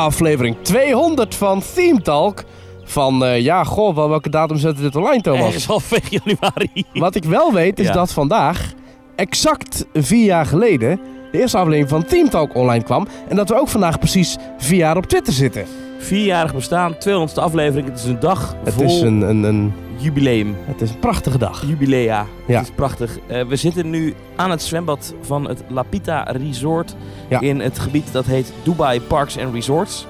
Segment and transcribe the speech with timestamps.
[0.00, 2.42] aflevering 200 van Theme Talk.
[2.84, 5.40] Van, eh, ja, goh, wel, welke datum zetten dit online, Thomas?
[5.40, 6.84] Ergens halfweg januari.
[6.92, 7.92] Wat ik wel weet, is Ja.
[7.92, 8.72] dat vandaag,
[9.16, 11.00] exact vier jaar geleden,
[11.32, 13.06] de eerste aflevering van Theme Talk online kwam.
[13.28, 15.64] En dat we ook vandaag precies vier jaar op Twitter zitten.
[15.98, 17.88] Vierjarig bestaan, 200ste aflevering.
[17.88, 20.56] Het is een dag Het vol is een, een, een, jubileum.
[20.64, 21.62] het is een prachtige dag.
[21.66, 22.26] Jubilea.
[22.46, 22.56] Ja.
[22.58, 23.18] Het is prachtig.
[23.26, 26.94] Eh, we zitten nu aan het zwembad van het Lapita Resort.
[27.28, 27.40] Ja.
[27.40, 30.06] In het gebied dat heet Dubai Parks and Resorts.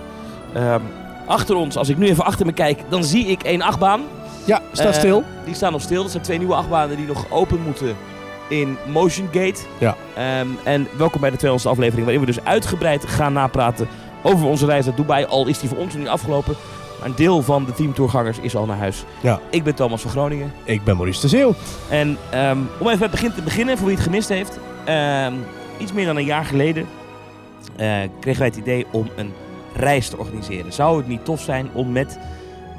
[0.54, 0.80] Ehm,
[1.26, 4.00] achter ons, als ik nu even achter me kijk, dan zie ik één achtbaan.
[4.46, 5.22] Ja, staat Eh, stil.
[5.44, 6.02] Die staan nog stil.
[6.02, 7.96] Dat zijn twee nieuwe achtbanen die nog open moeten
[8.48, 9.60] in Motion Gate.
[9.78, 9.96] Ja.
[10.16, 13.88] Ehm, en welkom bij de 200ste aflevering, waarin we dus uitgebreid gaan napraten
[14.22, 15.24] over onze reis naar Dubai.
[15.24, 16.54] Al is die voor ons niet afgelopen.
[17.00, 19.04] Maar een deel van de teamtourgangers is al naar huis.
[19.22, 19.40] Ja.
[19.50, 20.52] Ik ben Thomas van Groningen.
[20.64, 21.54] Ik ben Maurice de Zeeuw.
[21.90, 24.58] En ehm, om even bij het begin te beginnen, voor wie het gemist heeft.
[24.84, 25.34] ehm,
[25.78, 26.86] iets meer dan een jaar geleden
[27.76, 29.32] eh, kregen wij het idee om een
[29.76, 30.72] reis te organiseren.
[30.72, 32.18] Zou het niet tof zijn om met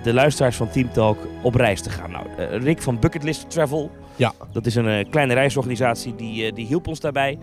[0.03, 2.11] de luisteraars van Team Talk op reis te gaan?
[2.11, 4.31] Nou, eh, Rick van Bucketlist Travel, Ja.
[4.51, 7.37] dat is een eh, kleine reisorganisatie, die, die hielp ons daarbij.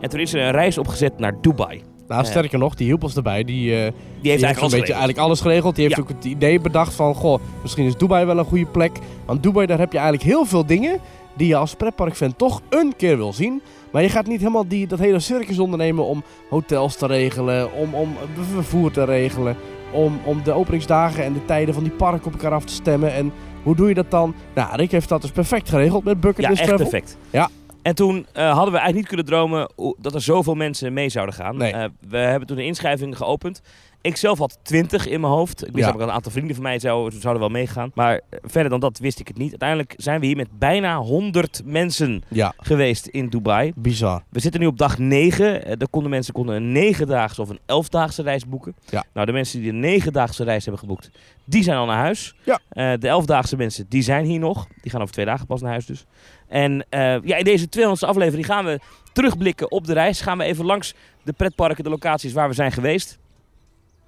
[0.00, 1.82] En toen is er een reis opgezet naar Dubai.
[2.16, 3.44] Nou, sterker nog, die hielp ons erbij.
[3.44, 4.96] Die, eh, Die heeft Die heeft eigenlijk een alles beetje geregeld.
[4.96, 5.74] eigenlijk alles geregeld.
[5.76, 8.98] Die heeft ook het idee bedacht van, goh, misschien is Dubai wel een goede plek.
[9.26, 10.98] Want Dubai, daar heb je eigenlijk heel veel dingen
[11.34, 13.62] die je als pretparkfan toch een keer wil zien.
[13.92, 17.94] Maar je gaat niet helemaal die, dat hele circus ondernemen om hotels te regelen, om,
[17.94, 18.16] om
[18.52, 19.56] vervoer te regelen,
[19.92, 23.12] om, om de openingsdagen en de tijden van die parken op elkaar af te stemmen.
[23.12, 23.32] En
[23.62, 24.34] hoe doe je dat dan?
[24.54, 27.16] Nou, Rick heeft dat dus perfect geregeld met Bucket Ja, echt perfect.
[27.30, 27.48] Ja.
[27.82, 31.34] En toen eh, hadden we eigenlijk niet kunnen dromen dat er zoveel mensen mee zouden
[31.34, 31.56] gaan.
[31.56, 31.72] Nee.
[31.72, 33.62] Eh, we hebben toen de inschrijving geopend.
[34.02, 35.66] Ik zelf had 20 in mijn hoofd.
[35.66, 35.92] Ik wist Ja.
[35.92, 37.90] dat een aantal vrienden van mij zouden, zouden wel meegaan.
[37.94, 39.50] Maar eh, verder dan dat wist ik het niet.
[39.50, 43.72] Uiteindelijk zijn we hier met bijna 100 mensen Ja, geweest in Dubai.
[43.76, 44.22] bizar.
[44.28, 45.64] We zitten nu op dag 9.
[45.64, 48.74] Eh, daar konden mensen konden een negendaagse of een elfdaagse reis boeken.
[48.88, 49.04] Ja.
[49.14, 51.10] Nou, de mensen die een negendaagse reis hebben geboekt,
[51.44, 52.34] die zijn al naar huis.
[52.42, 52.60] Ja.
[52.96, 54.66] De elfdaagse mensen, die zijn hier nog.
[54.82, 56.04] Die gaan over twee dagen pas naar huis dus.
[56.50, 58.80] En eh, ja, in deze 200ste aflevering gaan we
[59.12, 60.20] terugblikken op de reis.
[60.20, 63.18] Gaan we even langs de pretparken, de locaties waar we zijn geweest.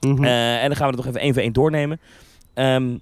[0.01, 0.25] Mhm.
[0.25, 2.01] Eh, en dan gaan we het nog even één voor één doornemen.
[2.55, 2.97] Ehm,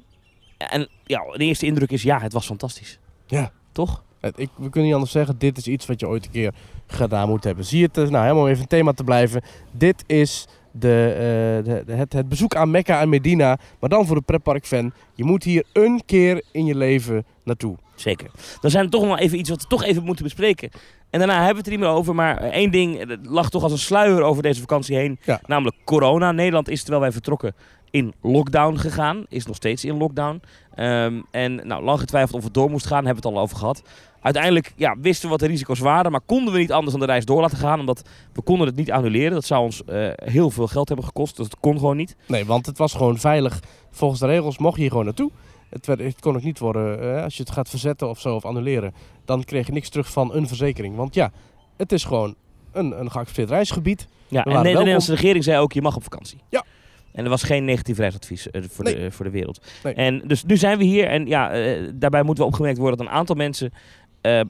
[0.57, 2.99] en ja, de eerste indruk is, ja, het was fantastisch.
[3.27, 3.53] Ja.
[3.73, 4.05] Toch?
[4.21, 6.53] Het- ik, we kunnen niet anders zeggen, dit is iets wat je ooit een keer
[6.87, 7.65] gedaan moet hebben.
[7.65, 7.97] Zie je het?
[7.99, 9.43] eh, Nou, helemaal om even een thema te blijven.
[9.71, 14.17] Dit is de, de, de- het, het bezoek aan Mekka en Medina, maar dan voor
[14.17, 14.93] de pretparkfan.
[15.15, 17.77] Je moet hier een keer in je leven naartoe.
[18.01, 18.31] Zeker.
[18.61, 20.71] Dan zijn er toch nog even iets wat we toch even moeten bespreken.
[21.11, 22.15] En daarna hebben we het er niet meer over.
[22.15, 25.19] Maar één ding eh, lag toch als een sluier over deze vakantie heen.
[25.23, 25.41] Ja.
[25.47, 26.33] Namelijk corona.
[26.33, 27.55] Nederland is terwijl wij vertrokken
[27.91, 29.25] in lockdown gegaan.
[29.29, 30.43] Is nog steeds in lockdown.
[30.75, 33.05] Ehm, en nou, lang getwijfeld of het door moest gaan.
[33.05, 33.83] Hebben we het al over gehad.
[34.21, 36.11] Uiteindelijk ja, wisten we wat de risico's waren.
[36.11, 37.81] Maar konden we niet anders dan de reis door laten gaan.
[37.81, 39.33] Omdat we konden het niet annuleren.
[39.33, 41.37] Dat zou ons eh, heel veel geld hebben gekost.
[41.37, 42.17] Dus dat kon gewoon niet.
[42.27, 43.61] Nee, want het was gewoon veilig.
[43.91, 45.31] Volgens de regels mocht je hier gewoon naartoe.
[45.71, 48.35] Het, werd, het kon ook niet worden, eh, als je het gaat verzetten of zo,
[48.35, 48.95] of annuleren.
[49.25, 50.97] Dan kreeg je niks terug van een verzekering.
[50.97, 51.33] Want ja,
[51.77, 52.35] het is gewoon
[52.73, 54.09] een, een geaccepteerd reisgebied.
[54.29, 54.59] Ja, en de.
[54.59, 56.39] Nederlandse regering zei ook, je mag op vakantie.
[56.49, 56.65] Ja.
[57.13, 58.95] En er was geen negatief reisadvies eh, voor, Nee.
[58.95, 59.61] de, voor de wereld.
[59.83, 59.95] Nee.
[59.95, 63.07] En dus nu zijn we hier en ja, eh, daarbij moet wel opgemerkt worden dat
[63.07, 63.73] een aantal mensen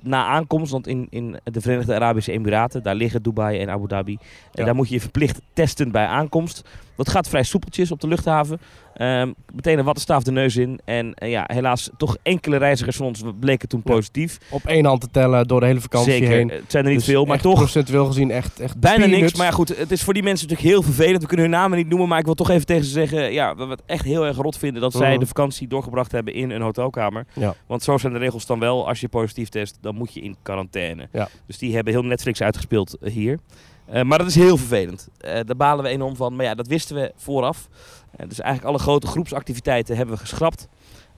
[0.02, 4.12] na aankomst, want in, in de Verenigde Arabische Emiraten, daar liggen Dubai en Abu Dhabi,
[4.12, 4.64] en Ja.
[4.64, 6.68] daar moet je je verplicht testen bij aankomst.
[6.96, 8.60] Dat gaat vrij soepeltjes op de luchthaven.
[9.00, 10.80] Ehm, meteen een wattenstaaf de neus in.
[10.84, 13.92] En eh, ja, helaas toch enkele reizigers van ons bleken toen Ja.
[13.92, 14.38] positief.
[14.50, 16.48] Op één hand te tellen door de hele vakantie Zeker, heen.
[16.48, 19.46] het zijn er niet Dus veel, maar toch procentueel gezien echt, echt Bijna niks, maar
[19.46, 21.20] ja goed, het is voor die mensen natuurlijk heel vervelend.
[21.22, 23.32] We kunnen hun namen niet noemen, maar ik wil toch even tegen ze zeggen...
[23.32, 25.18] ja, we het echt heel erg rot vinden dat zij Mhm.
[25.20, 27.26] de vakantie doorgebracht hebben in een hotelkamer.
[27.34, 27.54] Ja.
[27.66, 28.88] Want zo zijn de regels dan wel.
[28.88, 31.08] Als je positief test, dan moet je in quarantaine.
[31.12, 31.28] Ja.
[31.46, 33.38] Dus die hebben heel Netflix uitgespeeld eh, hier.
[33.86, 35.08] Eh, maar dat is heel vervelend.
[35.18, 36.36] Daar balen we enorm van.
[36.36, 37.68] Maar ja, dat wisten we vooraf.
[38.16, 40.68] Eh, dus eigenlijk alle grote groepsactiviteiten hebben we geschrapt.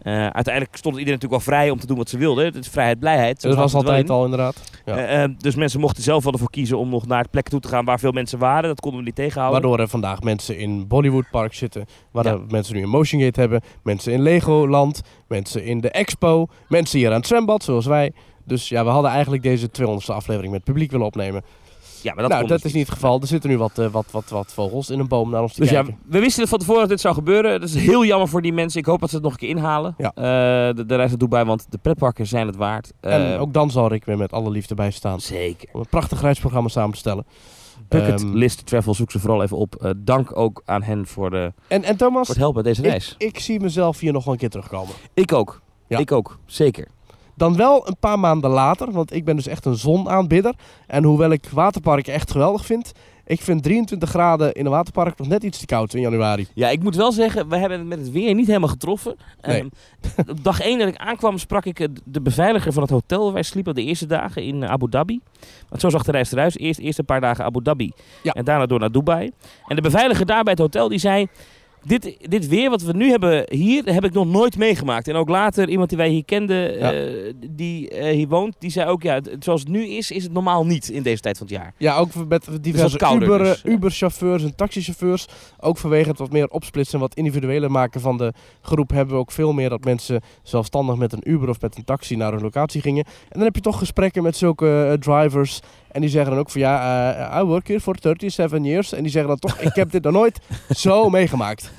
[0.03, 2.45] Eh, uiteindelijk stond iedereen natuurlijk wel vrij om te doen wat ze wilden.
[2.45, 3.41] Het is vrijheid, blijheid.
[3.41, 4.71] Zo dat was altijd al inderdaad.
[4.85, 4.97] Ja.
[4.97, 7.85] Eh, dus mensen mochten zelf wel ervoor kiezen om nog naar plekken toe te gaan
[7.85, 8.69] waar veel mensen waren.
[8.69, 9.61] Dat konden we niet tegenhouden.
[9.61, 11.87] Waardoor er vandaag mensen in Bollywood Park zitten.
[12.13, 12.39] Ja.
[12.49, 13.61] mensen nu een Motion Gate hebben.
[13.83, 15.01] Mensen in Legoland.
[15.29, 16.47] Mensen in de Expo.
[16.69, 18.13] Mensen hier aan het zwembad, zoals wij.
[18.45, 21.43] Dus ja, we hadden eigenlijk deze 200ste aflevering met publiek willen opnemen.
[22.03, 23.21] Ja, maar dat, nou, dat dus is niet het geval.
[23.21, 25.61] Er zitten nu wat, eh, wat, wat, wat vogels in een boom naar ons te
[25.61, 27.61] Dus ja, we wisten van tevoren dat dit zou gebeuren.
[27.61, 28.81] Dat is heel jammer voor die mensen.
[28.81, 29.95] Ik hoop dat ze het nog een keer inhalen.
[29.99, 30.13] Ja.
[30.15, 32.93] Eh, de, de reis naartoe bij, want de pretparken zijn het waard.
[33.01, 35.21] en Eh, ook dan zal ik weer met alle liefde bij staan.
[35.21, 35.69] Zeker.
[35.73, 37.27] Om een prachtig reisprogramma samen te stellen.
[37.89, 39.95] Bucket Ehm, List Travel, zoek ze vooral even op.
[39.97, 43.15] Dank ook aan hen voor, de, En, en Thomas, voor het helpen deze reis.
[43.19, 44.95] ik, ik zie mezelf hier nog wel een keer terugkomen.
[45.15, 45.61] Ik ook.
[45.87, 45.99] Ja.
[45.99, 46.89] Ik ook, zeker.
[47.43, 50.55] Dan wel een paar maanden later, want ik ben dus echt een zonaanbidder.
[50.87, 52.93] En hoewel ik waterparken echt geweldig vind,
[53.27, 56.47] Ik vind 23 graden in een waterpark nog net iets te koud in januari.
[56.55, 59.17] Ja, ik moet wel zeggen, we hebben het met het weer niet helemaal getroffen.
[59.41, 59.59] Nee.
[59.59, 59.69] Ehm,
[60.31, 63.33] op dag 1 dat ik aankwam, sprak ik eh, de beveiliger van het hotel waar
[63.33, 65.21] wij sliepen de eerste dagen in Abu Dhabi.
[65.69, 66.59] Want zo zag de reis eruit.
[66.59, 67.93] Eerst, eerst een paar dagen Abu Dhabi
[68.23, 68.33] Ja.
[68.33, 69.31] en daarna door naar Dubai.
[69.67, 71.27] En de beveiliger daar bij het hotel die zei...
[71.85, 75.09] Dit, dit weer wat we nu hebben hier, heb ik nog nooit meegemaakt.
[75.09, 76.93] En ook later, iemand die wij hier kenden, Ja.
[76.93, 79.03] eh, die eh, hier woont, die zei ook...
[79.03, 81.57] Ja, het- zoals het nu is, is het normaal niet in deze tijd van het
[81.57, 81.75] jaar.
[81.77, 83.73] Ja, ook met diverse kouder Uber, dus, eh.
[83.73, 85.27] Uber-chauffeurs en taxichauffeurs.
[85.61, 88.91] Ook vanwege het wat meer opsplitsen en wat individueler maken van de groep...
[88.91, 92.17] hebben we ook veel meer dat mensen zelfstandig met een Uber of met een taxi
[92.17, 93.05] naar een locatie gingen.
[93.05, 95.61] En dan heb je toch gesprekken met zulke drivers...
[95.93, 98.93] En die zeggen dan ook van ja, eh, I work here for 37 years.
[98.93, 100.39] En die zeggen dan toch, ik heb dit nog nooit
[100.77, 101.73] zo meegemaakt.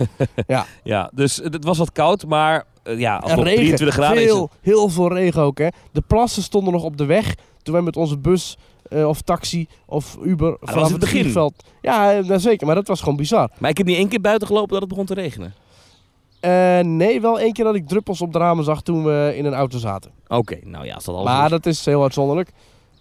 [0.83, 4.23] Ja, dus het was wat koud, maar eh, ja, als En het regen, 23 graden
[4.23, 5.67] is, veel, het- heel veel regen ook hè.
[5.91, 8.57] De plassen stonden nog op de weg toen wij met onze bus
[8.89, 11.19] eh, of taxi of Uber was vanaf het begin.
[11.19, 11.53] vliegveld...
[11.81, 13.49] Ja, nou, zeker, maar dat was gewoon bizar.
[13.59, 15.53] Maar ik heb niet één keer buiten gelopen dat het begon te regenen.
[16.97, 19.53] Nee, wel één keer dat ik druppels op de ramen zag toen we in een
[19.53, 20.11] auto zaten.
[20.27, 21.49] Oké, nou ja, als dat alles maar is.
[21.49, 22.49] dat is heel uitzonderlijk.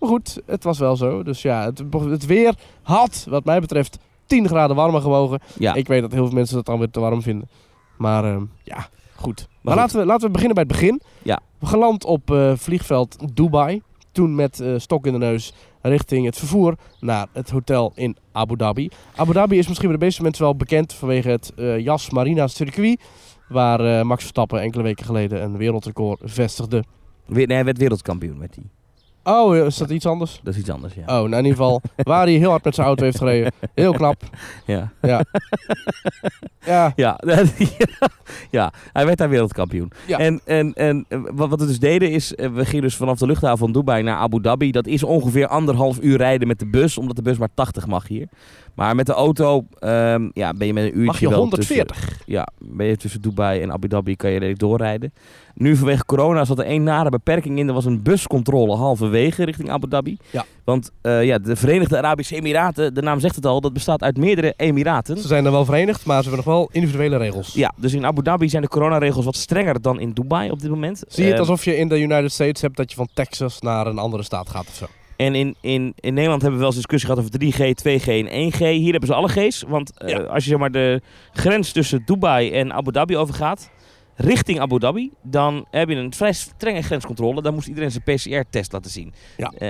[0.02, 1.22] Maar goed, het was wel zo.
[1.22, 5.40] Dus ja, het, het weer had, wat mij betreft, 10 graden warmer gewogen.
[5.58, 7.48] Ja, Ik weet dat heel veel mensen dat dan weer te warm vinden.
[7.96, 9.48] Maar ehm, ja, goed.
[9.60, 9.82] Maar, goed.
[9.82, 11.00] Laten, we, laten we beginnen bij het begin.
[11.22, 11.40] Ja.
[11.58, 13.82] We geland op eh, vliegveld Dubai.
[14.12, 15.52] Toen met eh, stok in de neus
[15.82, 18.88] richting het vervoer naar het hotel in Abu Dhabi.
[19.16, 22.46] Abu Dhabi is misschien bij de meeste mensen wel bekend vanwege het eh Yas Marina
[22.46, 23.00] circuit.
[23.48, 26.84] Waar eh, Max Verstappen enkele weken geleden een wereldrecord vestigde.
[27.26, 28.70] Weer, nee, hij werd wereldkampioen met die.
[29.24, 30.40] Oh, is dat iets anders?
[30.42, 31.02] Dat is iets anders, ja.
[31.02, 33.52] Oh, nou in ieder geval waar hij heel hard met zijn auto heeft gereden.
[33.74, 34.22] Heel knap.
[34.66, 34.92] Ja.
[35.02, 35.24] Ja.
[36.64, 37.20] Ja, Ja,
[38.50, 39.92] ja, hij werd daar wereldkampioen.
[40.06, 40.18] Ja.
[40.18, 43.18] En, en, en eh, wat wat we dus deden is, eh, we gingen dus vanaf
[43.18, 44.70] de luchthaven van Dubai naar Abu Dhabi.
[44.70, 48.08] Dat is ongeveer anderhalf uur rijden met de bus, omdat de bus maar 80 mag
[48.08, 48.28] hier.
[48.74, 51.96] Maar met de auto ehm, ja, ben je met een uurtje mag je wel 140.
[51.96, 55.12] Tussen, ja, ben je tussen Dubai en Abu Dhabi kan je redelijk doorrijden.
[55.54, 57.68] Nu vanwege corona zat er één nare beperking in.
[57.68, 60.16] Er was een buscontrole halverwege richting Abu Dhabi.
[60.30, 60.44] Ja.
[60.64, 64.16] Want eh, ja, de Verenigde Arabische Emiraten, de naam zegt het al, dat bestaat uit
[64.16, 65.18] meerdere emiraten.
[65.18, 67.52] Ze zijn er wel verenigd, maar ze hebben nog wel individuele regels.
[67.54, 70.70] Ja, dus in Abu Dhabi zijn de coronaregels wat strenger dan in Dubai op dit
[70.70, 71.02] moment.
[71.08, 73.60] Zie je het Eh, alsof je in de United States hebt dat je van Texas
[73.60, 74.86] naar een andere staat gaat of zo?
[75.22, 78.52] En in, in, in Nederland hebben we wel eens discussie gehad over 3G, 2G en
[78.52, 78.58] 1G.
[78.58, 79.64] Hier hebben ze alle G's.
[79.68, 81.00] Want eh, als je zeg maar de
[81.32, 83.70] grens tussen Dubai en Abu Dhabi overgaat,
[84.16, 87.42] richting Abu Dhabi, dan heb je een vrij strenge grenscontrole.
[87.42, 89.12] Dan moest iedereen zijn PCR-test laten zien.
[89.36, 89.52] Ja.
[89.58, 89.68] Eh,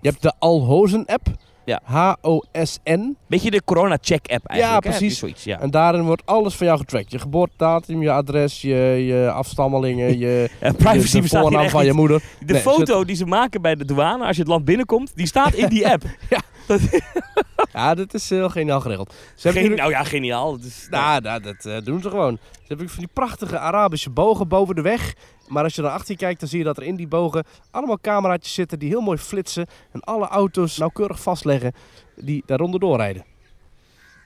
[0.00, 1.26] Je hebt de Alhozen app.
[1.64, 1.80] Ja.
[1.84, 3.16] H-O-S-N.
[3.26, 4.84] beetje de corona-check-app eigenlijk.
[4.84, 4.90] hè?
[4.90, 5.18] precies.
[5.18, 5.60] Zoiets, ja.
[5.60, 7.10] En daarin wordt alles van jou getrackt.
[7.10, 8.74] Je geboortedatum, je adres, je,
[9.06, 12.22] je afstammelingen, je, privacy je de voornaam van je moeder.
[12.46, 15.26] De Nee, foto die ze maken bij de douane als je het land binnenkomt, die
[15.26, 16.02] staat in die app.
[16.30, 16.40] Ja,
[17.96, 19.14] dat is heel geniaal geregeld.
[19.34, 20.52] Ze natuurlijk- nou ja, geniaal.
[20.52, 22.38] Het is, Nou, nou, dat eh, doen ze gewoon.
[22.52, 25.14] Ze hebben van die prachtige Arabische bogen boven de weg.
[25.48, 27.98] Maar als je naar achter kijkt, dan zie je dat er in die bogen allemaal
[28.00, 29.66] cameraatjes zitten die heel mooi flitsen.
[29.92, 31.72] En alle auto's nauwkeurig vastleggen
[32.16, 33.24] die daaronder doorrijden.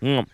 [0.00, 0.24] Ja.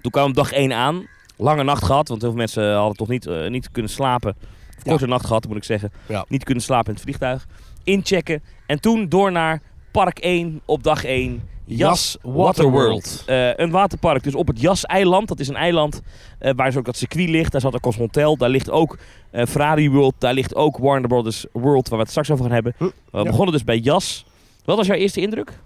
[0.00, 1.06] Toen kwam dag 1 aan.
[1.36, 4.34] Lange nacht gehad, want heel veel mensen hadden toch niet, eh, niet kunnen slapen.
[4.40, 4.90] Of Ja.
[4.90, 5.92] korte nacht gehad, moet ik zeggen.
[6.06, 6.24] Ja.
[6.28, 7.46] Niet kunnen slapen in het vliegtuig.
[7.84, 8.42] Inchecken.
[8.66, 9.60] En toen door naar
[9.94, 11.48] Park 1 op dag 1.
[11.64, 13.22] Yas Yas Waterworld.
[13.26, 15.28] Eh, een waterpark dus op het Yas-eiland.
[15.28, 16.00] Dat is een eiland
[16.38, 17.52] eh, waar dus ook dat circuit ligt.
[17.52, 18.36] Daar zat een Cosmotel.
[18.36, 18.98] Daar ligt ook
[19.30, 20.14] eh, Ferrari World.
[20.18, 22.74] Daar ligt ook Warner Brothers World, waar we het straks over gaan hebben.
[22.78, 23.22] We ja.
[23.22, 24.24] begonnen dus bij Yas.
[24.64, 25.58] Wat was jouw eerste indruk?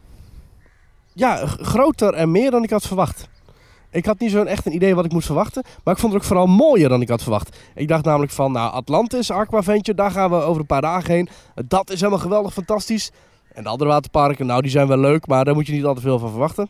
[1.12, 3.28] Ja, groter en meer dan ik had verwacht.
[3.90, 5.62] Ik had niet zo'n echt een idee wat ik moest verwachten.
[5.84, 7.56] Maar ik vond het ook vooral mooier dan ik had verwacht.
[7.74, 11.28] Ik dacht namelijk van, nou, Atlantis, Aquaventure, daar gaan we over een paar dagen heen.
[11.66, 13.10] Dat is helemaal geweldig, fantastisch.
[13.52, 15.94] En de andere waterparken, nou, die zijn wel leuk, maar daar moet je niet al
[15.94, 16.68] te veel van verwachten.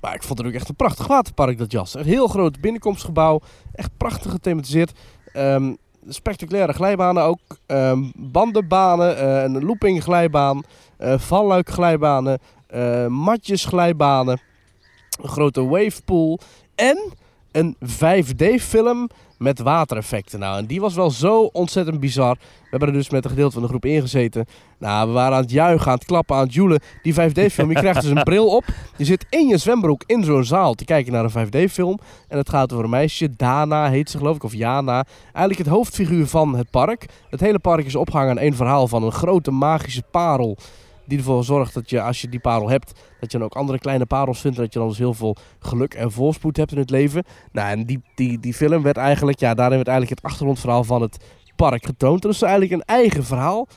[0.00, 1.94] Maar ik vond het ook echt een prachtig waterpark, dat jas.
[1.94, 3.40] Een heel groot binnenkomstgebouw.
[3.74, 4.92] Echt prachtig gethematiseerd.
[5.32, 5.74] Ehm,
[6.08, 7.40] spectaculaire glijbanen ook.
[7.66, 10.62] Ehm, bandenbanen, eh, een loopingglijbaan,
[10.96, 14.40] eh valluikglijbanen, eh matjesglijbanen,
[15.22, 16.38] een grote wavepool
[16.74, 17.12] en
[17.52, 19.08] een 5D-film
[19.40, 20.38] met watereffecten.
[20.38, 22.34] Nou, en die was wel zo ontzettend bizar.
[22.34, 24.46] We hebben er dus met een gedeelte van de groep ingezeten.
[24.78, 26.80] Nou, we waren aan het juichen, aan het klappen, aan het joelen.
[27.02, 28.64] Die 5D-film, je krijgt dus een bril op.
[28.96, 31.98] Je zit in je zwembroek in zo'n zaal te kijken naar een 5D-film.
[32.28, 35.04] En het gaat over een meisje, Dana heet ze geloof ik, of Jana.
[35.22, 37.06] Eigenlijk het hoofdfiguur van het park.
[37.30, 40.56] Het hele park is opgehangen aan één verhaal van een grote magische parel.
[41.10, 43.78] Die ervoor zorgt dat je, als je die parel hebt, dat je dan ook andere
[43.78, 44.56] kleine parels vindt.
[44.56, 47.24] Dat je dan dus heel veel geluk en voorspoed hebt in het leven.
[47.52, 51.02] Nou, en die, die, die film werd eigenlijk, ja, daarin werd eigenlijk het achtergrondverhaal van
[51.02, 51.24] het
[51.56, 52.24] park getoond.
[52.24, 53.68] Is eigenlijk een eigen verhaal.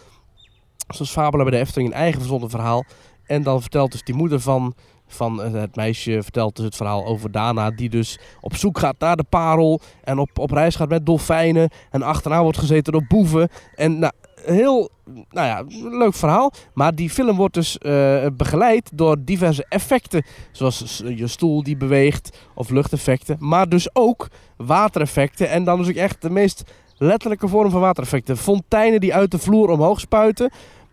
[0.87, 2.83] Zoals Fabula bij de Efteling, een eigen verzonnen verhaal.
[3.25, 4.73] En dan vertelt dus die moeder van
[5.07, 9.15] van het meisje vertelt dus het verhaal over Dana, die dus op zoek gaat naar
[9.15, 13.49] de parel en op, op reis gaat met dolfijnen en achterna wordt gezeten door boeven.
[13.75, 14.13] En nou,
[14.45, 14.89] heel,
[15.29, 16.51] nou ja, leuk verhaal.
[16.73, 22.37] Maar die film wordt dus eh, begeleid door diverse effecten, zoals je stoel die beweegt
[22.55, 25.49] of luchteffecten, maar dus ook watereffecten.
[25.49, 26.63] En dan dus ook echt de meest
[26.97, 28.37] letterlijke vorm van watereffecten.
[28.37, 30.51] Fonteinen die uit de vloer omhoog spuiten.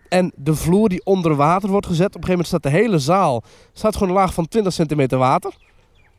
[0.08, 2.06] En de vloer die onder water wordt gezet.
[2.06, 3.42] Op een gegeven moment staat de hele zaal
[3.72, 5.54] staat gewoon een laag van 20 centimeter water.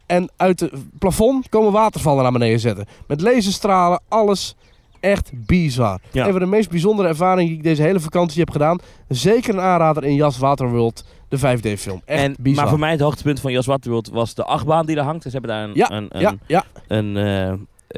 [0.05, 2.85] En uit het plafond komen watervallen naar beneden zetten.
[3.07, 4.55] Met laserstralen, alles
[5.01, 5.99] echt bizar.
[6.11, 6.25] Ja.
[6.25, 8.79] Een van de meest bijzondere ervaringen die ik deze hele vakantie heb gedaan.
[9.07, 12.01] Zeker een aanrader in Jas Waterworld, de 5D-film.
[12.05, 12.61] Echt En, bizar.
[12.61, 15.23] Maar voor mij het hoogtepunt van Jas Waterworld was de achtbaan die er hangt.
[15.23, 15.71] Ze hebben daar een...
[15.73, 16.63] Ja, een, een, ja, ja.
[16.87, 17.53] een, eh,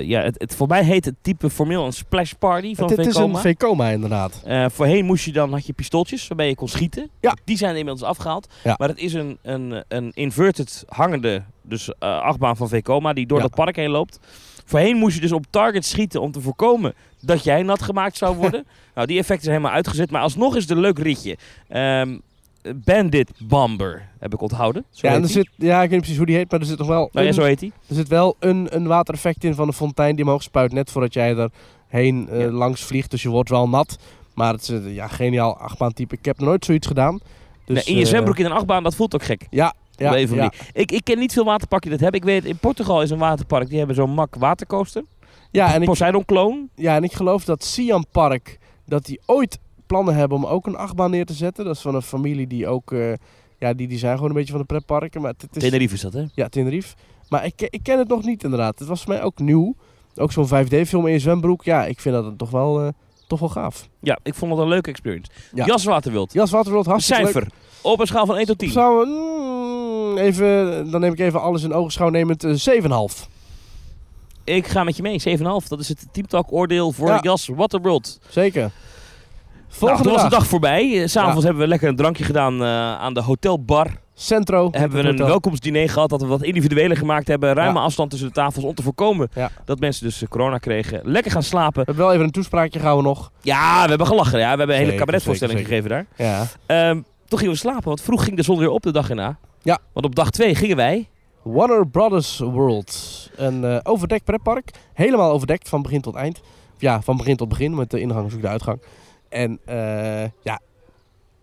[0.08, 3.08] ja, het, het, voor mij heet het type formeel een splash party van Het, het
[3.08, 4.42] is een Vekoma inderdaad.
[4.46, 7.10] Eh, voorheen moest je dan, had je pistooltjes waarmee je kon schieten.
[7.22, 7.36] Ja.
[7.44, 8.48] Die zijn inmiddels afgehaald.
[8.64, 8.76] Ja.
[8.78, 13.38] Maar het is een, een, een inverted hangende dus, eh, achtbaan van Vekoma die door
[13.38, 13.44] Ja.
[13.44, 14.20] dat park heen loopt.
[14.74, 18.36] Voorheen moest je dus op target schieten om te voorkomen dat jij nat gemaakt zou
[18.36, 18.66] worden.
[18.96, 20.12] nou, die effecten zijn helemaal uitgezet.
[20.12, 21.38] Maar alsnog is het een leuk ritje.
[21.68, 22.18] Ehm,
[22.76, 24.86] Bandit Bomber heb ik onthouden.
[24.92, 26.66] Zo Ja, en er zit, ja, ik weet niet precies hoe die heet, maar er
[26.66, 27.72] zit nog wel Nou ja, een, zo heet hij.
[27.88, 30.72] er zit wel een, een watereffect in van de fontein die omhoog spuit.
[30.74, 31.50] Net voordat jij er
[31.88, 32.52] heen eh, Ja.
[32.52, 33.12] langs vliegt.
[33.12, 33.98] Dus je wordt wel nat.
[34.34, 36.16] Maar het is een ja, geniaal achtbaantype.
[36.16, 37.20] Ik heb nog nooit zoiets gedaan.
[37.66, 39.48] Dus, Nee, in je eh, zwembroek in een achtbaan, dat voelt ook gek.
[39.50, 40.52] Ja, ja, Op een.
[40.74, 42.30] Ik, ik ken niet veel waterparken die dat hebben.
[42.30, 45.04] Ik weet, in Portugal is een waterpark, die hebben zo'n mak watercoaster.
[45.52, 46.68] Ja, en ik, Poseidon Clone.
[46.76, 50.76] ja, en ik geloof dat Siam Park, dat die ooit plannen hebben om ook een
[50.76, 51.66] achtbaan neer te zetten.
[51.66, 53.14] Dat is van een familie die ook, eh,
[53.60, 55.22] ja, die, die zijn gewoon een beetje van de pretparken.
[55.22, 56.26] Maar het, is, Tenerife is dat, hè?
[56.34, 56.96] Ja, Tenerife.
[57.30, 58.80] Maar ik, ik ken het nog niet inderdaad.
[58.80, 59.76] Het was voor mij ook nieuw.
[60.16, 61.64] Ook zo'n 5D-film in je zwembroek.
[61.64, 62.88] Ja, ik vind dat toch wel, eh,
[63.28, 63.90] toch wel gaaf.
[64.00, 65.32] Ja, ik vond het een leuke experience.
[65.54, 65.66] Ja.
[65.66, 66.34] Jas Waterwild.
[66.34, 67.48] Jas Waterworld, hartstikke Cijfer.
[67.84, 68.70] Op een schaal van 1 tot 10.
[68.72, 73.28] Zou, mm, even, dan neem ik even alles in ogenschouw nemend eh, 7,5.
[74.44, 75.20] Ik ga met je mee.
[75.20, 75.68] 7,5.
[75.68, 77.20] Dat is het Teamtalk oordeel voor Ja.
[77.22, 78.20] Jas Waterworld.
[78.30, 78.62] Zeker.
[78.62, 78.72] Nou,
[79.68, 80.48] Volgende was de dag.
[80.48, 81.02] voorbij.
[81.02, 81.44] Eh, S'avonds Ja.
[81.46, 83.88] hebben we lekker een drankje gedaan eh, aan de hotelbar.
[84.16, 84.68] Centro.
[84.72, 85.26] hebben we een Hotel.
[85.28, 86.10] welkomstdiner gehad.
[86.10, 87.54] Dat we wat individuele gemaakt hebben.
[87.54, 87.86] Ruime Ja.
[87.86, 89.52] afstand tussen de tafels om te voorkomen Ja.
[89.66, 91.02] dat mensen dus corona kregen.
[91.04, 91.74] Lekker gaan slapen.
[91.80, 93.32] We hebben wel even een toespraakje gehouden nog.
[93.42, 94.40] Ja, we hebben gelachen.
[94.40, 94.52] Ja.
[94.52, 96.06] We hebben een hele cabaretvoorstelling gegeven daar.
[96.16, 96.46] Ja.
[96.66, 99.38] Ehm, toen gingen we slapen, want vroeg ging de zon weer op de dag erna.
[99.62, 99.80] Ja.
[99.94, 101.10] Want op dag 2 gingen wij.
[101.42, 103.30] Warner Brothers World.
[103.36, 104.72] Een eh, overdekt pretpark.
[104.94, 106.42] Helemaal overdekt van begin tot eind.
[106.78, 107.76] Ja, van begin tot begin.
[107.76, 108.82] Met de ingang ook de uitgang.
[109.30, 110.60] En eh, ja,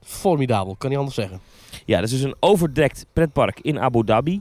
[0.02, 0.74] formidabel.
[0.78, 1.40] Kan niet anders zeggen.
[1.84, 4.40] Ja, dat is dus een overdekt pretpark in Abu Dhabi.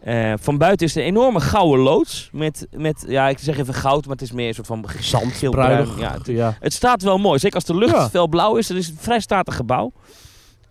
[0.00, 2.28] Eh, van buiten is het een enorme gouden loods.
[2.32, 5.50] Met, met, ja, ik zeg even goud, maar het is meer een soort van Zand,
[5.50, 5.98] bruinig.
[5.98, 6.56] Ja, het, ja.
[6.60, 7.38] het staat wel mooi.
[7.38, 8.08] Zeker als de lucht Ja.
[8.08, 8.68] fel blauw is.
[8.68, 9.92] Het is een vrij statig gebouw.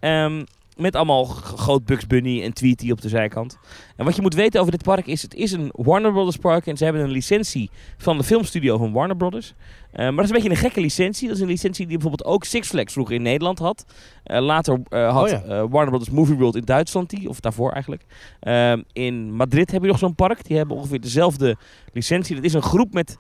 [0.02, 0.44] Ehm,
[0.78, 3.58] met allemaal groot Bugs Bunny en Tweety op de zijkant.
[3.96, 5.22] En wat je moet weten over dit park is...
[5.22, 6.68] Het is een Warner Brothers park.
[6.68, 9.54] En ze hebben een licentie van de filmstudio van Warner Brothers.
[9.92, 11.28] Eh, maar dat is een beetje een gekke licentie.
[11.28, 13.86] Dat is een licentie die bijvoorbeeld ook Six Flags vroeger in Nederland had.
[14.24, 15.42] Eh, later eh, had Oh ja.
[15.42, 17.30] eh, Warner Brothers Movie World in Duitsland die.
[17.30, 18.06] Of daarvoor eigenlijk.
[18.40, 20.46] Ehm, in Madrid heb je nog zo'n park.
[20.46, 21.58] Die hebben ongeveer dezelfde
[21.94, 22.36] licentie.
[22.36, 23.18] Dat is een groep met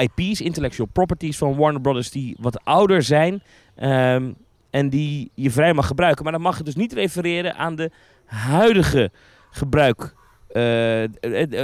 [0.00, 3.42] IP's, intellectual properties van Warner Brothers, die wat ouder zijn
[3.74, 4.32] ehm,
[4.72, 6.22] en die je vrij mag gebruiken.
[6.22, 7.90] Maar dan mag je dus niet refereren aan de
[8.24, 9.10] huidige
[9.50, 10.00] gebruik.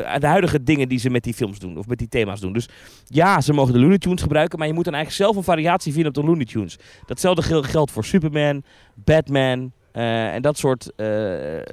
[0.07, 2.53] aan de huidige dingen die ze met die films doen of met die thema's doen.
[2.53, 2.69] Dus
[3.05, 5.93] ja, ze mogen de Looney Tunes gebruiken, maar je moet dan eigenlijk zelf een variatie
[5.93, 6.79] vinden op de Looney Tunes.
[7.07, 8.63] Datzelfde gel- geldt voor Superman,
[8.95, 10.93] Batman en dat soort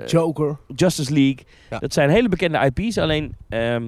[0.05, 0.57] Joker.
[0.75, 1.45] Justice League.
[1.69, 1.79] Ja.
[1.79, 2.97] Dat zijn hele bekende IP's.
[2.97, 3.83] Alleen, ehm,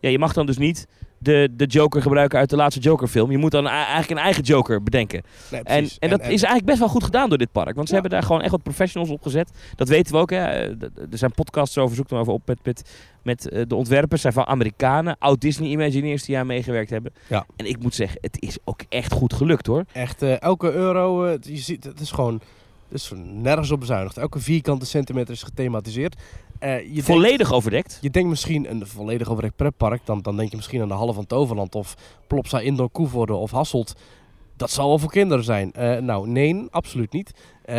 [0.00, 0.86] ja, je mag dan dus niet
[1.18, 3.30] de, de Joker gebruiken uit de laatste Joker-film.
[3.30, 5.22] Je moet dan eigenlijk een eigen Joker bedenken.
[5.50, 5.98] Nee, En, precies.
[5.98, 7.74] en dat is eigenlijk best wel goed gedaan door dit park.
[7.74, 8.00] Want ze Ja.
[8.00, 9.50] hebben daar gewoon echt wat professionals op gezet.
[9.76, 10.30] Dat weten we ook.
[10.30, 10.36] Hè.
[10.44, 10.70] Eh,
[11.10, 12.90] Er zijn podcasts over, zoek maar over op met, met,
[13.22, 14.20] met eh, de ontwerpers.
[14.20, 17.12] zijn van Amerikanen, oud-Disney Imagineers die aan meegewerkt hebben.
[17.28, 17.46] Ja.
[17.56, 19.84] En ik moet zeggen, het is ook echt goed gelukt hoor.
[19.92, 22.40] Echt, eh, elke euro, je ziet, het is gewoon,
[22.88, 24.16] het is nergens op bezuinigd.
[24.16, 26.16] Elke vierkante centimeter is gethematiseerd.
[26.58, 27.98] Eh, je denkt- Volledig overdekt.
[28.00, 31.12] Je denkt misschien een volledig overdekt pretpark, dan, dan denk je misschien aan de Halle
[31.12, 31.94] van Toverland of
[32.26, 33.94] Plopsa Indoor Koevoorde of Hasselt.
[34.56, 35.72] Dat zal wel voor kinderen zijn.
[35.72, 37.32] Eh, nou, nee, absoluut niet.
[37.64, 37.76] Eh,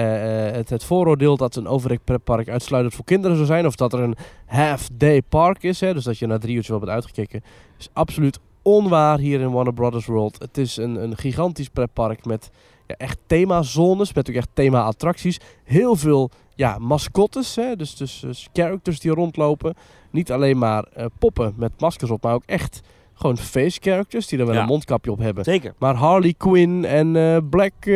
[0.52, 4.00] het, het vooroordeel dat een overdekt pretpark uitsluitend voor kinderen zou zijn, of dat er
[4.00, 7.44] een half-day park is, hè, dus dat je na drie uurtjes wel bent uitgekeken,
[7.80, 10.40] is absoluut onwaar hier in Warner Brothers World.
[10.40, 12.50] Het is een, een gigantisch pretpark met
[12.90, 15.40] ja, echt themazones, met ook echt thema-attracties.
[15.64, 19.76] Heel veel ja, mascottes, hè, dus, dus, dus characters die rondlopen.
[20.12, 22.82] Niet alleen maar eh, poppen met maskers op, maar ook echt
[23.20, 24.62] gewoon face characters die dan wel Ja.
[24.62, 25.44] een mondkapje op hebben.
[25.44, 25.74] Zeker.
[25.80, 27.94] Maar Harley Quinn en eh, Black eh,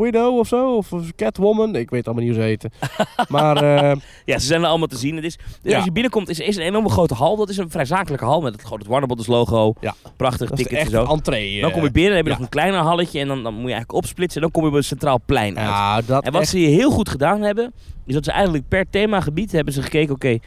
[0.00, 2.70] Widow of zo, of, Catwoman, ik weet allemaal niet hoe ze heten.
[3.28, 5.16] maar eh, Ja, ze zijn er allemaal te zien.
[5.16, 5.76] Het is, dus Ja.
[5.76, 7.36] als je binnenkomt, is, is een enorme grote hal.
[7.36, 9.74] Dat is een vrij zakelijke hal met het, gewoon het Warner logo.
[9.80, 9.94] Ja.
[10.16, 11.04] Prachtig, tickets en zo.
[11.04, 11.60] entree.
[11.60, 13.62] Dan kom je binnen, dan heb je nog een kleiner halletje en dan, dan moet
[13.68, 14.36] je eigenlijk opsplitsen.
[14.42, 15.68] En dan kom je op een centraal plein uit.
[15.68, 17.72] Ja, dat En wat echt- ze hier heel goed gedaan hebben,
[18.06, 20.38] is dat ze eigenlijk per themagebied hebben ze gekeken, oké,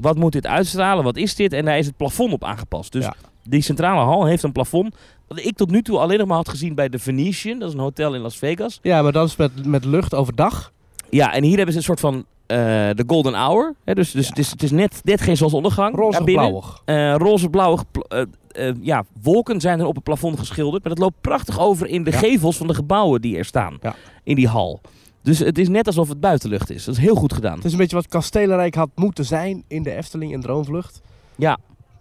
[0.00, 1.52] wat moet dit uitstralen, wat is dit?
[1.52, 2.92] En daar is het plafond op aangepast.
[2.92, 3.14] Dus Ja.
[3.42, 4.94] die centrale hal heeft een plafond
[5.28, 7.58] dat ik tot nu toe alleen nog maar had gezien bij de Venetian.
[7.58, 8.78] Dat is een hotel in Las Vegas.
[8.82, 10.72] Ja, maar dat is met, met lucht overdag.
[11.10, 12.56] Ja, en hier hebben ze een soort van eh,
[12.94, 13.74] de golden hour.
[13.84, 13.94] Hè?
[13.94, 14.28] Dus, dus Ja.
[14.28, 15.96] het, is, het is net, net geen zonsondergang.
[15.96, 16.44] Roze daarbinnen.
[16.50, 16.82] blauwig.
[16.84, 20.84] Eh, roze-blauwe pl- eh, ja, wolken zijn er op het plafond geschilderd.
[20.84, 22.18] Maar dat loopt prachtig over in de Ja.
[22.18, 23.76] gevels van de gebouwen die er staan.
[23.82, 23.94] Ja.
[24.24, 24.80] In die hal.
[25.26, 26.84] Dus het is net alsof het buitenlucht is.
[26.84, 27.56] Dat is heel goed gedaan.
[27.56, 31.00] Het is een beetje wat Kastelenrijk had moeten zijn in de Efteling in Droomvlucht.
[31.36, 31.58] Ja.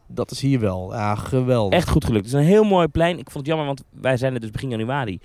[0.08, 0.94] Dat is hier wel.
[0.94, 1.80] Ja, geweldig.
[1.80, 2.26] Echt goed gelukt.
[2.26, 3.20] Het is een heel mooi plein.
[3.20, 5.20] Ik vond het jammer, want wij zijn er dus begin januari.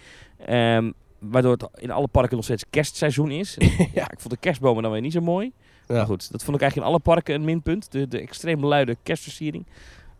[0.47, 3.57] Ehm, waardoor het in alle parken nog steeds kerstseizoen is.
[3.95, 4.11] ja.
[4.11, 5.52] Ik vond de kerstbomen dan weer niet zo mooi.
[5.87, 5.95] Ja.
[5.95, 7.92] Maar goed, dat vond ik eigenlijk in alle parken een minpunt.
[7.92, 9.66] De, de extreem luide kerstversiering.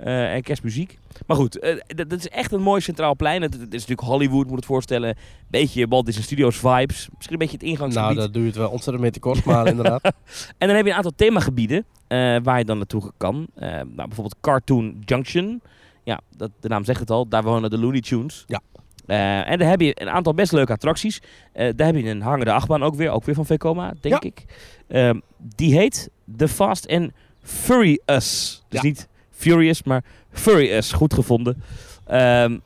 [0.04, 0.99] Eh, en kerstmuziek.
[1.26, 3.42] Maar goed, eh, dat, dat is echt een mooi centraal plein.
[3.42, 5.16] Het, het is natuurlijk Hollywood, moet het voorstellen.
[5.49, 7.09] Beetje Walt Disney Studios vibes.
[7.14, 8.09] Misschien een beetje het ingangsgebied.
[8.09, 10.02] Nou, daar doe je het wel ontzettend mee tekort, maar inderdaad.
[10.59, 13.47] En dan heb je een aantal themagebieden eh, waar je dan naartoe kan.
[13.54, 15.63] Nou, bijvoorbeeld Cartoon Junction.
[16.04, 17.28] Ja, dat, de naam zegt het al.
[17.28, 18.45] Daar wonen de Looney Tunes.
[18.47, 18.60] Ja.
[19.45, 21.21] En daar heb je een aantal best leuke attracties.
[21.52, 23.10] Daar heb je een hangende achtbaan ook weer.
[23.10, 24.28] Ook weer van Vekoma, denk Ja.
[24.28, 24.45] ik.
[24.89, 25.21] Ehm,
[25.56, 27.10] die heet The Fast and
[27.43, 28.63] Furious.
[28.69, 28.82] Dus Ja.
[28.82, 29.08] niet
[29.41, 30.93] Furious, maar Furious.
[30.93, 31.63] Goed gevonden.
[32.07, 32.59] Ehm,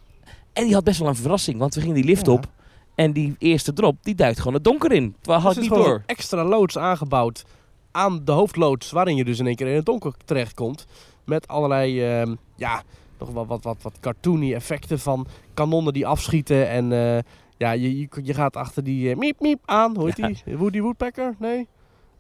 [0.53, 1.59] en die had best wel een verrassing.
[1.59, 2.33] Want we gingen die lift Ja.
[2.33, 2.47] op.
[2.95, 5.15] En die eerste drop, die duikt gewoon het donker in.
[5.21, 6.03] Terwijl had Dus ik niet door.
[6.07, 7.45] extra loods aangebouwd
[7.91, 10.87] aan de hoofdloods, waarin je dus in één keer in het donker terechtkomt.
[11.25, 12.83] Met allerlei, ehm, ja,
[13.19, 16.69] nog wat, wat, wat, wat cartoony effecten van kanonnen die afschieten.
[16.69, 17.19] En eh,
[17.57, 20.29] ja, je, je, je gaat achter die eh, miep miep aan, Ja.
[20.45, 20.57] die?
[20.57, 21.35] Woody Woodpecker?
[21.39, 21.69] Nee?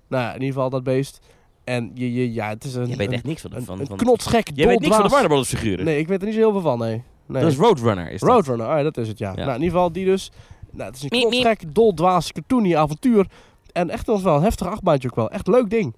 [0.08, 1.20] Nou, in ieder geval dat beest.
[1.64, 3.54] En je, je, ja, het is een, Je weet echt niks van.
[3.54, 5.84] een, van, een van knotsgek Jij weet niks van de Warner Brothers figuren.
[5.84, 7.02] Nee, ik weet er niet zo heel veel van, nee.
[7.26, 7.42] nee.
[7.42, 8.10] Dat is Roadrunner.
[8.10, 8.28] Is dat.
[8.28, 9.28] Roadrunner, ah, ja, dat is het, ja.
[9.30, 9.34] Ja.
[9.36, 10.30] Nou, in ieder geval die dus.
[10.70, 11.30] Nou, het is een Miep, miep.
[11.30, 13.26] knotsgek, doldwaas, cartoony avontuur.
[13.72, 15.30] En echt nog wel een heftig achtbaantje ook wel.
[15.30, 15.94] Echt leuk ding.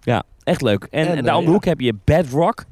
[0.00, 0.86] Ja, echt leuk.
[0.90, 1.54] En, En, en daar eh, om de ja.
[1.54, 2.64] hoek heb je Bedrock.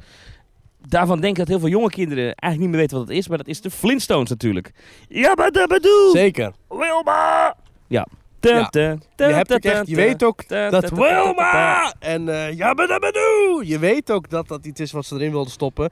[0.88, 3.28] Daarvan denk ik dat heel veel jonge kinderen eigenlijk niet meer weten wat het is.
[3.28, 4.72] Maar dat is de Flintstones natuurlijk.
[5.08, 6.10] Ja, maar dat bedoel.
[6.10, 6.52] Zeker.
[6.68, 7.56] Wilma!
[7.86, 8.06] Ja.
[8.40, 8.68] Ja.
[8.72, 11.94] Je, hebt ook echt, je weet ook dat Wilma!
[11.98, 13.60] En eh ja, maar dat bedoel!
[13.60, 15.90] Je weet ook dat dat iets is wat ze erin wilden stoppen.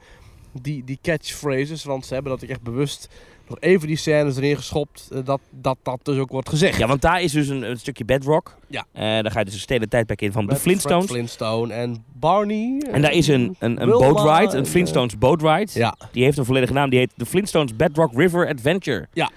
[0.62, 3.08] Die, die catchphrases, want ze hebben dat ook echt bewust
[3.48, 5.08] nog even die scènes erin geschopt.
[5.12, 6.78] eh, dat, dat dat dus ook wordt gezegd.
[6.78, 8.56] Ja, want daar is dus een, een stukje Bedrock.
[8.66, 8.84] Ja.
[8.92, 11.04] Eh daar ga je dus een stedelijk tijdperk in van de Flintstones.
[11.04, 12.82] Fred Flintstone en Barney.
[12.92, 15.70] En daar is een, een, een boat ride, en, een eh, Flintstones boat ride.
[15.72, 16.90] Ja, Die heeft een volledige naam.
[16.90, 19.06] Die heet de Flintstones Bedrock River Adventure.
[19.12, 19.30] Ja.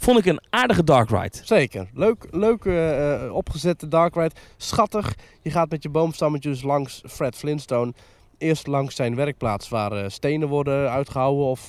[0.00, 1.38] Vond ik een aardige dark ride.
[1.42, 1.88] Zeker.
[1.94, 4.34] Leuk, leuk eh, eh, opgezette dark ride.
[4.56, 5.14] Schattig.
[5.42, 7.92] Je gaat met je boomstammetjes langs Fred Flintstone.
[8.38, 11.60] Eerst langs zijn werkplaats waar eh, stenen worden uitgehouden of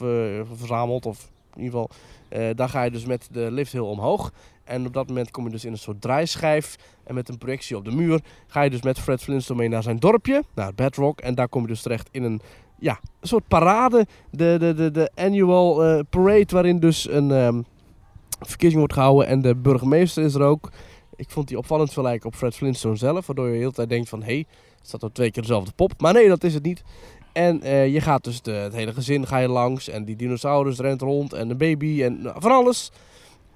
[0.56, 1.06] verzameld.
[1.06, 4.32] Of in ieder geval, daar ga je dus met de lift heel omhoog.
[4.64, 6.76] En op dat moment kom je dus in een soort draaischijf.
[7.04, 9.84] En met een projectie op de muur ga je dus met Fred Flintstone mee naar
[9.84, 10.44] zijn dorpje.
[10.54, 11.20] Naar Bedrock.
[11.20, 12.42] En daar kom je dus terecht in een,
[12.80, 14.08] ja, een soort parade.
[14.30, 17.32] De, de, de, de annual parade waarin dus een...
[17.32, 17.62] ehm,
[18.40, 20.72] verkiezing wordt gehouden en de burgemeester is er ook.
[21.16, 23.90] Ik vond die opvallend veel lijken op Fred Flintstone zelf, waardoor je de hele tijd
[23.90, 24.46] denkt van, hé, hey,
[24.82, 25.94] staat er twee keer dezelfde pop?
[25.98, 26.84] Maar nee, dat is het niet.
[27.34, 31.02] En eh, je gaat dus het hele gezin ga je langs en die dinosaurus rent
[31.02, 32.92] rond en de baby en nou, van alles.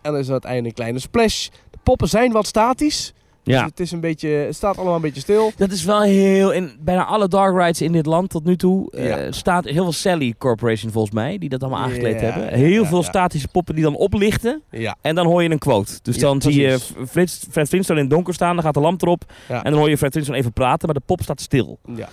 [0.02, 1.48] En dan is er uiteindelijk een kleine splash.
[1.69, 3.13] De poppen zijn wat statisch.
[3.43, 3.65] Dus Ja.
[3.65, 5.51] het, is een beetje, het staat allemaal een beetje stil.
[5.58, 6.51] Dat is wel heel...
[6.51, 9.32] In bijna alle dark rides in dit land tot nu toe eh, Ja.
[9.32, 12.53] staat heel veel Sally Corporation volgens mij, die dat allemaal aangekleed Ja, hebben.
[12.60, 14.62] Heel ja, veel statische poppen die dan oplichten.
[14.71, 15.91] Ja, En dan hoor je een quote.
[16.01, 19.23] Dus dan zie je Fred Flintstone in het donker staan, dan gaat de lamp erop.
[19.47, 21.79] En dan hoor je Fred Flintstone even praten, maar de pop staat stil.
[21.95, 22.10] ja.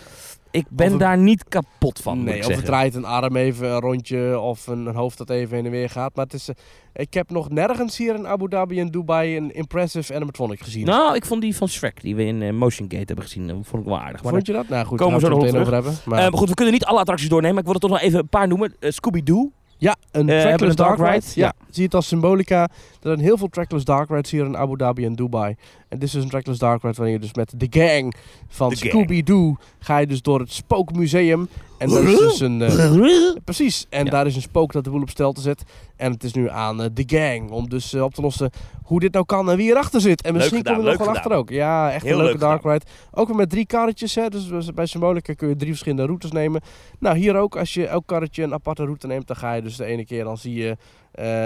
[0.50, 3.80] Ik ben een- daar niet kapot van, nee, of het draait een arm even een
[3.80, 6.14] rondje of een, een hoofd dat even heen en weer gaat.
[6.14, 6.54] Maar het is, eh,
[6.92, 10.84] ik heb nog nergens hier in Abu Dhabi en Dubai een impressive animatronic gezien.
[10.86, 13.56] Nou, ik vond die van Shrek, die we in eh, Motion Gate hebben gezien, dat
[13.62, 14.22] vond ik wel aardig.
[14.22, 14.68] Maar Vond je dat?
[14.68, 15.92] Nou goed, Komen we zo nog over hebben.
[15.92, 17.98] Eh, Maar, maar goed, we kunnen niet alle attracties doornemen, maar ik wil er toch
[17.98, 18.74] nog even een paar noemen.
[18.80, 19.50] Eh, Scooby-Doo.
[19.76, 21.26] ja, een trackless dark ride?
[21.34, 21.46] Ja.
[21.46, 21.52] Ja.
[21.70, 22.62] zie het als symbolica.
[22.62, 22.68] Er
[23.02, 25.56] zijn heel veel trackless dark rides hier in Abu Dhabi en Dubai.
[25.90, 28.14] En dit is dus een trackless dark ride waarin je dus met de gang
[28.48, 28.76] van.
[28.76, 31.48] Scooby-Doo ga je dus door het spookmuseum.
[31.78, 32.62] En dat is dus een...
[32.62, 33.86] eh, precies.
[33.88, 34.10] En Ja.
[34.10, 35.62] daar is een spook dat de boel op stel te zet.
[35.96, 38.50] En het is nu aan eh, de gang om dus eh, op te lossen
[38.82, 40.22] hoe dit nou kan en wie erachter zit.
[40.22, 41.50] En misschien gedaan, komen we nog leuk wel achter ook.
[41.50, 42.84] Ja, echt Heel een leuke leuk dark ride.
[43.12, 44.14] Ook weer met drie karretjes.
[44.14, 44.28] Hè.
[44.28, 46.60] Dus bij Symbolica kun je drie verschillende routes nemen.
[46.98, 47.56] Nou, hier ook.
[47.56, 50.24] Als je elk karretje een aparte route neemt, dan ga je dus de ene keer
[50.24, 50.76] dan zie je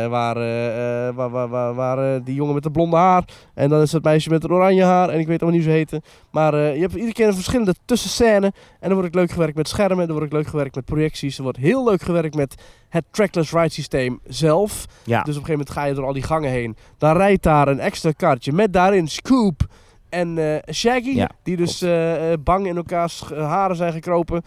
[0.09, 3.25] waar, eh, eh, waar, waar, waar, waar, eh, die jongen met de blonde haar.
[3.55, 5.09] En dan is het meisje met het oranje haar.
[5.09, 6.03] En ik weet allemaal niet hoe ze heten.
[6.31, 8.47] Maar eh, je hebt iedere keer een verschillende tussenscène.
[8.47, 10.07] En dan wordt het leuk gewerkt met schermen.
[10.07, 11.37] Dan wordt het leuk gewerkt met projecties.
[11.37, 12.55] Er wordt heel leuk gewerkt met
[12.89, 14.87] het trackless ride systeem zelf.
[15.05, 15.23] Ja.
[15.23, 16.77] Dus op een gegeven moment ga je door al die gangen heen.
[16.99, 19.67] Dan rijdt daar een extra kartje met daarin Scoop
[20.15, 21.15] en eh, Shaggy.
[21.15, 24.43] Ja, die dus eh, eh, bang in elkaars eh, haren zijn gekropen.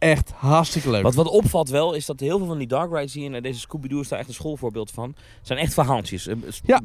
[0.00, 1.02] Eh, Echt hartstikke leuk.
[1.02, 3.60] Wat, wat opvalt wel, is dat heel veel van die dark rides hier, en deze
[3.60, 6.28] Scooby-Doo is daar echt een schoolvoorbeeld van, zijn echt verhaaltjes.
[6.64, 6.80] Ja.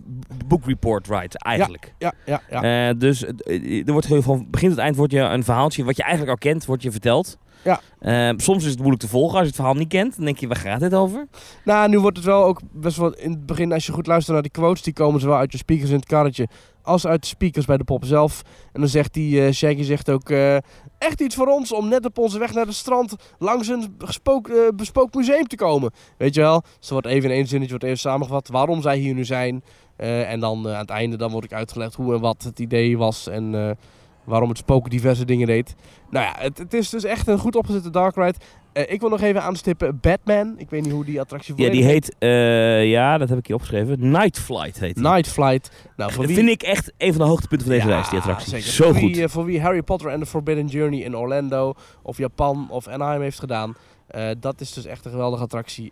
[0.45, 1.93] Book report ride, eigenlijk.
[1.97, 2.89] Ja, ja, ja.
[2.89, 5.97] Eh, dus eh, er wordt heel van begin tot eind wordt je een verhaaltje, wat
[5.97, 7.37] je eigenlijk al kent, wordt je verteld.
[7.63, 7.81] Ja.
[7.99, 10.15] Eh, soms is het moeilijk te volgen als je het verhaal niet kent.
[10.15, 11.27] Dan denk je, waar gaat dit over?
[11.63, 14.33] Nou, nu wordt het wel ook best wel in het begin, als je goed luistert
[14.33, 16.47] naar die quotes, die komen zowel uit je speakers in het karretje
[16.85, 18.41] als uit de speakers bij de pop zelf.
[18.73, 20.57] En dan zegt die eh, Shaggy zegt ook, eh,
[20.97, 24.47] echt iets voor ons om net op onze weg naar het strand langs een gespook,
[24.47, 25.91] eh, bespookt museum te komen.
[26.17, 26.63] Weet je wel?
[26.79, 29.63] Ze wordt even in één zinnetje wordt even samengevat waarom zij hier nu zijn.
[29.95, 32.59] Eh, en dan eh, aan het einde dan wordt ik uitgelegd hoe en wat het
[32.59, 33.77] idee was en
[34.23, 35.75] waarom het spook diverse dingen deed.
[36.09, 38.37] Nou ja, het, het is dus echt een goed opgezette dark ride.
[38.75, 40.53] Eh, ik wil nog even aanstippen Batman.
[40.57, 43.55] Ik weet niet hoe die attractie Ja, die heet, eh, ja, dat heb ik hier
[43.55, 44.09] opgeschreven.
[44.11, 45.03] Night Flight heet die.
[45.03, 45.71] Night Flight.
[45.97, 46.43] Nou, voor Dat wie...
[46.45, 48.49] vind ik echt een van de hoogtepunten van deze Ja, reis, die attractie.
[48.49, 48.65] zeker.
[48.67, 49.11] Zo voor goed.
[49.15, 52.87] Wie, eh, voor wie Harry Potter en the Forbidden Journey in Orlando of Japan of
[52.87, 53.75] Anaheim heeft gedaan.
[54.07, 55.91] eh, dat is dus echt een geweldige attractie.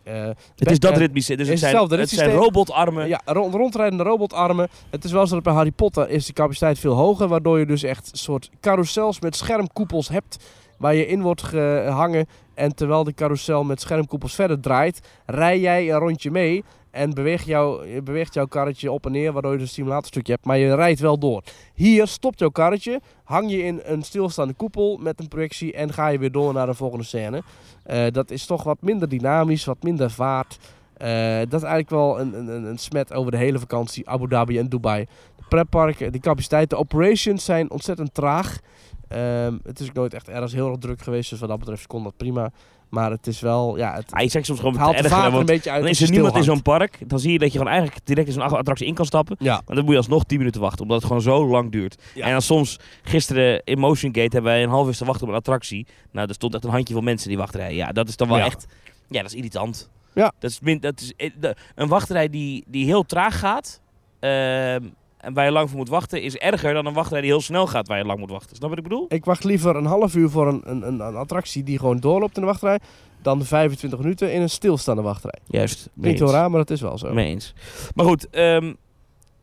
[0.56, 1.38] Het is dat ritmesysteem.
[1.38, 3.08] Dus het zijn, het zijn robotarmen.
[3.08, 4.68] ja, ro- rondrijdende robotarmen.
[4.90, 7.28] Het is wel zo dat bij Harry Potter is de capaciteit veel hoger.
[7.28, 10.38] Waardoor je dus echt soort carousels met schermkoepels hebt.
[10.78, 12.26] Waar je in wordt gehangen.
[12.54, 16.64] En terwijl de carousel met schermkoepels verder draait, rij jij een rondje mee.
[16.92, 20.46] En beweegt, jou, beweegt jouw karretje op en neer, waardoor je dus een simulatorstukje hebt.
[20.46, 21.44] Maar je rijdt wel door.
[21.74, 26.08] Hier stopt jouw karretje, hang je in een stilstaande koepel met een projectie en ga
[26.08, 27.42] je weer door naar de volgende scène.
[27.84, 30.58] Eh, dat is toch wat minder dynamisch, wat minder vaart.
[30.98, 34.28] Eh, dat is eigenlijk wel een, een, een- een smet over de hele vakantie, Abu
[34.28, 35.06] Dhabi en Dubai.
[35.38, 38.60] De pretparken, de capaciteit, de operations zijn ontzettend traag.
[39.14, 41.88] Ehm, het is ook nooit echt ergens heel erg druk geweest, dus wat dat betreft
[41.88, 42.52] kon dat prima.
[42.90, 45.46] Maar het is wel, ja, het, Ah, je zegt soms gewoon haalt erger, er een
[45.46, 47.00] beetje uit dan als is er niemand in zo'n park.
[47.08, 49.36] Dan zie je dat je gewoon eigenlijk direct in zo'n attractie in kan stappen.
[49.40, 52.02] Ja, Maar dan moet je alsnog 10 minuten wachten, omdat het gewoon zo lang duurt.
[52.16, 52.26] Ja.
[52.26, 55.30] En dan soms, gisteren in Motion Gate hebben wij een half uur te wachten op
[55.30, 55.88] een attractie.
[56.12, 57.76] Nou, er stond echt een handje van mensen die wachtrijen.
[57.76, 58.46] Ja, dat is dan wel Ja.
[58.46, 58.66] echt,
[59.10, 59.90] ja, dat is irritant.
[60.14, 60.32] Ja.
[60.40, 63.82] Dat is, min, dat is eh, een wachtrij die, die heel traag gaat,
[64.20, 64.84] ehm,
[65.24, 67.68] en waar je lang voor moet wachten, is erger dan een wachtrij die heel snel
[67.68, 68.56] gaat waar je lang moet wachten.
[68.56, 69.06] Snap je wat ik bedoel?
[69.10, 72.36] ik wacht liever een half uur voor een, een, een, een attractie die gewoon doorloopt
[72.36, 72.80] in de wachtrij,
[73.22, 75.40] dan de 25 minuten in een stilstaande wachtrij.
[75.46, 75.90] Juist.
[75.94, 77.14] Niet heel raar, maar dat is wel zo.
[77.14, 77.54] Mee eens.
[77.96, 78.74] Maar goed, ehm,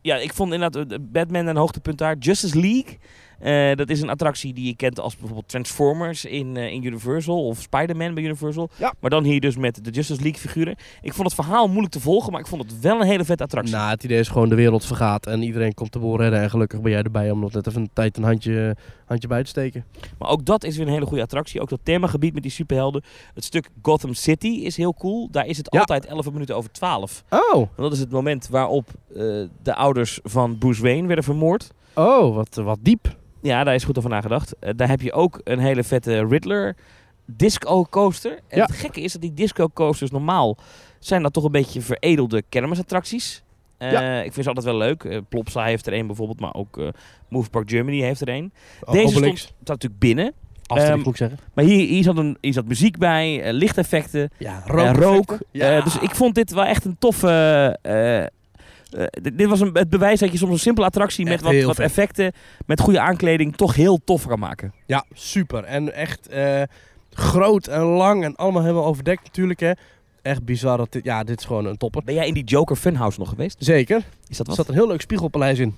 [0.01, 2.17] ja, ik vond inderdaad eh, Batman een hoogtepunt daar.
[2.17, 2.97] Justice League,
[3.41, 7.45] eh, dat is een attractie die je kent als bijvoorbeeld Transformers in, eh, in Universal
[7.47, 8.69] of Spider-Man bij Universal.
[8.77, 8.93] Ja.
[8.99, 10.75] Maar dan hier dus met de Justice League figuren.
[11.01, 13.43] Ik vond het verhaal moeilijk te volgen, maar ik vond het wel een hele vette
[13.43, 13.75] attractie.
[13.75, 16.41] Nou, het idee is gewoon de wereld vergaat en iedereen komt de boel redden.
[16.41, 18.75] En gelukkig ben jij erbij om nog net even een tijd een handje,
[19.05, 19.85] handje bij te steken.
[20.19, 21.61] Maar ook dat is weer een hele goede attractie.
[21.61, 23.03] Ook dat themagebied met die superhelden.
[23.33, 25.27] Het stuk Gotham City is heel cool.
[25.31, 25.79] Daar is het Ja.
[25.79, 27.23] altijd 11 minuten over 12.
[27.29, 29.23] Oh, Want dat is het moment waarop eh,
[29.63, 31.71] de ouders van Bruce Wayne werden vermoord.
[31.95, 33.15] oh wat, wat diep.
[33.41, 34.55] Ja, daar is goed over nagedacht.
[34.59, 36.75] Eh, daar heb je ook een hele vette Riddler
[37.25, 38.31] disco coaster.
[38.47, 38.65] En Ja.
[38.65, 40.57] het gekke is dat die disco coasters normaal
[40.99, 43.43] zijn dat toch een beetje veredelde kermisattracties.
[43.79, 44.17] Ja.
[44.21, 45.03] Ik vind ze altijd wel leuk.
[45.03, 46.79] Eh, Plopsa heeft er een bijvoorbeeld, maar ook
[47.29, 48.51] Move Park Germany heeft er een.
[48.83, 50.33] Oh, Deze stond, staat natuurlijk binnen.
[50.65, 51.39] Asterix Ehm, moet ik zeggen.
[51.53, 55.37] Maar hier, hier, zat, een, hier zat muziek bij, lichteffecten, Ja, rook.
[55.51, 55.77] Ja.
[55.77, 57.77] Eh, dus ik vond dit wel echt een toffe...
[58.93, 61.61] eh, dit dit was een, het bewijs dat je soms een simpele attractie met wat,
[61.61, 62.31] wat effecten,
[62.65, 64.73] met goede aankleding, toch heel tof kan maken.
[64.85, 65.63] Ja, super.
[65.63, 66.61] En echt eh,
[67.13, 69.59] groot en lang en allemaal helemaal overdekt natuurlijk.
[69.59, 69.71] Hè.
[70.21, 71.03] Echt bizar dat dit...
[71.03, 72.03] Ja, dit is gewoon een topper.
[72.03, 73.55] Ben jij in die Joker Funhouse nog geweest?
[73.59, 74.03] Zeker.
[74.27, 75.75] Is dat Er zat een heel leuk spiegelpaleis in.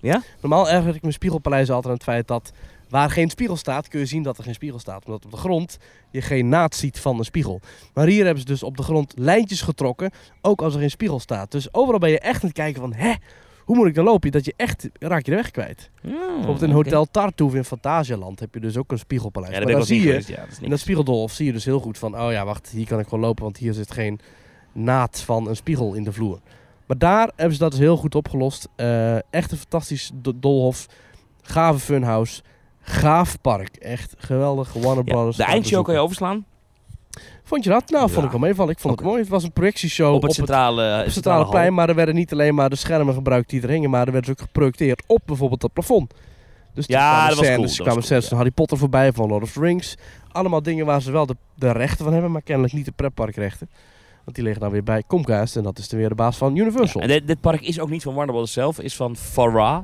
[0.00, 0.22] Ja?
[0.40, 2.52] Normaal erger ik mijn spiegelpaleis altijd aan het feit dat
[2.90, 5.04] waar geen spiegel staat, kun je zien dat er geen spiegel staat.
[5.06, 5.76] Omdat op de grond
[6.10, 7.60] je geen naad ziet van een spiegel.
[7.94, 11.20] Maar hier hebben ze dus op de grond lijntjes getrokken, ook als er geen spiegel
[11.20, 11.50] staat.
[11.50, 13.12] Dus overal ben je echt aan het kijken van, hè,
[13.64, 14.30] hoe moet ik dan lopen?
[14.30, 15.90] Dat je echt, raak je de weg kwijt.
[16.02, 19.52] Bijvoorbeeld in Hotel Tartuffe in Fantasialand heb je dus ook een spiegelpaleis.
[19.54, 20.22] Ja, maar dan zie je, in.
[20.26, 22.98] Ja, dat in spiegeldolf zie je dus heel goed van, oh ja, wacht, hier kan
[22.98, 24.20] ik gewoon lopen, want hier zit geen
[24.72, 26.40] naad van een spiegel in de vloer.
[26.86, 28.68] Maar daar hebben ze dat dus heel goed opgelost.
[28.76, 30.86] Eh, echt een fantastisch do- dolhof,
[31.42, 32.42] gave funhouse.
[32.80, 33.76] Gaaf park.
[33.76, 34.72] Echt geweldig.
[34.72, 35.36] Warner Brothers.
[35.36, 36.44] de eindshow kan je overslaan.
[37.42, 37.90] Vond je dat?
[37.90, 38.72] Nou, vond ik wel meevallen.
[38.72, 39.20] Ik vond het mooi.
[39.20, 41.74] Het was een projectieshow op het centrale, op het centrale plein.
[41.74, 43.90] Maar er werden niet alleen maar de schermen gebruikt die er hingen.
[43.90, 46.14] Maar er werd dus ook geprojecteerd op bijvoorbeeld het plafond.
[46.74, 49.42] Dus er Ja, dat was cool, er dat kwamen cool, Harry Potter voorbij, van Lord
[49.42, 49.96] of the Rings.
[50.32, 53.70] Allemaal dingen waar ze wel de, de rechten van hebben, maar kennelijk niet de pretparkrechten.
[54.24, 56.56] Want die liggen dan weer bij Comcast en dat is dan weer de baas van
[56.56, 57.00] Universal.
[57.00, 59.80] En dit, dit park is ook niet van Warner Brothers zelf, is van Farah.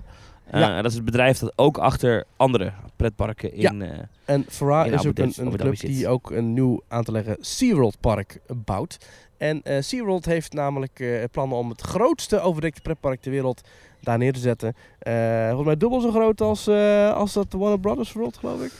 [0.46, 0.76] Eh, Ja.
[0.82, 3.60] Dat is het bedrijf dat ook achter andere pretparken in...
[3.82, 3.88] eh,
[4.24, 8.00] En Farah is ook een, een club die ook een nieuw aan te leggen SeaWorld
[8.00, 8.96] park bouwt.
[9.36, 13.60] En eh SeaWorld heeft namelijk eh, plannen om het grootste overdekte pretpark ter wereld
[14.00, 14.74] daar neer te zetten.
[14.98, 18.72] Eh, volgens mij dubbel zo groot als, eh, als dat Warner Brothers World, geloof ik.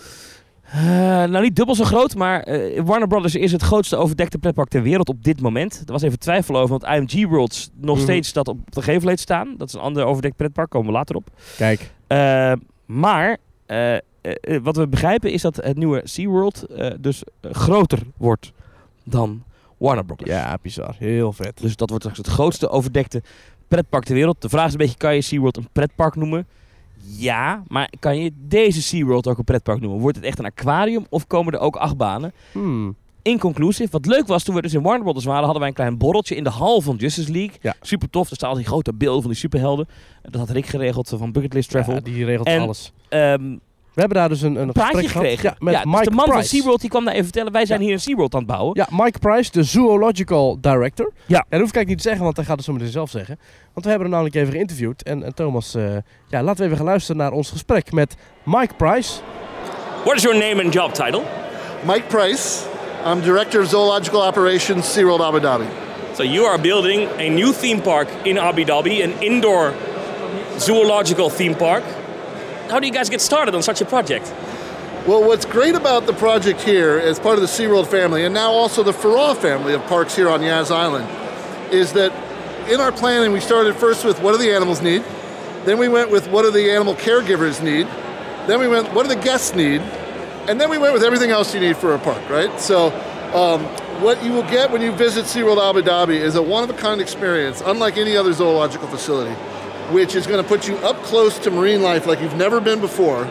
[0.73, 0.81] Eh,
[1.25, 4.83] nou, niet dubbel zo groot, maar eh, Warner Brothers is het grootste overdekte pretpark ter
[4.83, 5.83] wereld op dit moment.
[5.87, 8.05] Er was even twijfel over, want IMG Worlds nog Mhm.
[8.05, 9.55] steeds dat op de gevelheid staan.
[9.59, 11.29] Dat is een ander overdekt pretpark, komen we later op.
[11.57, 11.91] Kijk.
[12.07, 12.53] Eh,
[12.87, 13.37] maar
[14.63, 16.67] wat we begrijpen is dat het nieuwe SeaWorld
[17.01, 18.53] dus groter wordt
[19.05, 19.43] dan
[19.77, 20.31] Warner Brothers.
[20.31, 20.95] Ja, bizar.
[20.99, 21.59] Heel vet.
[21.61, 23.23] Dus dat wordt straks het grootste overdekte
[23.69, 24.43] pretpark ter wereld.
[24.43, 26.47] De vraag is een beetje, kan je SeaWorld een pretpark noemen?
[27.05, 30.01] Ja, maar kan je deze SeaWorld ook een pretpark noemen?
[30.01, 32.33] Wordt het echt een aquarium of komen er ook achtbanen?
[32.53, 32.97] Hmm.
[33.23, 33.91] Inconclusive.
[33.91, 36.35] Wat leuk was, toen we dus in Warner Brothers waren, hadden wij een klein borreltje
[36.35, 37.57] in de hal van Justice League.
[37.61, 37.75] Ja.
[37.81, 38.31] Super tof.
[38.31, 39.89] Er staan al die grote beelden van die superhelden.
[40.23, 41.95] Dat had Rick geregeld van Bucketlist Travel.
[41.95, 42.93] Ja, die regelt En- alles.
[43.09, 43.57] Ehm,
[43.97, 45.27] We hebben daar dus een, een praatje gesprek gehad.
[45.27, 45.57] gekregen.
[45.59, 46.45] Ja, met dus Mike de man van.
[46.45, 47.53] SeaWorld die kwam daar even vertellen.
[47.53, 47.85] Wij zijn Ja.
[47.87, 48.71] hier een SeaWorld aan het bouwen.
[48.75, 51.13] Ja, Mike Price, de Zoological Director.
[51.27, 51.39] Ja.
[51.39, 53.11] En dat hoef ik eigenlijk niet te zeggen, want hij gaat het zo meteen zelf
[53.11, 53.39] zeggen.
[53.73, 55.03] Want we hebben hem namelijk even geïnterviewd.
[55.03, 55.83] En, en Thomas, eh,
[56.29, 59.13] ja, laten we even gaan luisteren naar ons gesprek met Mike Price.
[60.05, 61.23] What is your name and job title?
[61.87, 62.59] Mike Price.
[63.07, 65.65] I'm Director of Zoological Operations, SeaWorld Abu Dhabi.
[66.15, 69.73] So you are building a new theme park in Abu Dhabi, an indoor
[70.59, 71.83] zoological theme park.
[72.69, 74.33] How do you guys get started on such a project?
[75.07, 78.51] Well, what's great about the project here, as part of the SeaWorld family, and now
[78.51, 81.09] also the Farah family of parks here on Yaz Island,
[81.73, 82.13] is that
[82.69, 85.05] in our planning we started first with what do the animals need?
[85.65, 87.87] Then we went with what do the animal caregivers need?
[88.49, 89.81] Then we went, what do the guests need?
[90.49, 92.61] And then we went with everything else you need for a park, right?
[92.61, 92.89] So,
[93.33, 93.65] um,
[94.03, 96.79] what you will get when you visit SeaWorld Abu Dhabi is a one of a
[96.79, 99.35] kind experience, unlike any other zoological facility,
[99.91, 102.81] which is going to put you up close to marine life like you've never been
[102.81, 103.25] before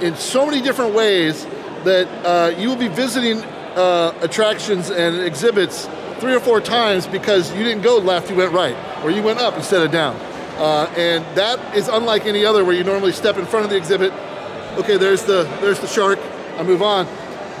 [0.00, 1.44] in so many different ways
[1.84, 3.42] that uh, you will be visiting
[3.76, 8.52] uh, attractions and exhibits three or four times because you didn't go left, you went
[8.52, 10.14] right, or you went up instead of down.
[10.58, 13.76] Uh, and that is unlike any other where you normally step in front of the
[13.76, 14.12] exhibit.
[14.78, 16.18] Okay, there's the there's the shark.
[16.58, 17.06] I move on,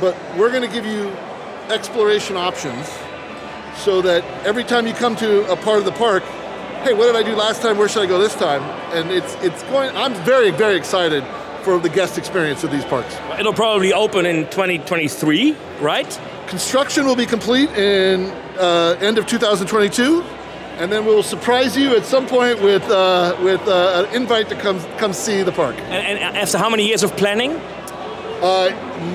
[0.00, 1.08] but we're going to give you
[1.70, 2.90] exploration options
[3.76, 6.22] so that every time you come to a part of the park,
[6.82, 7.78] hey, what did I do last time?
[7.78, 8.62] Where should I go this time?
[8.92, 9.94] And it's it's going.
[9.96, 11.24] I'm very very excited
[11.62, 13.16] for the guest experience of these parks.
[13.38, 16.20] It'll probably open in 2023, right?
[16.46, 20.22] Construction will be complete in uh, end of 2022,
[20.78, 24.56] and then we'll surprise you at some point with uh, with uh, an invite to
[24.56, 25.76] come come see the park.
[25.76, 27.52] And, and after how many years of planning?
[28.42, 28.70] Uh,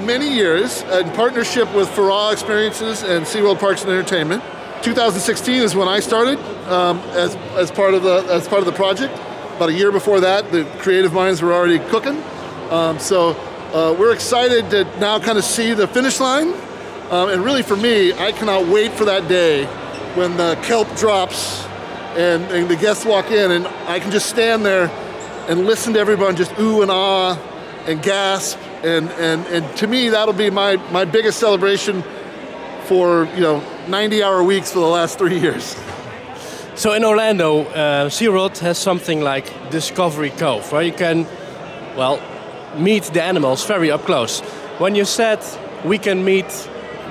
[0.06, 4.43] many years in partnership with Farah Experiences and SeaWorld Parks and Entertainment.
[4.85, 6.37] 2016 is when I started
[6.69, 9.11] um, as, as part of the as part of the project.
[9.55, 12.21] About a year before that, the creative minds were already cooking.
[12.69, 13.31] Um, so
[13.73, 16.53] uh, we're excited to now kind of see the finish line.
[17.09, 19.65] Um, and really, for me, I cannot wait for that day
[20.13, 21.65] when the kelp drops
[22.15, 24.91] and, and the guests walk in, and I can just stand there
[25.49, 27.39] and listen to everyone just ooh and ah
[27.87, 28.59] and gasp.
[28.83, 32.03] And, and, and to me, that'll be my, my biggest celebration
[32.83, 35.75] for you know 90 hour weeks for the last three years.
[36.75, 41.25] So in Orlando, uh, SeaWorld has something like Discovery Cove, where you can,
[41.95, 42.19] well,
[42.77, 44.41] meet the animals very up close.
[44.79, 45.39] When you said
[45.85, 46.47] we can meet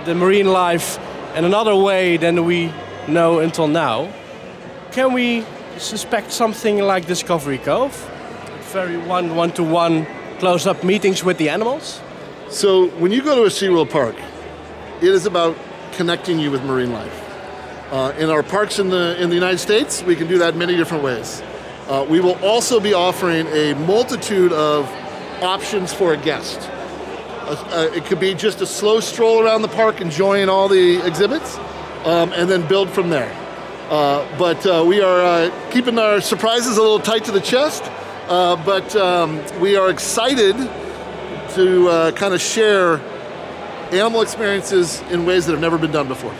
[0.04, 0.98] the marine life
[1.37, 2.72] in another way than we
[3.08, 4.12] know until now,
[4.92, 5.44] can we
[5.78, 7.94] suspect something like Discovery Cove?
[8.72, 10.06] Very one one to one
[10.40, 12.00] close up meetings with the animals?
[12.50, 14.16] So when you go to a SeaWorld park,
[15.00, 15.56] it is about
[15.94, 17.20] connecting you with marine life.
[17.90, 20.76] Uh, in our parks in the in the United States, we can do that many
[20.76, 21.42] different ways.
[21.88, 24.90] Uh, we will also be offering a multitude of
[25.42, 26.59] options for a guest.
[26.61, 30.96] Uh, uh, it could be just a slow stroll around the park, enjoying all the
[31.07, 31.59] exhibits,
[32.04, 33.30] um, and then build from there.
[33.90, 37.85] Uh, but uh, we are keeping our surprises a little tight to the chest.
[38.26, 40.57] But um, we are excited
[41.54, 42.98] to kind of share
[43.94, 46.35] animal experiences in ways that have never been done before.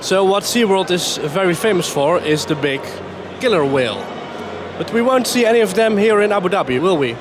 [0.00, 2.80] So what SeaWorld is very famous for is the big
[3.40, 4.04] killer whale.
[4.78, 7.16] But we won't see any of them here in Abu Dhabi, will we?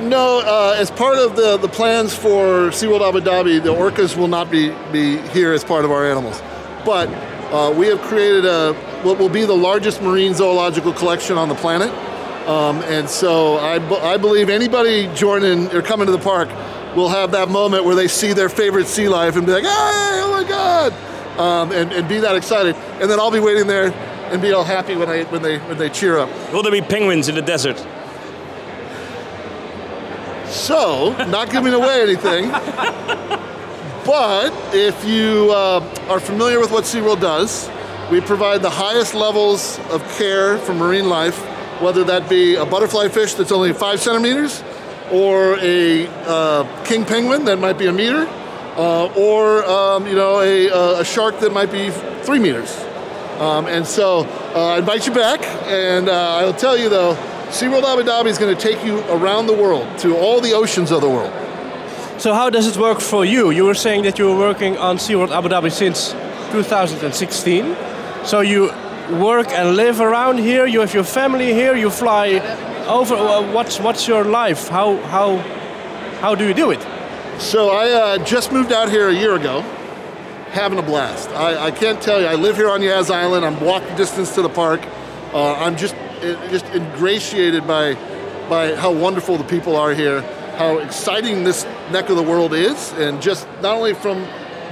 [0.00, 4.28] No, uh, as part of the, the plans for SeaWorld Abu Dhabi, the orcas will
[4.28, 6.40] not be, be here as part of our animals.
[6.84, 7.08] But
[7.52, 11.56] uh, we have created a, what will be the largest marine zoological collection on the
[11.56, 11.90] planet.
[12.46, 13.76] Um, and so I,
[14.12, 16.48] I believe anybody joining or coming to the park
[16.98, 19.70] will have that moment where they see their favorite sea life and be like, hey,
[19.70, 20.92] oh my God,
[21.38, 22.74] um, and, and be that excited.
[23.00, 23.92] And then I'll be waiting there
[24.32, 26.28] and be all happy when, I, when, they, when they cheer up.
[26.52, 27.78] Will there be penguins in the desert?
[30.48, 32.50] So, not giving away anything,
[34.04, 37.70] but if you uh, are familiar with what SeaWorld does,
[38.10, 41.38] we provide the highest levels of care for marine life,
[41.80, 44.64] whether that be a butterfly fish that's only five centimeters,
[45.12, 48.26] or a uh, king penguin that might be a meter,
[48.76, 51.90] uh, or um, you know a, uh, a shark that might be
[52.22, 52.76] three meters.
[53.38, 57.14] Um, and so uh, I invite you back, and uh, I'll tell you though,
[57.50, 60.90] SeaWorld Abu Dhabi is going to take you around the world to all the oceans
[60.90, 61.32] of the world.
[62.20, 63.50] So how does it work for you?
[63.50, 66.12] You were saying that you were working on SeaWorld Abu Dhabi since
[66.50, 67.76] 2016.
[68.24, 68.72] So you
[69.10, 70.66] work and live around here.
[70.66, 71.76] You have your family here.
[71.76, 72.40] You fly
[72.88, 73.14] over.
[73.14, 74.68] Uh, What's what's your life?
[74.68, 75.36] How how
[76.20, 76.80] how do you do it?
[77.38, 79.60] So I uh, just moved out here a year ago,
[80.50, 81.28] having a blast.
[81.30, 82.26] I, I can't tell you.
[82.26, 83.44] I live here on Yaz Island.
[83.44, 84.80] I'm walking distance to the park.
[85.32, 87.94] Uh, I'm just uh, just ingratiated by
[88.48, 90.22] by how wonderful the people are here,
[90.56, 94.22] how exciting this neck of the world is, and just not only from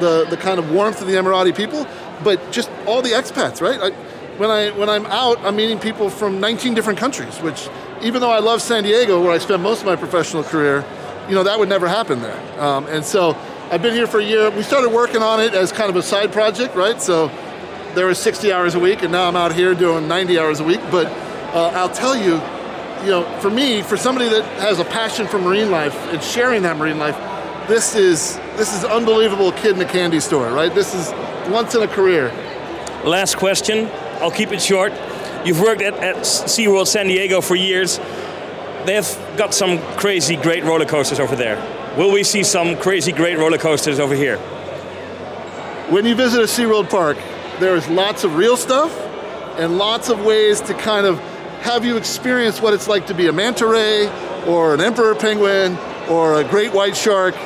[0.01, 1.87] the the kind of warmth of the Emirati people,
[2.25, 3.61] but just all the expats.
[3.61, 3.81] Right?
[3.81, 3.91] I,
[4.39, 7.39] when I when I'm out, I'm meeting people from 19 different countries.
[7.39, 7.69] Which,
[8.03, 10.85] even though I love San Diego, where I spent most of my professional career,
[11.29, 12.61] you know that would never happen there.
[12.61, 13.37] Um, and so
[13.71, 14.51] I've been here for a year.
[14.51, 17.01] We started working on it as kind of a side project, right?
[17.01, 17.29] So
[17.95, 20.65] there was 60 hours a week, and now I'm out here doing 90 hours a
[20.65, 20.81] week.
[20.91, 21.07] But
[21.55, 22.41] uh, I'll tell you,
[23.03, 26.63] you know, for me, for somebody that has a passion for marine life and sharing
[26.63, 27.17] that marine life,
[27.67, 30.73] this is this is unbelievable kid in a candy store, right?
[30.73, 31.11] This is
[31.51, 32.29] once in a career.
[33.05, 33.89] Last question.
[34.21, 34.93] I'll keep it short.
[35.47, 37.99] You've worked at, at SeaWorld San Diego for years.
[38.85, 41.57] They have got some crazy great roller coasters over there.
[41.97, 44.39] Will we see some crazy great roller coasters over here?
[45.89, 47.17] When you visit a SeaWorld park,
[47.61, 48.93] there's lots of real stuff
[49.57, 51.21] and lots of ways to kind of
[51.61, 54.09] have you experience what it's like to be a manta ray
[54.49, 55.79] or an emperor penguin
[56.09, 57.37] or a great white shark.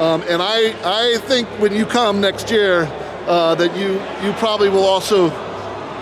[0.00, 2.84] Um, and I, I think when you come next year,
[3.26, 5.28] uh, that you, you probably will also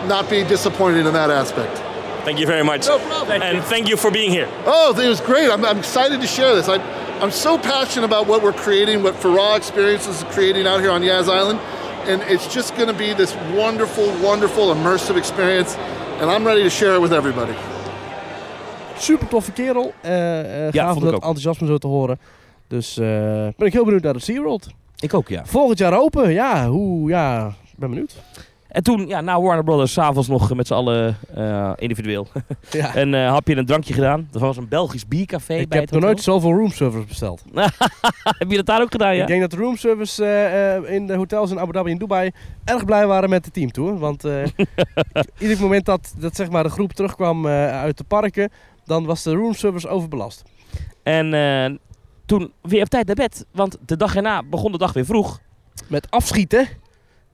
[0.06, 1.76] not be disappointed in that aspect.
[2.24, 2.86] Thank you very much.
[2.86, 3.42] No problem.
[3.42, 4.48] And thank you for being here.
[4.66, 5.50] Oh, it was great.
[5.50, 6.68] I'm, I'm excited to share this.
[6.68, 6.76] I,
[7.22, 11.02] I'm so passionate about what we're creating, what Farah Experiences is creating out here on
[11.02, 11.58] Yaz Island.
[12.06, 15.76] And it's just going to be this wonderful, wonderful, immersive experience.
[16.20, 17.54] And I'm ready to share it with everybody.
[18.98, 19.92] Super toffe kerel.
[20.00, 21.22] Eh eh Ja, gaaf vond om ik dat ook.
[21.22, 22.18] enthousiasme zo te horen.
[22.68, 23.06] Dus eh,
[23.56, 24.66] ben ik heel benieuwd naar de SeaWorld.
[25.00, 25.42] Ik ook, ja.
[25.44, 26.32] Volgend jaar open.
[26.32, 28.12] Ja, hoe, ja, ben benieuwd.
[28.78, 32.26] En toen, ja, na Warner Brothers, s'avonds nog met z'n allen eh, individueel
[32.70, 32.96] Ja.
[32.96, 34.28] een eh, hapje en een drankje gedaan.
[34.32, 37.42] Er was een Belgisch biercafé ik bij heb nog nooit zoveel roomservice besteld.
[38.38, 39.20] Heb je dat daar ook gedaan, ja?
[39.20, 42.30] Ik denk dat de roomservice eh, in de hotels in Abu Dhabi en Dubai
[42.64, 43.98] erg blij waren met de teamtour.
[43.98, 44.24] Want
[45.38, 48.50] ieder moment dat, dat zeg maar, de groep terugkwam uit de parken,
[48.84, 50.42] dan was de roomservice overbelast.
[51.02, 51.80] En
[52.26, 55.40] toen weer op tijd naar bed, want de dag erna begon de dag weer vroeg.
[55.88, 56.68] Met afschieten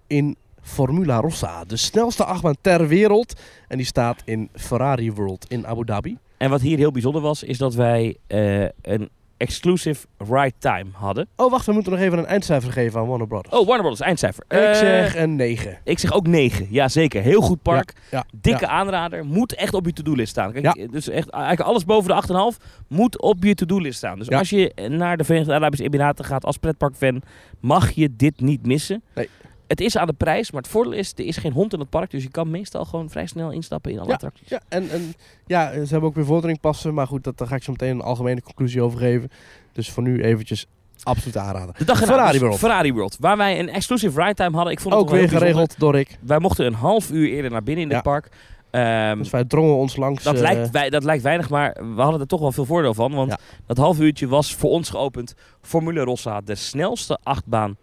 [0.06, 3.40] in Formula Rossa, de snelste achtbaan ter wereld.
[3.68, 6.18] En die staat in Ferrari World in Abu Dhabi.
[6.36, 11.28] En wat hier heel bijzonder was, is dat wij eh, een exclusive ride time hadden.
[11.36, 13.54] Oh, wacht, we moeten nog even een eindcijfer geven aan Warner Brothers.
[13.54, 14.44] Oh, Warner Brothers, eindcijfer.
[14.48, 15.78] ik Eh, zeg een 9.
[15.84, 16.66] ik zeg ook 9.
[16.70, 17.22] Ja, zeker.
[17.22, 17.92] Heel goed park.
[18.10, 18.70] Ja, Dikke ja.
[18.70, 19.24] aanrader.
[19.24, 20.52] Moet echt op je to-do-list staan.
[20.52, 20.92] Kijk.
[20.92, 24.18] Dus echt, eigenlijk alles boven de 8,5 moet op je to-do-list staan.
[24.18, 27.22] Dus als je naar de Verenigde Arabische Emiraten gaat als pretparkfan,
[27.60, 29.02] mag je dit niet missen.
[29.14, 29.28] Nee.
[29.74, 31.88] Het is aan de prijs, maar het voordeel is, er is geen hond in het
[31.90, 32.10] park.
[32.10, 34.14] Dus je kan meestal gewoon vrij snel instappen in alle Ja.
[34.14, 34.48] attracties.
[34.48, 35.14] Ja, en, en
[35.46, 36.94] ja, ze hebben ook weer vordering passen.
[36.94, 39.30] Maar goed, dat, daar ga ik zo meteen een algemene conclusie over geven.
[39.72, 40.66] Dus voor nu eventjes
[41.02, 41.74] absoluut aanraden.
[41.78, 42.58] De dag erna, Ferrari dus World.
[42.58, 43.16] Ferrari World.
[43.20, 44.72] Waar wij een exclusive ride time hadden.
[44.72, 46.18] Ik vond het Ook weer geregeld door ik.
[46.20, 47.94] Wij mochten een half uur eerder naar binnen in Ja.
[47.94, 48.28] het park.
[48.70, 50.22] Ehm, Dus wij drongen ons langs.
[50.22, 52.94] dat, eh, lijkt, wij, dat lijkt weinig, maar we hadden er toch wel veel voordeel
[52.94, 53.12] van.
[53.14, 53.38] Want Ja.
[53.66, 55.34] dat half uurtje was voor ons geopend.
[55.62, 57.76] Formule Rossa, de snelste achtbaan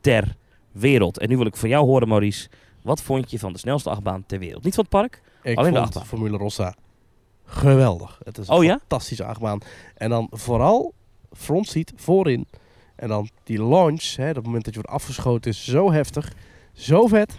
[0.00, 0.34] ter
[0.74, 1.18] wereld.
[1.18, 2.48] En nu wil ik van jou horen, Maurice.
[2.82, 4.64] Wat vond je van de snelste achtbaan ter wereld?
[4.64, 5.22] Niet van het park?
[5.42, 6.06] ik alleen de achtbaan.
[6.06, 6.74] Formule Rossa
[7.46, 8.20] geweldig.
[8.24, 8.78] Het is een Oh ja?
[8.78, 9.58] fantastische achtbaan.
[9.94, 10.92] En dan vooral
[11.32, 12.46] frontseat voorin.
[12.96, 16.32] En dan die launch, hè, dat moment dat je wordt afgeschoten, is zo heftig.
[16.72, 17.38] Zo vet.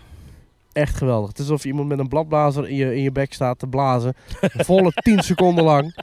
[0.71, 1.29] Echt geweldig.
[1.29, 4.13] Het is alsof iemand met een bladblazer in je, in je bek staat te blazen.
[4.67, 5.95] Volle 10 seconden lang.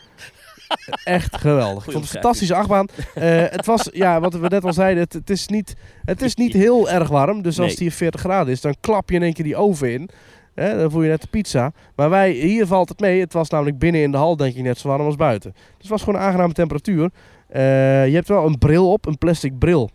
[1.04, 1.86] Echt geweldig.
[1.86, 2.86] Ik vond het een fantastische achtbaan.
[3.14, 6.34] Eh, het was, ja, wat we net al zeiden, het, het is, niet, het is
[6.34, 7.42] niet heel erg warm.
[7.42, 9.92] Dus als het hier 40 graden is, dan klap je in één keer die oven
[9.92, 10.08] in.
[10.54, 11.72] Hè, dan voel je net de pizza.
[11.96, 13.20] Maar wij, hier valt het mee.
[13.20, 15.52] Het was namelijk binnen in de hal denk ik net zo warm als buiten.
[15.52, 17.10] Dus het was gewoon een aangename temperatuur.
[17.48, 17.62] Eh,
[18.06, 19.90] je hebt wel een bril op, een plastic bril.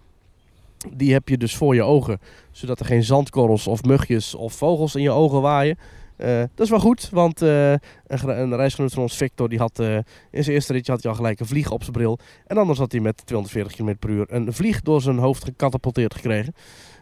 [0.93, 2.19] Die heb je dus voor je ogen.
[2.51, 5.77] Zodat er geen zandkorrels of mugjes of vogels in je ogen waaien.
[6.17, 7.79] Eh, dat is wel goed, want eh, een,
[8.27, 9.95] een reisgenoot van ons, Victor, die had eh,
[10.31, 12.19] in zijn eerste ritje had hij al gelijk een vlieg op zijn bril.
[12.47, 16.15] En anders had hij met 240 km per uur een vlieg door zijn hoofd gecatapulteerd
[16.15, 16.53] gekregen.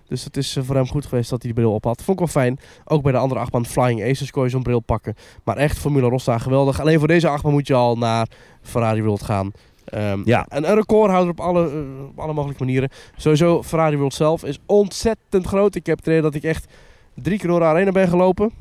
[0.08, 2.04] Dus het is voor hem goed geweest dat hij die bril op had.
[2.04, 2.60] Vond ik wel fijn.
[2.86, 5.16] Ook bij de andere achtbaan Flying Aces kon je zo'n bril pakken.
[5.44, 6.80] Maar echt, Formula Rossa geweldig.
[6.80, 8.28] Alleen voor deze achtbaan moet je al naar
[8.62, 9.52] Ferrari World gaan.
[9.86, 10.46] Ehm, Ja.
[10.50, 12.90] En een recordhouder op alle, op alle mogelijke manieren.
[13.16, 15.76] Sowieso, Ferrari World zelf is ontzettend groot.
[15.76, 16.74] Ik heb het idee dat ik echt
[17.14, 18.52] drie keer door de arena ben gelopen.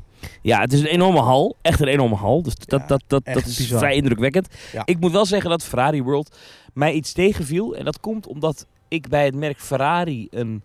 [0.41, 1.55] Ja, het is een enorme hal.
[1.61, 2.41] Echt een enorme hal.
[2.43, 3.79] Dus dat, Ja, dat, dat, dat is bizar.
[3.79, 4.47] vrij indrukwekkend.
[4.71, 4.81] Ja.
[4.85, 6.37] Ik moet wel zeggen dat Ferrari World
[6.73, 7.75] mij iets tegenviel.
[7.75, 10.63] En dat komt omdat ik bij het merk Ferrari een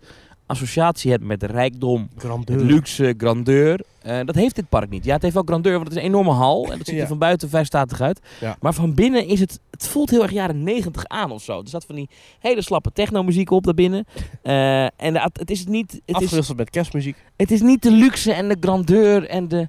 [0.51, 2.61] associatie heb met rijkdom, Grandeur.
[2.61, 3.80] luxe, grandeur.
[4.03, 5.05] Eh, dat heeft dit park niet.
[5.05, 6.70] Ja, het heeft wel grandeur, want het is een enorme hal.
[6.72, 7.03] En dat ziet Ja.
[7.03, 8.20] er van buiten vrij statig uit.
[8.40, 8.57] Ja.
[8.61, 9.61] Maar van binnen is het...
[9.70, 11.61] Het voelt heel erg jaren 90 aan of zo.
[11.61, 14.05] Er zat van die hele slappe technomuziek op daarbinnen.
[14.42, 15.92] Eh en de- het is niet...
[15.92, 17.16] Het is, Afgewisseld met kerstmuziek.
[17.36, 19.68] het is niet de luxe en de grandeur en de...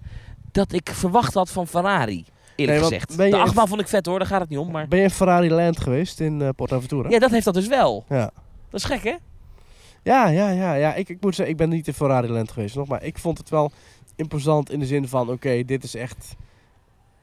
[0.52, 2.26] Dat ik verwacht had van Ferrari.
[2.56, 3.16] Eerlijk Nee, gezegd.
[3.18, 4.72] ben je De achtbaan vond ik vet hoor, daar gaat het niet om.
[4.72, 7.10] Maar Ben je in Ferrari Land geweest in eh Portaventura?
[7.10, 8.06] ja, dat heeft dat dus wel.
[8.10, 8.32] Ja.
[8.70, 9.14] Dat is gek hè?
[10.04, 10.74] Ja, ja, ja.
[10.74, 10.94] ja.
[10.94, 12.88] Ik, ik moet zeggen, ik ben niet in Ferrari Land geweest nog.
[12.88, 13.72] Maar ik vond het wel
[14.16, 15.30] imposant in de zin van...
[15.30, 16.36] Oké, dit is echt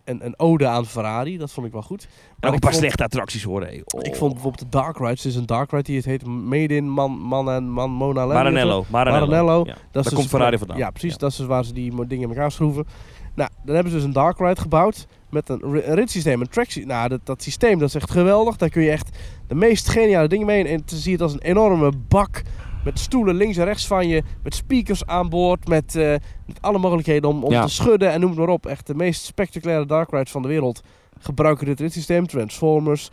[0.04, 1.38] een, een ode aan Ferrari.
[1.38, 2.08] Dat vond ik wel goed.
[2.08, 3.62] Maar ook een ik paar vond, slechte attracties hoor.
[3.62, 3.80] hé.
[3.84, 4.00] Oh.
[4.02, 5.22] ik vond bijvoorbeeld de Dark Rides.
[5.22, 8.26] Het is een Dark Ride die het heet Made in Man, Man en Man Mona.
[8.26, 8.84] Maranello.
[8.90, 9.26] Maranello.
[9.26, 9.58] Maranello.
[9.58, 9.72] Ja.
[9.72, 10.76] Dat Daar dus komt Ferrari vandaan.
[10.78, 11.12] Ja, precies.
[11.12, 11.18] Ja.
[11.18, 12.86] Dat is dus waar ze die dingen in elkaar schroeven.
[13.34, 15.06] Nou, dan hebben ze dus een Dark Ride gebouwd.
[15.30, 16.86] Met een, ri- een ritssysteem, een track systeem.
[16.86, 18.56] Nou, dat, dat systeem dat is echt geweldig.
[18.56, 20.64] Daar kun je echt de meest geniale dingen mee.
[20.68, 22.42] En te zie je het als een enorme bak.
[22.84, 24.22] Met stoelen links en rechts van je.
[24.42, 25.68] Met speakers aan boord.
[25.68, 26.14] Met, eh,
[26.46, 27.64] met alle mogelijkheden om, om Ja.
[27.64, 28.10] te schudden.
[28.12, 28.66] En noem het maar op.
[28.66, 30.80] Echt de meest spectaculaire Dark Rides van de wereld.
[31.18, 32.26] Gebruiken dit ritssysteem.
[32.26, 33.10] Transformers.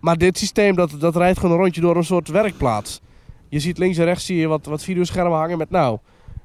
[0.00, 3.00] Maar dit systeem dat, dat rijdt gewoon een rondje door een soort werkplaats.
[3.48, 5.98] Je ziet links en rechts zie je wat, wat videoschermen hangen met nou,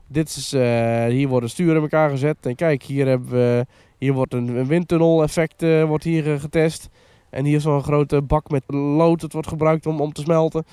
[0.08, 2.38] dit is, eh, hier worden sturen in elkaar gezet.
[2.42, 3.66] En kijk, hier, hebben we,
[3.98, 6.90] hier wordt een, een windtunnel effect eh, wordt hier getest.
[7.30, 10.66] En hier is zo'n grote bak met lood, dat wordt gebruikt om, om te smelten.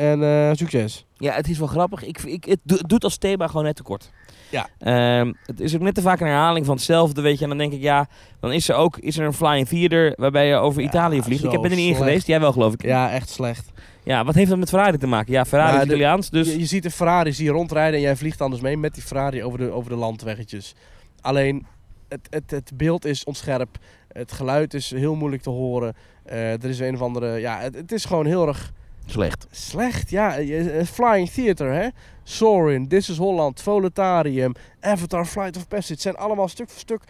[0.00, 1.06] En eh, succes.
[1.16, 2.04] Ja, het is wel grappig.
[2.04, 4.10] Ik, ik, het, do- het doet als thema gewoon net te kort.
[4.50, 4.68] Ja.
[4.78, 7.42] Ehm, het is ook net te vaak een herhaling van hetzelfde, weet je.
[7.42, 8.08] En dan denk ik, ja,
[8.40, 11.44] dan is er ook is er een flying theater waarbij je over Ja, Italië vliegt.
[11.44, 12.82] Ik ben er niet in geweest, jij wel geloof ik.
[12.82, 13.70] Ja, echt slecht.
[14.04, 15.32] Ja, wat heeft dat met Ferrari te maken?
[15.32, 16.46] Ja, Ferrari Nou, is Italiaans, dus...
[16.52, 19.44] Je, je ziet de Ferrari hier rondrijden en jij vliegt anders mee met die Ferrari
[19.44, 20.74] over de, over de landweggetjes.
[21.20, 21.66] Alleen,
[22.08, 23.78] het, het, het beeld is onscherp.
[24.08, 25.94] Het geluid is heel moeilijk te horen.
[26.24, 27.38] Eh, er is een of andere...
[27.38, 28.72] Ja, het, het is gewoon heel erg...
[29.06, 29.46] Slecht.
[29.50, 30.34] Slecht, ja.
[30.36, 31.88] Je- eh, Flying Theater, hè.
[32.22, 35.92] Soarin', This is Holland, Voletarium, Avatar, Flight of Passage.
[35.92, 37.02] Het zijn allemaal stuk voor stuk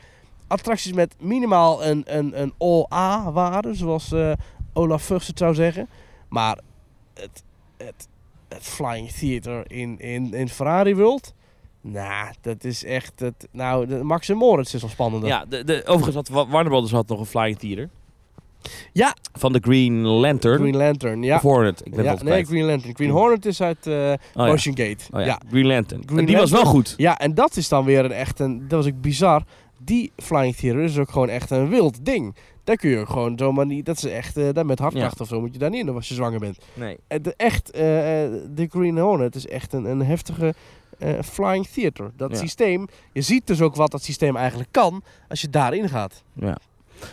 [0.46, 4.32] attracties met minimaal een, een, een OA-waarde, zoals eh,
[4.72, 5.88] Olaf Vugs het zou zeggen.
[6.28, 6.58] Maar
[7.14, 7.42] het,
[7.76, 8.08] het,
[8.48, 11.34] het Flying Theater in, in, in Ferrari World...
[11.82, 13.20] Nou, dat is echt...
[13.20, 15.28] Het, nou, de Max en Moritz is al spannender.
[15.28, 17.88] Ja, de, de, overigens had Wa- Warner Brothers had nog een flying theater.
[18.92, 19.16] Ja.
[19.32, 20.58] Van de Green Lantern.
[20.58, 21.36] Green Lantern, ja.
[21.36, 22.44] Of Hornet, ik ben ja het nee.
[22.44, 22.94] Green Lantern.
[22.94, 24.48] Green Hornet is uit Oh ja.
[24.48, 25.04] Ocean Gate.
[25.10, 25.40] Oh ja, ja.
[25.48, 26.02] Green Lantern.
[26.06, 26.94] Green die was wel goed.
[26.96, 28.68] Ja, en dat is dan weer een echt een...
[28.68, 29.42] Dat was ook bizar.
[29.78, 32.34] Die Flying Theater is ook gewoon echt een wild ding.
[32.64, 33.86] Daar kun je ook gewoon zomaar niet...
[33.86, 34.36] Dat is echt...
[34.36, 36.58] eh daar met hartkracht of zo moet je daar niet in als je zwanger bent.
[36.74, 36.96] Nee.
[37.22, 37.80] De, echt, eh,
[38.50, 40.54] de Green Hornet is echt een, een heftige
[41.24, 42.10] Flying Theater.
[42.16, 42.86] Dat systeem...
[43.12, 46.22] Je ziet dus ook wat dat systeem eigenlijk kan als je daarin gaat.
[46.32, 46.56] Ja.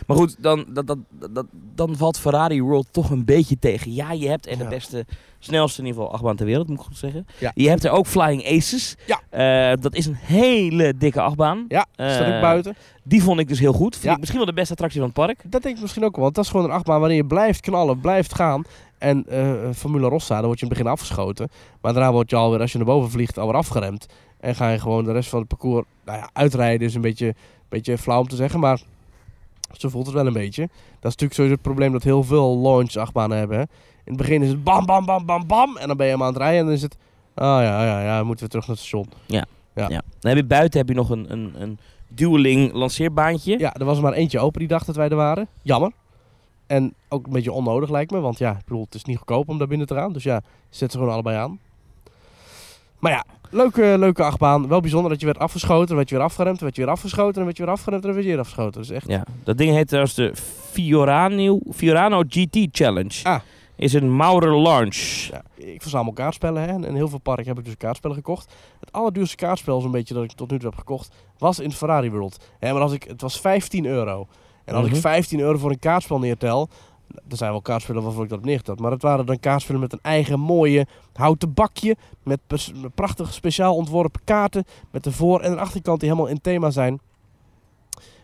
[0.06, 0.98] Maar goed, dan, dat, dat,
[1.30, 3.94] dat, dan valt Ferrari World toch een beetje tegen.
[3.94, 5.04] Ja, je hebt er de beste,
[5.38, 7.26] snelste in ieder geval achtbaan ter wereld, moet ik goed zeggen.
[7.54, 8.96] Je hebt er ook Flying Aces.
[9.06, 9.20] Ja.
[9.70, 11.64] Eh, dat is een hele dikke achtbaan.
[11.68, 12.76] Ja, staat ook Eh, buiten.
[13.02, 13.96] Die vond ik dus heel goed.
[13.96, 15.42] Vind ik misschien wel de beste attractie van het park.
[15.50, 16.22] Dat denk ik misschien ook wel.
[16.24, 18.62] Want dat is gewoon een achtbaan waarin je blijft knallen, blijft gaan.
[18.98, 21.48] En eh Formule Rossa, dan word je in het begin afgeschoten.
[21.80, 24.06] Maar daarna word je alweer, als je naar boven vliegt, alweer afgeremd.
[24.40, 26.86] En ga je gewoon de rest van het parcours nou ja, uitrijden.
[26.86, 27.34] is een beetje,
[27.68, 28.80] beetje flauw om te zeggen, maar
[29.72, 30.62] zo voelt het wel een beetje.
[30.62, 33.56] Dat is natuurlijk sowieso het probleem dat heel veel launch achtbanen hebben.
[33.56, 33.62] Hè.
[34.04, 35.76] In het begin is het bam, bam, bam, bam, bam.
[35.76, 36.96] En dan ben je hem aan het rijden en dan is het...
[37.34, 39.06] Oh ja, ja, ja, moeten we terug naar het station.
[39.26, 39.44] Ja.
[39.74, 39.88] Ja.
[39.88, 43.58] Dan heb je buiten heb je nog een, een, een dueling lanceerbaantje.
[43.58, 45.48] Ja, er was er maar eentje open die dag dat wij er waren.
[45.62, 45.92] Jammer.
[46.66, 48.20] En ook een beetje onnodig lijkt me.
[48.20, 50.12] Want ja, ik bedoel, het is niet goedkoop om daar binnen te gaan.
[50.12, 51.58] Dus ja, zet ze gewoon allebei aan.
[52.98, 54.68] Maar ja, leuke, leuke achtbaan.
[54.68, 57.44] Wel bijzonder dat je werd afgeschoten, werd je weer afgeremd, werd je weer afgeschoten, dan
[57.44, 58.80] werd je weer afgeremd en dan werd je weer afgeschoten.
[58.80, 59.08] Dus echt...
[59.08, 60.32] Ja, dat ding heet trouwens de
[60.70, 63.14] Fiorano, Fiorano GT Challenge.
[63.22, 63.40] Ah.
[63.76, 64.96] Is een Maurer launch.
[65.30, 68.52] Ja, ik verzamel kaartspellen hè, en in heel veel parken heb ik dus kaartspellen gekocht.
[68.80, 72.10] Het allerduurste kaartspel zo'n beetje dat ik tot nu toe heb gekocht was in Ferrari
[72.10, 72.44] World.
[72.58, 74.26] Hè, maar als ik, het was 15 euro.
[74.64, 74.94] En als Mhm.
[74.94, 76.68] ik 15 euro voor een kaartspel neertel,
[77.28, 78.80] er zijn wel kaartspellen waarvoor ik dat heb neergeteld.
[78.80, 81.96] Maar het waren dan kaartspellen met een eigen mooie houten bakje.
[82.22, 82.40] Met
[82.94, 84.64] prachtig speciaal ontworpen kaarten.
[84.90, 87.00] Met de voor- en de achterkant die helemaal in thema zijn.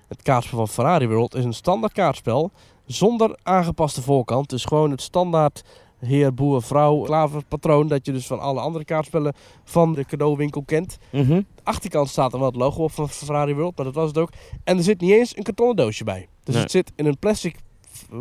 [0.09, 2.51] Het kaartspel van Ferrari World is een standaard kaartspel.
[2.87, 4.51] Zonder aangepaste voorkant.
[4.51, 5.63] Dus gewoon het standaard
[5.99, 7.89] heer, boer, vrouw, klaverpatroon.
[7.89, 10.99] Dat je dus van alle andere kaartspellen van de cadeauwinkel kent.
[11.13, 11.27] Mhm.
[11.29, 14.19] De achterkant staat er wel het logo op van Ferrari World, maar dat was het
[14.19, 14.31] ook.
[14.65, 16.29] En er zit niet eens een kartonnen doosje bij.
[16.45, 16.63] Dus Nee.
[16.63, 17.57] het zit in een plastic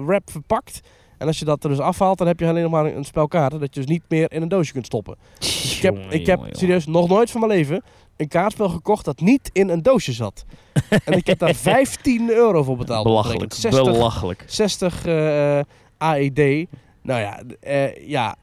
[0.05, 0.81] wrap verpakt.
[1.17, 3.27] En als je dat er dus afhaalt, dan heb je alleen nog maar een spel
[3.27, 5.17] kaarten dat je dus niet meer in een doosje kunt stoppen.
[5.39, 7.83] Dus ik heb, Jongen, ik heb jongen, serieus nog nooit van mijn leven
[8.17, 10.45] een kaartspel gekocht dat niet in een doosje zat.
[11.05, 13.03] en ik heb daar 15 euro voor betaald.
[13.03, 13.53] Belachelijk.
[13.53, 14.43] 60, Belachelijk.
[14.47, 15.59] 60 eh,
[15.97, 16.67] AED.
[17.01, 18.35] Nou ja, eh, ja,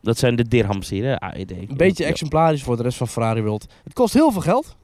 [0.00, 1.20] Dat zijn de dirhams hier, hè?
[1.20, 1.50] AED.
[1.50, 3.66] een beetje exemplarisch voor de rest van Ferrari World.
[3.84, 4.76] Het kost heel veel geld.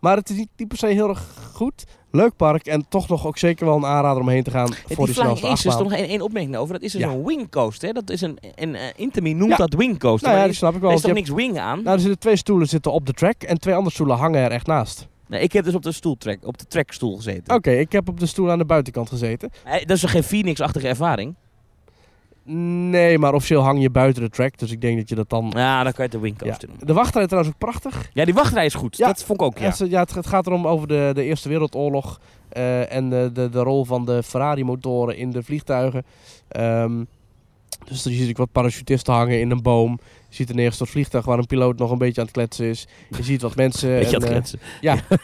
[0.00, 1.84] Maar het is niet, niet per se heel erg goed.
[2.10, 4.96] Leuk park en toch nog ook zeker wel een aanrader om heen te gaan voor
[4.96, 5.72] die die snelste is achtbaan.
[5.78, 6.72] toch nog één één opmerking over.
[6.74, 7.08] Dat is dus Ja.
[7.08, 7.88] een wingcoaster.
[7.88, 7.94] Hè?
[7.94, 8.76] Dat is een, een
[9.24, 9.56] uh, noemt Ja.
[9.56, 10.28] dat wingcoaster.
[10.28, 10.90] Nou ja, die snap ik wel.
[10.90, 11.82] er is toch niks wing aan?
[11.82, 14.50] nou, er zitten twee stoelen zitten op de track en twee andere stoelen hangen er
[14.50, 15.08] echt naast.
[15.28, 17.54] Nee, ik heb dus op de stoeltrack, op de trackstoel gezeten.
[17.54, 19.50] Oké, ik heb op de stoel aan de buitenkant gezeten.
[19.64, 21.34] Hey, dat is geen Phoenix-achtige ervaring?
[22.48, 25.52] Nee, maar officieel hang je buiten de track, dus ik denk dat je dat dan...
[25.56, 26.22] Ja, dan kan je het de Ja.
[26.22, 26.76] wingcoaster doen.
[26.80, 28.10] De wachtrij trouwens ook prachtig.
[28.12, 28.96] Ja, die wachtrij is goed.
[28.96, 29.06] Ja.
[29.06, 29.64] Dat vond ik ook, ja.
[29.64, 29.74] Ja.
[29.78, 33.48] Het, ja, het, het gaat erom over de, de Eerste Wereldoorlog eh, en de, de,
[33.48, 36.04] de rol van de Ferrari-motoren in de vliegtuigen.
[36.48, 37.04] Ehm,
[37.84, 39.98] dus je ziet ook wat parachutisten hangen in een boom.
[40.28, 42.86] Je ziet een neergestort vliegtuig waar een piloot nog een beetje aan het kletsen is.
[43.16, 43.88] Je ziet wat mensen...
[43.88, 44.60] Weet je en, dat eh, kletsen?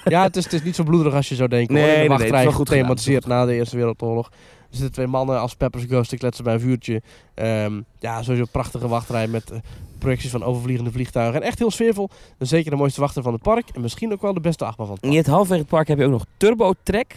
[0.04, 1.74] ja, het is, het is niet zo bloederig als je zou denken.
[1.74, 1.92] Nee, hoor.
[1.92, 4.30] nee, nee, het is wachtrij wel goed het is wel na de Eerste Wereldoorlog.
[4.72, 7.02] Er zitten twee mannen als Peppers Ghost te kletsen bij een vuurtje.
[7.34, 9.58] Ehm, ja, sowieso een prachtige wachtrij met eh,
[9.98, 11.40] projecties van overvliegende vliegtuigen.
[11.40, 12.08] En echt heel sfeervol.
[12.38, 13.68] En zeker de mooiste wachter van het park.
[13.74, 15.14] En misschien ook wel de beste achtbaan van het park.
[15.14, 17.12] je hebt halverwege het park heb je ook nog Turbo Track.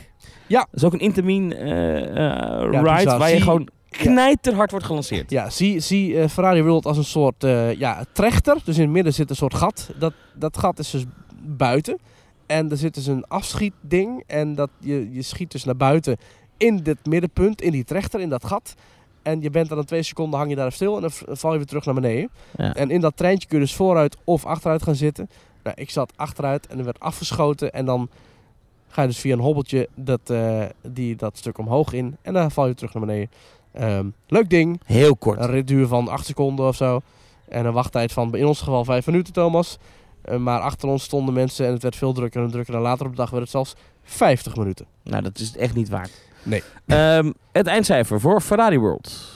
[0.47, 0.59] Ja.
[0.59, 3.19] Dat is ook een Intermin eh, eh, ride bizar.
[3.19, 5.31] waar je gewoon knijterhard wordt gelanceerd.
[5.31, 7.41] Ja, zie, zie Ferrari World als een soort
[7.77, 8.57] ja, trechter.
[8.63, 9.89] Dus in het midden zit een soort gat.
[9.99, 11.05] Dat, dat gat is dus
[11.41, 11.97] buiten.
[12.45, 14.23] En er zit dus een afschietding.
[14.27, 16.17] En dat, je, je schiet dus naar buiten
[16.57, 18.75] in dit middenpunt, in die trechter, in dat gat.
[19.21, 21.51] En je bent dan een twee seconden, hang je daar even stil en dan val
[21.51, 22.29] je weer terug naar beneden.
[22.57, 22.73] Ja.
[22.73, 25.29] En in dat treintje kun je dus vooruit of achteruit gaan zitten.
[25.63, 27.73] Nou, ik zat achteruit en er werd afgeschoten.
[27.73, 28.09] En dan
[28.87, 32.17] ga je dus via een hobbeltje dat, eh, die, dat stuk omhoog in.
[32.21, 33.29] En dan val je terug naar beneden.
[33.71, 34.81] Ehm, leuk ding.
[34.85, 35.39] Heel kort.
[35.39, 37.01] Een ritduur van 8 seconden of zo.
[37.49, 39.77] En een wachttijd van in ons geval 5 minuten, Thomas.
[40.21, 42.75] Eh, maar achter ons stonden mensen en het werd veel drukker en drukker.
[42.75, 44.85] En later op de dag werd het zelfs 50 minuten.
[45.03, 46.11] Nou, dat is echt niet waard.
[46.45, 46.63] Nee.
[46.85, 49.33] Ehm, het eindcijfer voor Ferrari World.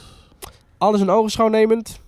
[0.78, 2.00] Alles in ogenschouwnemend.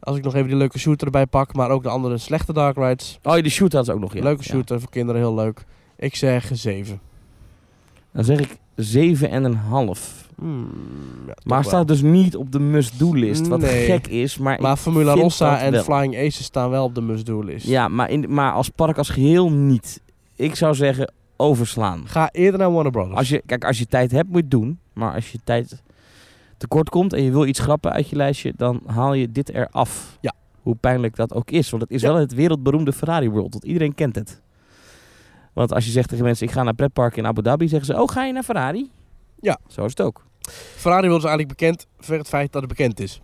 [0.00, 2.76] Als ik nog even die leuke shooter erbij pak, maar ook de andere slechte dark
[2.76, 3.18] rides.
[3.22, 4.22] Oh, die shoot had ze ook nog, ja.
[4.22, 4.50] leuke Ja.
[4.52, 5.64] shooter voor kinderen, heel leuk.
[5.96, 7.00] Ik zeg 7.
[8.12, 10.24] Dan zeg ik 7,5.
[10.36, 10.68] Hmm,
[11.26, 11.68] ja, Maar wel.
[11.68, 13.46] staat dus niet op de must-do-list.
[13.48, 13.84] Wat Nee.
[13.86, 14.38] gek is.
[14.38, 15.82] Maar, Formula Rossa en wel.
[15.82, 17.66] Flying Aces staan wel op de must-do list.
[17.66, 20.00] Ja, maar, in, maar als park als geheel niet.
[20.36, 22.08] Ik zou zeggen overslaan.
[22.08, 23.16] Ga eerder naar Warner Brothers.
[23.16, 24.78] Als je, kijk, als je tijd hebt, moet je het doen.
[24.92, 25.82] Maar als je tijd
[26.56, 30.18] tekort komt en je wil iets schrappen uit je lijstje, dan haal je dit eraf.
[30.20, 30.32] Ja.
[30.62, 31.70] Hoe pijnlijk dat ook is.
[31.70, 32.08] Want het is Ja.
[32.08, 33.52] wel het wereldberoemde Ferrari World.
[33.52, 34.40] Want iedereen kent het.
[35.52, 38.02] Want als je zegt tegen mensen, ik ga naar pretpark in Abu Dhabi, zeggen ze,
[38.02, 38.90] oh, ga je naar Ferrari?
[39.40, 39.58] Ja.
[39.68, 40.24] Zo is het ook.
[40.76, 43.20] Ferrari World is eigenlijk bekend voor het feit dat het bekend is.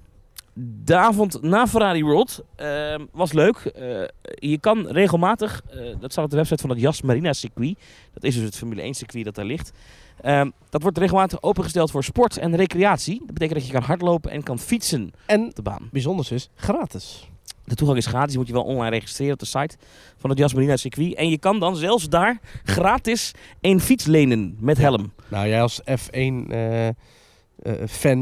[0.54, 3.56] De avond na Ferrari World ehm, was leuk.
[3.56, 4.02] Eh,
[4.34, 7.78] je kan regelmatig, eh, dat staat op de website van het Jas Marina circuit.
[8.12, 9.72] Dat is dus het Formule 1 circuit dat daar ligt.
[10.20, 13.18] Ehm, dat wordt regelmatig opengesteld voor sport en recreatie.
[13.18, 15.88] Dat betekent dat je kan hardlopen en kan fietsen En op de baan.
[15.92, 17.28] bijzonders is, gratis.
[17.64, 18.32] De toegang is gratis.
[18.32, 19.76] Je moet je wel online registreren op de site
[20.16, 21.14] van het Jas Marina circuit.
[21.14, 25.12] En je kan dan zelfs daar gratis een fiets lenen met helm.
[25.28, 26.94] Nou, jij als F1-fan,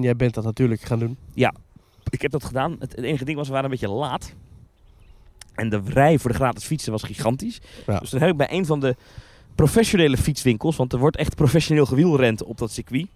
[0.03, 1.17] jij bent dat natuurlijk gaan doen.
[2.11, 2.77] Ik heb dat gedaan.
[2.79, 4.35] Het, het enige ding was, we waren een beetje laat.
[5.55, 7.61] En de rij voor de gratis fietsen was gigantisch.
[7.87, 7.99] Ja.
[7.99, 8.97] Dus dan heb ik bij een van de
[9.55, 13.07] professionele fietswinkels, want er wordt echt professioneel gewielrend op dat circuit.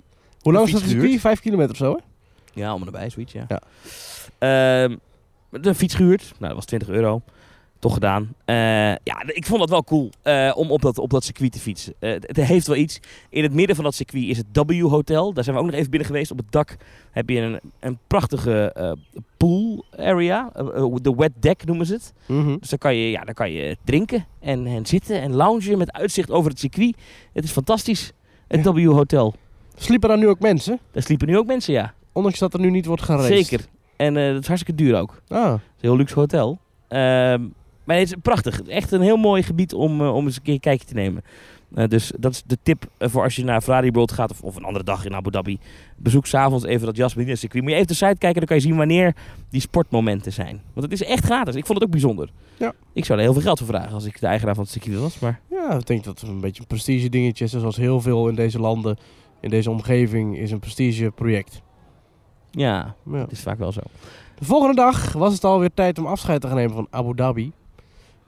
[0.40, 1.20] Hoe lang is dat circuit?
[1.20, 2.00] Vijf kilometer of zo, hè?
[2.60, 3.46] Ja, om en nabij, zoiets, ja.
[3.48, 3.60] Ja.
[4.38, 4.96] Ehm,
[5.50, 6.22] de fiets gehuurd.
[6.22, 7.22] Nou, dat was 20 euro.
[7.84, 8.34] Toch gedaan.
[8.44, 8.56] Eh,
[8.88, 11.94] ja, ik vond dat wel cool eh, om op dat, op dat circuit te fietsen.
[11.98, 13.00] Eh, het, heeft wel iets.
[13.28, 15.32] In het midden van dat circuit is het W Hotel.
[15.32, 16.30] Daar zijn we ook nog even binnen geweest.
[16.30, 16.76] Op het dak
[17.10, 18.74] heb je een, een prachtige
[19.36, 20.50] pool area.
[21.02, 22.12] De wet deck noemen ze het.
[22.26, 22.56] Mhm.
[22.58, 25.92] Dus dan kan je, ja, dan kan je drinken en, en zitten en loungen met
[25.92, 26.96] uitzicht over het circuit.
[27.32, 28.12] Het is fantastisch.
[28.48, 28.72] Het Ja.
[28.72, 29.34] W Hotel.
[29.76, 30.78] Sliepen daar nu ook mensen?
[30.92, 31.94] Daar sliepen nu ook mensen, ja.
[32.12, 33.48] Ondanks dat er nu niet wordt gereisd.
[33.48, 33.66] Zeker.
[33.96, 35.22] En dat is hartstikke duur ook.
[35.28, 36.58] Ah, Het is een heel luxe hotel.
[36.88, 37.42] Ehm,
[37.84, 38.62] maar het is prachtig.
[38.62, 41.22] Echt een heel mooi gebied om, eh, om eens een keer een kijkje te nemen.
[41.74, 44.40] Eh, dus dat is de tip eh, voor als je naar Ferrari World gaat of,
[44.42, 45.58] of een andere dag in Abu Dhabi.
[45.96, 47.62] Bezoek s'avonds even dat Jasmine circuit.
[47.62, 49.14] Moet je even de site kijken, dan kan je zien wanneer
[49.50, 50.60] die sportmomenten zijn.
[50.72, 51.54] Want het is echt gratis.
[51.54, 52.28] Ik vond het ook bijzonder.
[52.58, 52.72] Ja.
[52.92, 54.98] Ik zou er heel veel geld voor vragen als ik de eigenaar van het circuit
[54.98, 55.18] was.
[55.18, 57.50] Maar ja, ik denk dat het een beetje een prestige dingetje is.
[57.50, 58.96] Zoals heel veel in deze landen,
[59.40, 61.62] in deze omgeving, is een prestige project.
[62.50, 63.18] ja, Ja.
[63.18, 63.80] het is vaak wel zo.
[64.38, 67.52] De volgende dag was het alweer tijd om afscheid te gaan nemen van Abu Dhabi.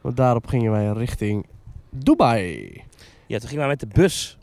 [0.07, 1.47] Want daarop gingen wij richting
[1.91, 2.71] Dubai.
[3.27, 4.39] Ja, toen gingen we met de bus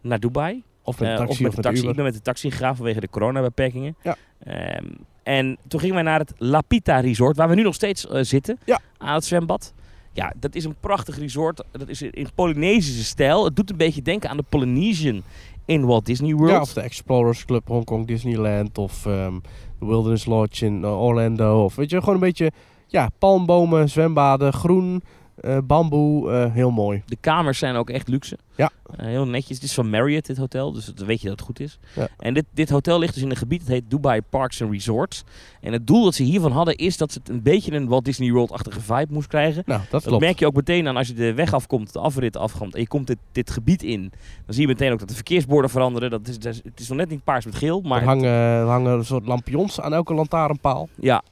[0.00, 0.62] naar Dubai.
[0.82, 1.82] Of met Eh, de taxi of met of de met taxi.
[1.82, 3.96] de Ik ben met de taxi gegaan vanwege de coronabeperkingen.
[4.02, 4.16] Ja.
[4.38, 4.86] Ehm,
[5.22, 8.58] en toen gingen wij naar het Lapita Resort, waar we nu nog steeds eh, zitten.
[8.64, 8.80] Ja.
[8.98, 9.72] Aan het zwembad.
[10.12, 11.64] Ja, dat is een prachtig resort.
[11.72, 13.44] Dat is in Polynesische stijl.
[13.44, 15.22] Het doet een beetje denken aan de Polynesian
[15.64, 16.50] in Walt Disney World.
[16.50, 18.78] Ja, of de Explorers Club Hong Kong Disneyland.
[18.78, 19.34] Of ehm,
[19.78, 21.64] de Wilderness Lodge in eh, Orlando.
[21.64, 22.50] Of weet je, gewoon een beetje
[22.90, 25.02] ja, palmbomen, zwembaden, groen,
[25.40, 26.30] eh, bamboe.
[26.30, 27.02] eh, heel mooi.
[27.06, 28.38] De kamers zijn ook echt luxe.
[28.56, 28.70] Ja.
[28.96, 29.56] Eh, heel netjes.
[29.56, 30.72] Het is van Marriott, dit hotel.
[30.72, 31.78] Dus dan weet je dat het goed is.
[31.94, 32.08] Ja.
[32.18, 35.24] En dit, dit hotel ligt dus in een gebied dat heet Dubai Parks and Resorts.
[35.60, 38.04] En het doel dat ze hiervan hadden is dat ze het een beetje een Walt
[38.04, 39.62] Disney World-achtige vibe moest krijgen.
[39.66, 40.22] Nou, dat Dat klopt.
[40.22, 42.88] merk je ook meteen aan als je de weg afkomt, de afrit afkomt en je
[42.88, 44.00] komt dit, dit gebied in.
[44.46, 46.10] Dan zie je meteen ook dat de verkeersborden veranderen.
[46.10, 48.66] Dat is, dat het is nog net niet paars met geel, maar er, hangen, er
[48.66, 50.88] hangen een soort lampions aan elke lantaarnpaal.
[50.94, 51.22] ja.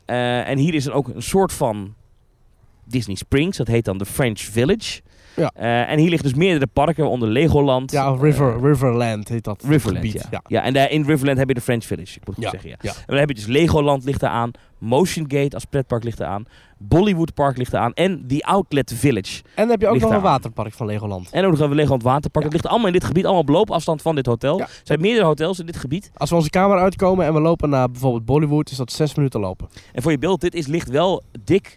[0.44, 1.94] en hier is er ook een soort van
[2.89, 3.57] Disney Springs.
[3.57, 5.01] Dat heet dan de French Village.
[5.36, 5.51] Ja.
[5.55, 7.91] Eh, en hier liggen dus meerdere parken onder Legoland.
[7.93, 10.26] Ja, eh, River, Riverland heet dat Riverland, gebied.
[10.30, 10.43] ja.
[10.47, 10.62] ja.
[10.62, 12.78] en daar in Riverland heb je de French Village, ik moet Ja, goed zeggen.
[12.82, 12.91] Ja.
[12.91, 16.26] En dan heb je dus Legoland ligt daar aan, Motion Gate als pretpark ligt er
[16.26, 16.45] aan,
[16.78, 19.43] Bollywood Park ligt er aan en The Outlet Village.
[19.43, 21.30] En dan heb je ook nog een waterpark van Legoland.
[21.30, 22.45] En ook nog een Legoland Waterpark.
[22.45, 24.59] Dat ligt allemaal in dit gebied, allemaal op loopafstand van dit hotel.
[24.59, 24.64] Ja.
[24.64, 26.11] Er zijn meerdere hotels in dit gebied.
[26.16, 29.41] Als we onze kamer uitkomen en we lopen naar bijvoorbeeld Bollywood, is dat zes minuten
[29.41, 29.68] lopen.
[29.93, 31.76] En voor je beeld, dit is, ligt wel dik,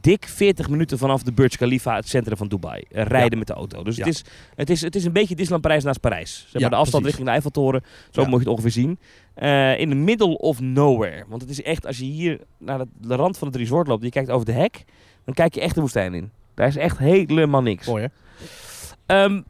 [0.00, 2.82] dik 40 minuten vanaf de Burj Khalifa, het centrum van Dubai.
[2.90, 3.38] Eh, rijden Ja.
[3.38, 3.82] met de auto.
[3.82, 4.04] Dus Ja.
[4.04, 4.24] het, is,
[4.54, 6.34] het, is, het is een beetje Disneyland Parijs naast Parijs.
[6.34, 7.04] Zeg maar, Ja, de afstand precies.
[7.04, 8.98] richting de Eiffeltoren, zo moet je het ongeveer zien.
[9.34, 11.24] Eh, in the middle of nowhere.
[11.28, 14.02] Want het is echt, als je hier naar de, de rand van het resort loopt
[14.04, 14.84] je kijkt over de hek,
[15.24, 16.30] dan kijk je echt de woestijn in.
[16.54, 17.86] Daar is echt helemaal niks.
[17.86, 18.08] Mooi hè?
[19.06, 19.40] Ehm,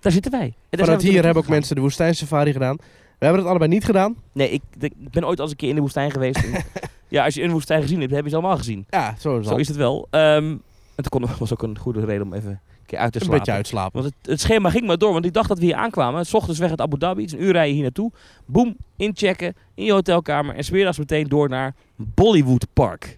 [0.00, 0.54] daar zitten wij.
[0.70, 2.76] En Vanuit hier hebben ook mensen de woestijnsafari gedaan.
[3.20, 4.16] We hebben het allebei niet gedaan.
[4.32, 6.44] Nee, ik, ik ben ooit al eens een keer in de woestijn geweest.
[6.44, 6.64] En
[7.08, 8.86] ja, als je een woestijn gezien hebt, heb je ze allemaal gezien.
[8.90, 10.08] Ja, zo is Zo is het wel.
[10.10, 10.62] En
[10.94, 13.38] toen kon, was ook een goede reden om even een keer uit te Een slapen.
[13.44, 14.02] beetje uitslapen.
[14.02, 16.26] Want het, het schema ging maar door, want ik dacht dat we hier aankwamen.
[16.26, 18.12] S ochtends weg uit Abu Dhabi, het is een uur rijden hier naartoe.
[18.46, 20.54] Boom, inchecken in je hotelkamer.
[20.54, 23.16] En smiddags meteen door naar Bollywood Park.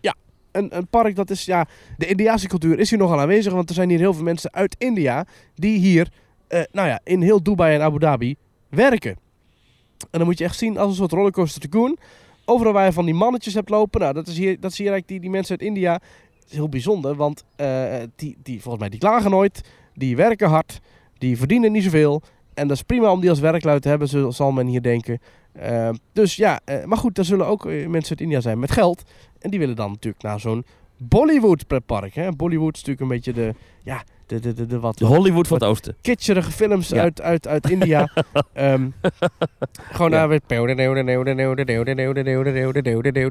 [0.53, 3.53] Een, een park dat is, ja, de Indiaanse cultuur is hier nogal aanwezig.
[3.53, 6.09] Want er zijn hier heel veel mensen uit India die hier,
[6.49, 8.37] eh, nou ja, in heel Dubai en Abu Dhabi
[8.69, 9.17] werken.
[10.13, 11.99] En dan moet je echt zien als een soort rollercoaster tycoon.
[12.45, 14.91] Overal waar je van die mannetjes hebt lopen, nou, dat is hier, dat is hier
[14.91, 15.93] eigenlijk die, die mensen uit India.
[15.93, 19.61] Het is heel bijzonder, want eh, die, die, volgens mij, die klagen nooit.
[19.95, 20.81] Die werken hard,
[21.19, 22.23] die verdienen niet zoveel.
[22.55, 25.21] En dat is prima om die als werkluid te hebben, zal men hier denken.
[25.53, 29.03] Eh, dus ja, eh, maar goed, er zullen ook mensen uit India zijn met geld.
[29.39, 30.65] En die willen dan natuurlijk naar zo'n
[30.97, 32.15] Bollywood pretpark.
[32.15, 32.33] Hè?
[32.33, 35.57] Bollywood is natuurlijk een beetje de, ja, de, de, de, de wat De Hollywood van
[35.59, 35.97] het oosten.
[36.01, 37.03] kitscherige films Ja.
[37.03, 38.09] uit, uit, uit India.
[38.53, 38.89] Ehm,
[39.93, 40.41] gewoon daar weer...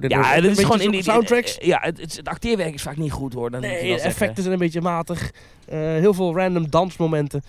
[0.10, 1.58] Ja, dat is gewoon in die soundtracks.
[1.62, 3.52] Ja, het, acteerwerk is vaak niet goed hoor.
[3.52, 5.32] Dan Nee, de effecten zijn een beetje matig.
[5.66, 7.44] Eh, heel veel random dansmomenten.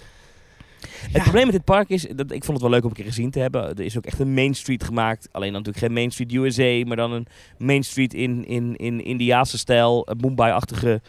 [1.12, 3.04] Het probleem met dit park is, dat, ik vond het wel leuk om een keer
[3.04, 3.68] gezien te hebben.
[3.68, 5.28] Er is ook echt een Main Street gemaakt.
[5.32, 7.26] Alleen dan natuurlijk geen Main Street USA, maar dan een
[7.58, 11.00] Main Street in, in, in Indiaanse stijl, Mumbai-achtige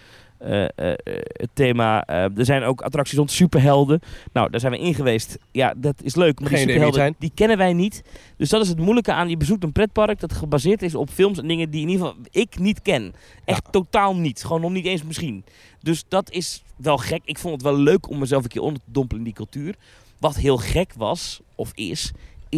[0.44, 1.22] eh, eh, eh,
[1.54, 2.06] thema.
[2.06, 4.00] Eh, er zijn ook attracties rond superhelden.
[4.34, 5.38] Nou, daar zijn we in geweest.
[5.52, 7.16] Ja, dat is leuk, maar die het superhelden, zijn.
[7.20, 8.04] die kennen wij niet.
[8.38, 11.38] Dus dat is het moeilijke aan, je bezoekt een pretpark dat gebaseerd is op films
[11.39, 13.14] en dingen die in ieder geval ik niet ken.
[13.46, 14.44] Echt totaal niet.
[14.44, 15.44] Gewoon nog niet eens misschien.
[15.82, 17.22] Dus dat is wel gek.
[17.26, 19.76] Ik vond het wel leuk om mezelf een keer onder te dompelen in die cultuur.
[20.20, 22.12] Wat heel gek was, of is,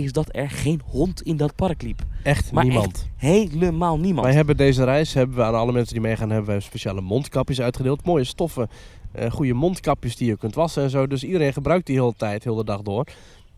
[0.03, 2.01] is dat er geen hond in dat park liep.
[2.23, 3.07] Echt Maar niemand.
[3.15, 4.25] Helemaal niemand.
[4.25, 7.61] Wij hebben deze reis, hebben we aan alle mensen die meegaan, hebben we speciale mondkapjes
[7.61, 8.05] uitgedeeld.
[8.05, 8.69] Mooie stoffen,
[9.11, 11.07] eh goede mondkapjes die je kunt wassen en zo.
[11.07, 13.05] Dus iedereen gebruikt die hele tijd, heel de dag door.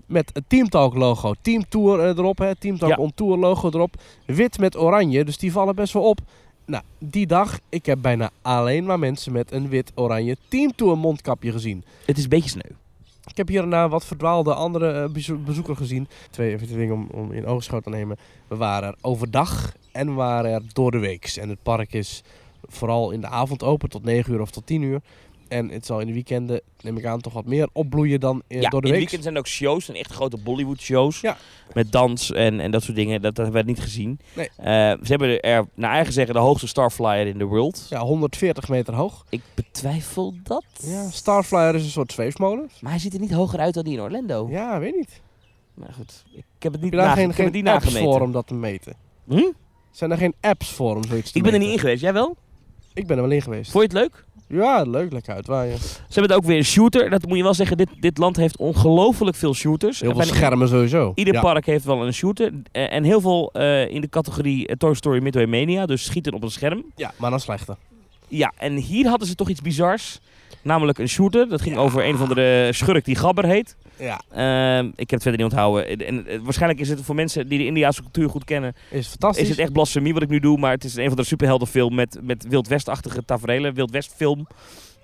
[0.05, 2.97] Met het Teamtalk logo, Team Tour eh, erop, hè, Teamtalk Ja.
[2.97, 3.95] on Tour logo erop.
[4.25, 6.19] Wit met oranje, dus die vallen best wel op.
[6.65, 11.83] Nou, die dag, ik heb bijna alleen maar mensen met een wit-oranje teamtour mondkapje gezien.
[12.05, 12.71] Het is een beetje sneu.
[13.27, 16.07] Ik heb hier en wat verdwaalde andere eh, bezo- bezoekers gezien.
[16.29, 18.17] Twee even dingen om, om in oogschouw te nemen.
[18.47, 21.37] We waren er overdag en we waren er door de weeks.
[21.37, 22.23] En het park is
[22.67, 25.01] vooral in de avond open tot 9 uur of tot 10 uur.
[25.47, 28.61] En het zal in de weekenden, neem ik aan, toch wat meer opbloeien dan eh,
[28.61, 29.09] ja, door de in het week.
[29.09, 31.21] weekend zijn er ook shows, en echt grote Bollywood shows.
[31.21, 31.37] Ja.
[31.73, 33.21] Met dans en, en dat soort dingen.
[33.21, 34.19] Dat, dat hebben we niet gezien.
[34.33, 34.49] Nee.
[34.57, 37.85] Eh, ze hebben er, naar eigen zeggen, de hoogste Starflyer in de world.
[37.89, 39.25] Ja, 140 meter hoog.
[39.29, 40.65] Ik betwijfel dat.
[40.83, 42.69] Ja, Starflyer is een soort zweefmolen.
[42.81, 44.47] Maar hij ziet er niet hoger uit dan die in Orlando.
[44.49, 45.21] Ja, weet niet.
[45.73, 48.11] Maar goed, ik heb het niet, geen, heb het geen niet apps nagemeten.
[48.11, 48.93] voor om dat te meten?
[49.27, 49.51] Hm?
[49.91, 52.01] Zijn er geen apps voor om zoiets te Ik ben er niet in geweest.
[52.01, 52.35] Jij wel?
[52.93, 53.71] Ik ben er wel in geweest.
[53.71, 54.25] Vond je het leuk?
[54.47, 55.77] Ja, leuk, lekker uitwaaien.
[55.79, 57.09] Ze hebben ook weer een shooter.
[57.09, 59.99] Dat moet je wel zeggen, dit, dit land heeft ongelooflijk veel shooters.
[59.99, 61.11] Heel veel schermen sowieso.
[61.15, 61.41] Ieder ja.
[61.41, 62.51] park heeft wel een shooter.
[62.71, 65.85] Eh, en heel veel eh, in de categorie eh, Toy Story Midway Mania.
[65.85, 66.85] Dus schieten op een scherm.
[66.95, 67.75] Ja, maar dan slechter.
[68.27, 70.19] Ja, en hier hadden ze toch iets bizars.
[70.61, 71.49] Namelijk een shooter.
[71.49, 73.75] Dat ging over een van de schurk die Gabber heet.
[73.99, 76.05] Ja, Ehm, ik heb het verder niet onthouden.
[76.07, 78.75] En, eh, waarschijnlijk is het voor mensen die de Indiaanse cultuur goed kennen...
[78.89, 79.43] is fantastisch.
[79.43, 80.57] is het echt blasfemie wat ik nu doe.
[80.57, 83.73] Maar het is een van de superheldenfilm met, met Wild West-achtige tafereelen.
[83.73, 84.47] Wild West film.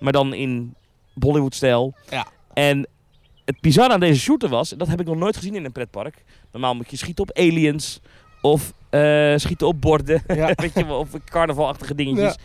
[0.00, 0.74] Maar dan in
[1.14, 1.94] Bollywood-stijl.
[2.10, 2.26] Ja.
[2.52, 2.86] En
[3.44, 4.68] het bizarre aan deze shooter was...
[4.68, 6.24] Dat heb ik nog nooit gezien in een pretpark.
[6.52, 8.00] Normaal moet je schieten op aliens.
[8.40, 10.22] Of eh, schieten op borden.
[10.26, 10.46] Ja.
[10.54, 12.36] Weet je wel, of carnavalachtige dingetjes.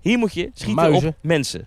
[0.00, 1.08] Hier moet je schieten Muizen.
[1.08, 1.66] op mensen.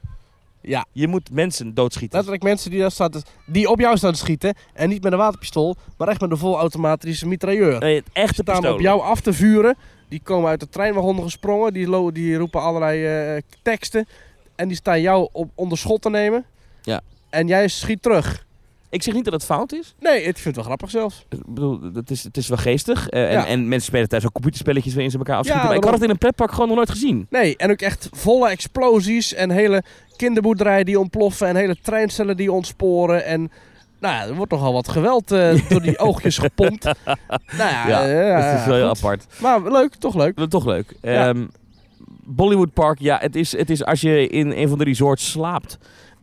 [0.61, 0.85] Ja.
[0.91, 2.15] Je moet mensen doodschieten.
[2.15, 4.53] Letterlijk mensen die, daar staan te- die op jou staan te schieten.
[4.73, 7.81] En niet met een waterpistool, maar echt met een volautomatische mitrailleur.
[7.81, 8.73] Eh, het echte staan pistolen.
[8.73, 9.75] op jou af te vuren.
[10.09, 11.73] Die komen uit de treinwagon gesprongen.
[11.73, 13.05] Die, die roepen allerlei
[13.35, 14.07] eh, teksten.
[14.55, 16.45] En die staan jou op, onder schot te nemen.
[16.81, 17.01] Ja.
[17.29, 18.45] En jij schiet terug.
[18.91, 19.93] Ik zeg niet dat het fout is.
[19.99, 21.25] Nee, ik vind het wel grappig zelfs.
[21.29, 23.09] Ik bedoel, het is, het is wel geestig.
[23.09, 23.45] Eh, en, Ja.
[23.47, 25.61] en mensen spelen thuis ook computerspelletjes waarin ze elkaar afschieten.
[25.63, 27.27] Ja, maar ik had het in een pretpark gewoon nog nooit gezien.
[27.29, 29.33] Nee, en ook echt volle explosies.
[29.33, 29.83] En hele
[30.15, 31.47] kinderboerderijen die ontploffen.
[31.47, 33.25] En hele treinstellen die ontsporen.
[33.25, 33.51] En
[33.99, 36.83] nou ja, er wordt nogal wat geweld eh, door die oogjes gepompt.
[36.83, 36.95] Nou
[37.57, 39.25] ja, Ja, eh, dat is wel heel apart.
[39.41, 40.35] Maar leuk, toch leuk.
[40.35, 40.93] Dat is toch leuk.
[41.01, 41.45] Ehm,
[42.23, 45.77] Bollywood Park, ja, het is, het is als je in een van de resorts slaapt.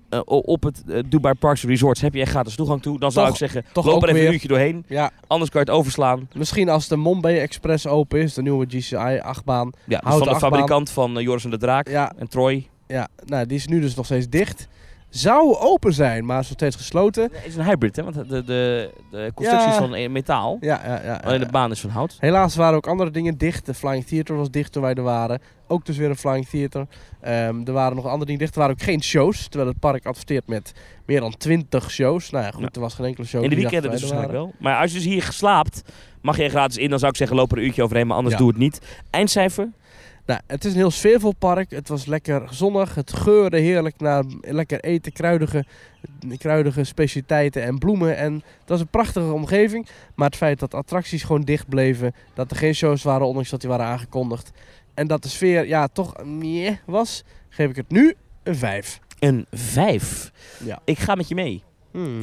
[0.09, 2.99] Eh, op het eh, Dubai Parks Resorts heb je echt gratis toegang toe.
[2.99, 4.27] Dan zou Toch- ik zeggen, toch loop er even weer.
[4.27, 4.85] een uurtje doorheen.
[4.89, 6.29] Ja, Anders kan je het overslaan.
[6.35, 9.71] misschien als de Mumbai Express open is, de nieuwe GCI-achtbaan.
[9.87, 10.51] Ja, dus van de achtbaan.
[10.51, 12.69] fabrikant van eh, Joris en de Draak Ja, en Troy.
[12.87, 14.69] ja, nou, die is nu dus nog steeds dicht.
[15.11, 17.23] Zou open zijn, maar is nog steeds gesloten.
[17.23, 18.03] Het is een hybrid, hè?
[18.05, 20.57] Want de, de, de constructie is van eh, metaal.
[20.61, 21.21] Ja, ja, ja.
[21.25, 22.17] Alleen de baan is van hout.
[22.19, 23.67] Helaas waren ook andere dingen dicht.
[23.67, 25.41] De Flying Theater was dicht toen wij er waren.
[25.67, 26.87] Ook dus weer een Flying Theater.
[27.21, 28.53] Ehm, er waren nog andere dingen dicht.
[28.55, 29.49] Er waren ook geen shows.
[29.49, 30.73] Terwijl het park adverteert met
[31.07, 32.31] meer dan 20 shows.
[32.31, 32.69] Nou ja, goed, Ja.
[32.73, 33.43] er was geen enkele show.
[33.45, 34.53] In de weekenden dus waarschijnlijk wel.
[34.59, 35.83] Maar als je dus hier geslaapt,
[36.21, 36.91] mag je er gratis in.
[36.91, 38.81] Dan zou ik zeggen, loop er een uurtje overheen, maar anders doe het niet.
[39.11, 39.69] Eindcijfer?
[40.29, 41.71] Nou, het is een heel sfeervol park.
[41.71, 42.95] Het was lekker zonnig.
[42.95, 45.65] Het geurde heerlijk naar lekker eten, kruidige,
[46.39, 48.17] kruidige specialiteiten en bloemen.
[48.17, 49.87] En het was een prachtige omgeving.
[50.15, 53.61] Maar het feit dat attracties gewoon dicht bleven, dat er geen shows waren, ondanks dat
[53.61, 54.51] die waren aangekondigd.
[54.95, 59.01] En dat de sfeer ja, toch meh was, geef ik het nu een 5.
[59.19, 60.33] Een 5.
[60.65, 60.81] Ja.
[60.85, 61.63] Ik ga met je mee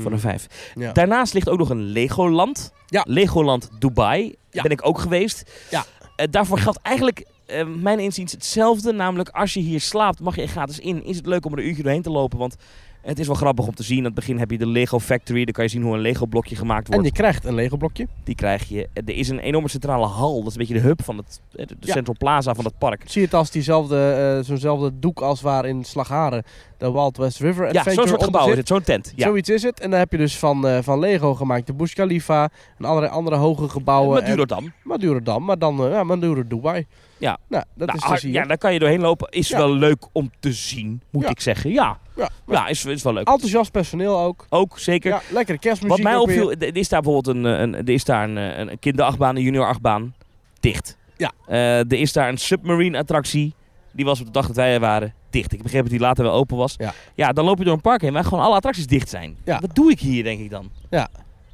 [0.01, 0.71] voor een 5.
[0.75, 0.91] Ja.
[0.91, 2.71] Daarnaast ligt ook nog een Legoland.
[2.85, 3.03] Ja.
[3.07, 4.35] Legoland Dubai.
[4.49, 4.61] Ja.
[4.61, 5.51] Ben ik ook geweest.
[5.69, 5.85] Ja.
[6.15, 8.91] Eh, daarvoor geldt eigenlijk, eh, mijn inziens, hetzelfde.
[8.91, 11.03] Namelijk, als je hier slaapt, mag je er gratis in.
[11.05, 12.37] Is het leuk om er een uurtje doorheen te lopen?
[12.37, 12.55] Want
[13.01, 13.97] het is wel grappig om te zien.
[13.97, 15.43] Aan het begin heb je de Lego Factory.
[15.43, 17.07] Dan kan je zien hoe een Lego blokje gemaakt En wordt.
[17.07, 18.07] je krijgt een Lego blokje.
[18.23, 18.89] Die krijg je.
[18.93, 20.37] Er is een enorme centrale hal.
[20.37, 21.93] Dat is een beetje de hub van het eh, de Ja.
[21.93, 23.01] Central Plaza van het park.
[23.05, 26.43] Zie je het als diezelfde, eh, zo'nzelfde doek als waar in Slagharen
[26.77, 28.67] de Wild West River Ja, Adventure zo'n soort gebouw is het.
[28.67, 29.13] Zo'n tent.
[29.15, 29.27] Ja.
[29.27, 29.79] Zoiets is het.
[29.79, 33.11] En dan heb je dus van, eh, van Lego gemaakt de Burj Khalifa en allerlei
[33.13, 34.17] andere hoge gebouwen.
[34.17, 34.73] en Madurodam.
[34.83, 36.85] Madurodam, maar dan uh, ja, Maduro Dubai.
[37.17, 37.37] Ja.
[37.47, 38.31] Nou, dat Nou, is hier.
[38.31, 39.29] ja, daar kan je doorheen lopen.
[39.31, 39.57] Is Ja.
[39.57, 41.29] wel leuk om te zien, moet Ja.
[41.29, 41.71] ik zeggen.
[41.71, 42.29] Ja, ja.
[42.47, 43.27] ja is, is wel leuk.
[43.27, 44.45] Enthousiast personeel ook.
[44.49, 45.11] Ook, zeker.
[45.11, 47.89] Ja, lekkere kerstmuziek Wat mij opviel, er er is daar bijvoorbeeld een, eh, een, er
[47.89, 50.13] is daar een, eh, een kinderachtbaan, een junior-achtbaan,
[50.59, 50.97] dicht.
[51.17, 51.31] Ja.
[51.47, 53.53] Eh, er is daar een submarine-attractie,
[53.91, 55.53] die was op de dag dat wij er waren, dicht.
[55.53, 56.73] Ik begreep dat die later wel open was.
[56.77, 56.93] Ja.
[57.13, 59.37] ja, dan loop je door een park heen waar gewoon alle attracties dicht zijn.
[59.45, 59.59] Ja.
[59.59, 60.69] Wat doe ik hier, denk ik dan?
[60.89, 61.07] Ja.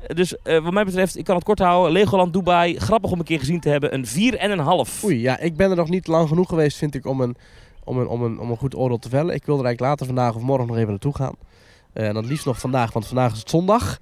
[0.07, 1.91] Dus eh, wat mij betreft, ik kan het kort houden.
[1.91, 3.93] Legoland Dubai, grappig om een keer gezien te hebben.
[3.93, 5.03] Een 4 en een half.
[5.03, 7.35] Oei, ja, ik ben er nog niet lang genoeg geweest, vind ik, om een,
[7.83, 9.35] om een, om een, om een goed oordeel te vellen.
[9.35, 11.33] Ik wil er eigenlijk later vandaag of morgen nog even naartoe gaan.
[11.93, 13.99] Eh, En dan liefst nog vandaag, want vandaag is het zondag.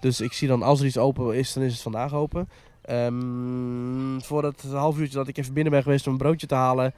[0.00, 2.48] Dus ik zie dan, als er iets open is, dan is het vandaag open.
[2.82, 6.54] Ehm, voor het half uurtje dat ik even binnen ben geweest om een broodje te
[6.54, 6.94] halen.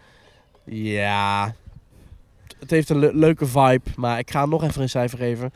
[0.64, 1.54] Ja,
[2.58, 5.52] het heeft een le- leuke vibe, maar ik ga nog even een cijfer geven.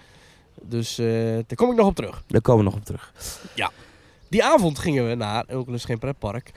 [0.62, 2.22] Dus eh, daar kom ik nog op terug.
[2.26, 3.12] Daar komen we nog op terug.
[4.28, 6.52] Die avond gingen we naar Oculus Geen Pretpark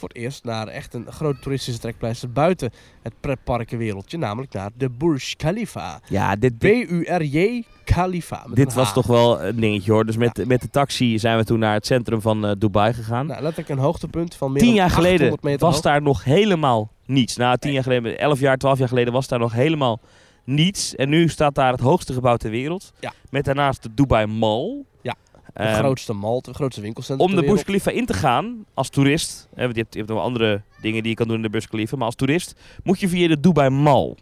[0.00, 2.70] voor het eerst naar echt een groot toeristische trekpleister buiten
[3.02, 6.00] het pretparkenwereldje, namelijk naar de Burj Khalifa.
[6.08, 8.46] Ja, dit, B-U-R-J Khalifa.
[8.54, 10.06] dit was toch wel een dingetje hoor.
[10.06, 13.26] Dus met, met de taxi zijn we toen naar het centrum van eh, Dubai gegaan.
[13.26, 15.82] Nou, letterlijk een hoogtepunt van meer tien jaar geleden 800 meter was hoog.
[15.82, 17.36] daar nog helemaal niets.
[17.36, 20.00] Nou, tien jaar geleden, elf jaar, twaalf jaar geleden was daar nog helemaal
[20.44, 20.94] niets.
[20.94, 22.92] En nu staat daar het hoogste gebouw ter wereld.
[23.00, 23.12] Ja.
[23.30, 24.84] Met daarnaast de Dubai Mall.
[25.02, 25.14] Ja,
[25.46, 27.62] De Ehm, grootste mall, het grootste winkelcentrum om de Burj.
[27.62, 31.00] Khalifa in te gaan als toerist, hè, want je hebt, je hebt nog andere dingen
[31.02, 33.40] die je kan doen in de Burj Khalifa, maar als toerist moet je via de
[33.40, 34.14] Dubai Mall.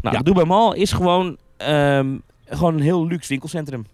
[0.00, 0.18] Nou, Ja.
[0.18, 2.16] de Dubai Mall is gewoon, ehm,
[2.48, 3.86] gewoon een heel luxe winkelcentrum.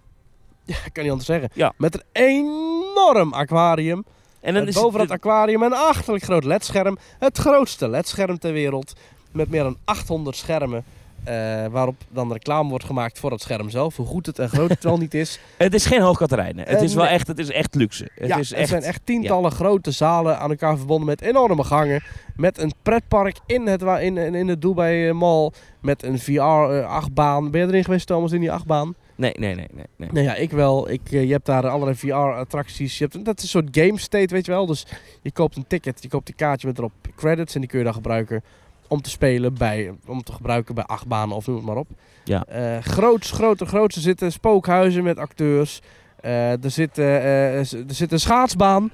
[0.65, 1.51] Ja, ik kan niet anders zeggen.
[1.55, 1.73] Ja.
[1.77, 4.05] Met een enorm aquarium.
[4.41, 6.99] En dan is boven het, dat aquarium een achterlijk groot ledscherm.
[7.19, 8.93] Het grootste ledscherm ter wereld.
[9.33, 10.85] Met meer dan 800 schermen.
[11.25, 13.97] Eh, waarop dan reclame wordt gemaakt voor het scherm zelf.
[13.97, 15.39] Hoe goed het en groot het wel niet is.
[15.57, 16.69] het is geen hoogkaterijnen.
[16.69, 18.09] Het Eh, is wel echt, het is echt luxe.
[18.15, 21.65] Het ja, is er echt, zijn echt tientallen grote zalen aan elkaar verbonden met enorme
[21.65, 22.03] gangen.
[22.37, 25.51] Met een pretpark in het, in, in, de Dubai eh, Mall.
[25.81, 27.51] Met een VR-achtbaan.
[27.51, 28.95] Ben je erin geweest Thomas in die achtbaan?
[29.17, 29.85] Nee, nee, nee, nee.
[29.97, 30.09] nee.
[30.13, 30.91] Nou ja, ik wel.
[30.91, 32.99] Ik, eh, je hebt daar allerlei VR-attracties.
[32.99, 34.67] Je hebt, dat is een soort game state, weet je wel.
[34.67, 34.87] Dus
[35.23, 37.55] je koopt een ticket, je koopt een kaartje met erop credits.
[37.55, 38.43] En die kun je dan gebruiken
[38.91, 41.89] om te spelen bij, om te gebruiken bij achtbanen of noem het maar op.
[42.25, 42.45] Ja.
[42.45, 43.97] Eh groots, groter, groots.
[43.97, 45.81] Er zitten spookhuizen met acteurs.
[46.21, 48.91] Eh, er, zit, eh, er zit een schaatsbaan.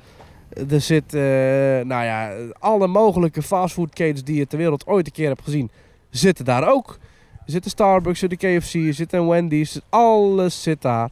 [0.71, 5.43] Er zit, nou ja, alle mogelijke fastfoodketens die je ter wereld ooit een keer hebt
[5.43, 5.71] gezien,
[6.11, 6.99] zitten daar ook.
[7.47, 9.81] Er zit een Starbucks, er zit een KFC, er zit een Wendy's.
[9.89, 11.11] Alles zit daar.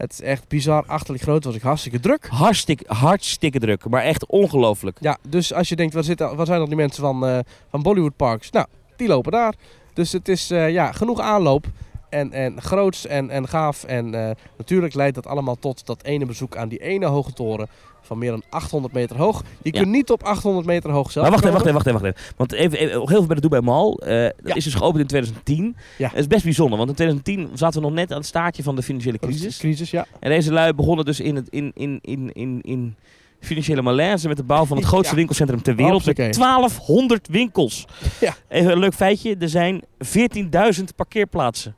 [0.00, 1.44] Het is echt bizar achterlijk groot.
[1.44, 2.26] was ik hartstikke druk.
[2.26, 4.96] Hartstikke, hartstikke druk, maar echt ongelooflijk.
[5.00, 7.38] Ja, dus als je denkt, waar, zitten, waar zijn dan die mensen van, eh,
[7.70, 8.50] van Bollywood Parks?
[8.50, 9.54] Nou, die lopen daar.
[9.94, 11.66] Dus het is eh, ja, genoeg aanloop.
[12.08, 13.84] En, en groots en, en gaaf.
[13.84, 17.68] En eh, natuurlijk leidt dat allemaal tot dat ene bezoek aan die ene hoge toren
[18.10, 19.42] van meer dan 800 meter hoog.
[19.62, 19.80] Je Ja.
[19.80, 21.60] kunt niet op 800 meter hoog zelf Maar wacht komen.
[21.60, 22.34] even, wacht even, wacht even.
[22.36, 23.92] Want even, heel veel bij de Dubai Mall.
[23.92, 24.54] eh, dat Ja.
[24.54, 25.76] is dus geopend in 2010.
[25.98, 26.08] Ja.
[26.08, 28.76] Dat is best bijzonder, want in 2010 zaten we nog net aan het staartje van
[28.76, 29.58] de financiële Dat is crisis.
[29.58, 30.06] crisis, ja.
[30.20, 32.94] En deze lui begonnen dus in, het, in, in, in, in, in
[33.40, 35.16] financiële malaise met de bouw van het grootste Ja.
[35.16, 36.04] winkelcentrum ter wereld.
[36.06, 36.32] Met Hoppakee.
[36.42, 37.84] 1200 winkels.
[38.20, 38.34] Ja.
[38.48, 39.36] Even een leuk feitje.
[39.38, 41.74] Er zijn 14.000 parkeerplaatsen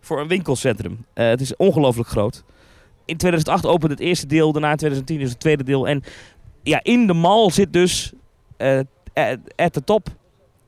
[0.00, 1.04] voor een winkelcentrum.
[1.12, 2.44] Eh, het is ongelooflijk groot.
[3.04, 5.88] In 2008 opende het eerste deel, daarna in 2010 is het tweede deel.
[5.88, 6.02] En
[6.62, 8.12] ja, in de mall zit dus
[8.56, 8.80] eh
[9.56, 10.08] at the top.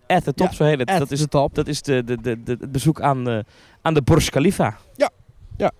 [0.06, 0.90] At the top, Ja, zo heet het.
[0.90, 1.54] At Dat is, the top.
[1.54, 3.38] dat is de, de, de, de, het bezoek aan, eh,
[3.82, 4.78] aan de Burj Khalifa.
[4.94, 5.10] Ja,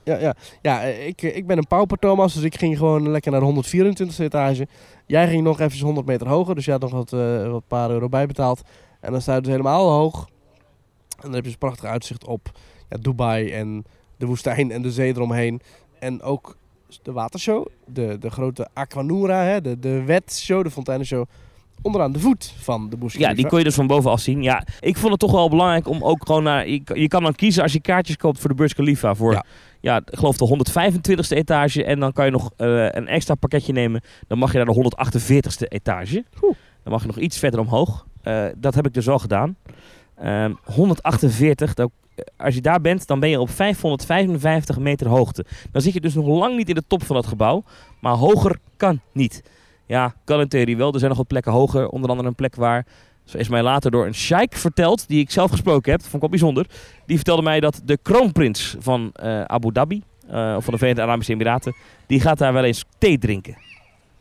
[0.05, 0.35] ja, ja.
[0.63, 3.63] ja eh, ik, ik ben een pauper Thomas, dus ik ging gewoon lekker naar de
[4.07, 4.67] 124e etage.
[5.07, 7.11] Jij ging nog even 100 meter hoger, dus je had nog wat,
[7.51, 8.63] wat paar euro bijbetaald.
[9.01, 10.29] En dan sta je dus helemaal hoog.
[11.17, 12.51] En dan heb je dus een prachtig uitzicht op
[12.89, 13.85] ja, Dubai en
[14.17, 15.61] de woestijn en de zee eromheen.
[15.99, 16.57] En ook
[17.03, 21.25] de watershow, de, de grote Aquanura, hè, de, de wetshow, de fontainenshow.
[21.83, 24.43] Onderaan de voet van de Burj Ja, die kon je dus van bovenaf zien.
[24.43, 26.69] Ja, ik vond het toch wel belangrijk om ook gewoon naar...
[26.69, 29.15] Je, je kan dan kiezen als je kaartjes koopt voor de Burj Khalifa.
[29.15, 29.45] Voor, ja.
[29.81, 29.97] Ja.
[29.97, 31.85] ik geloof de 125ste etage.
[31.85, 34.01] En dan kan je nog eh, een extra pakketje nemen.
[34.27, 36.25] Dan mag je naar de 148ste etage.
[36.43, 36.55] Oeh.
[36.83, 38.07] Dan mag je nog iets verder omhoog.
[38.23, 39.57] Eh, dat heb ik dus al gedaan.
[40.17, 41.91] Ehm, 148, dan-
[42.37, 45.45] als je daar bent, dan ben je op 555 meter hoogte.
[45.73, 47.63] Dan zit je dus nog lang niet in de top van dat gebouw.
[48.01, 49.43] Maar hoger kan niet.
[49.87, 50.93] Ja, kan in theorie wel.
[50.93, 51.89] Er zijn nog wat plekken hoger.
[51.89, 52.87] Onder andere een plek waar,
[53.25, 56.01] zo is mij later door een sheik verteld, die ik zelf gesproken heb.
[56.01, 56.67] Vond ik wel bijzonder.
[57.07, 61.03] Die vertelde mij dat de kroonprins van eh, Abu Dhabi, eh, of van de Verenigde
[61.03, 63.57] Arabische Emiraten, die gaat daar wel eens thee drinken.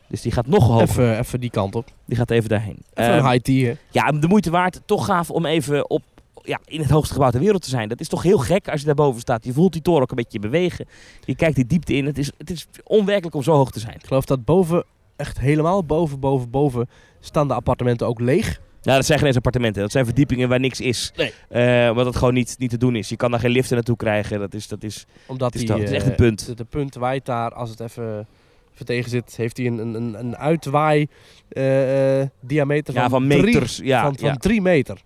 [0.08, 0.82] Dus die gaat nog hoger.
[0.82, 1.88] Even, even die kant op.
[2.06, 2.78] Die gaat even daarheen.
[2.94, 3.74] Even Ehm, een high tea, hè.
[3.92, 4.82] ja, de moeite waard.
[4.86, 6.02] Toch gaaf om even op,
[6.46, 7.90] ja, in het hoogste gebouw ter wereld te zijn.
[7.90, 9.46] Dat is toch heel gek als je daarboven staat.
[9.46, 10.86] Je voelt die toren ook een beetje bewegen.
[11.26, 12.06] Je kijkt die diepte in.
[12.06, 13.96] Het is, het is onwerkelijk om zo hoog te zijn.
[13.96, 14.84] Ik geloof dat boven,
[15.16, 16.90] echt helemaal boven, boven, boven,
[17.20, 18.62] staan de appartementen ook leeg.
[18.82, 19.82] Ja, dat zijn geen eens appartementen.
[19.82, 21.12] Dat zijn verdiepingen waar niks is.
[21.16, 21.34] Nee.
[21.50, 23.10] Eh, wat het gewoon niet, niet te doen is.
[23.10, 24.40] Je kan daar geen liften naartoe krijgen.
[24.40, 26.46] Dat is, dat is, Omdat Het is die, dat, is echt eh, een punt.
[26.46, 28.28] De, de punt waait daar, als het even,
[28.74, 31.08] even tegen zit, heeft hij een, een, een, uitwaai
[31.50, 33.80] eh, eh, diameter van, ja, van drie- meters.
[33.84, 34.36] ja, van, van ja.
[34.36, 35.02] drie meter.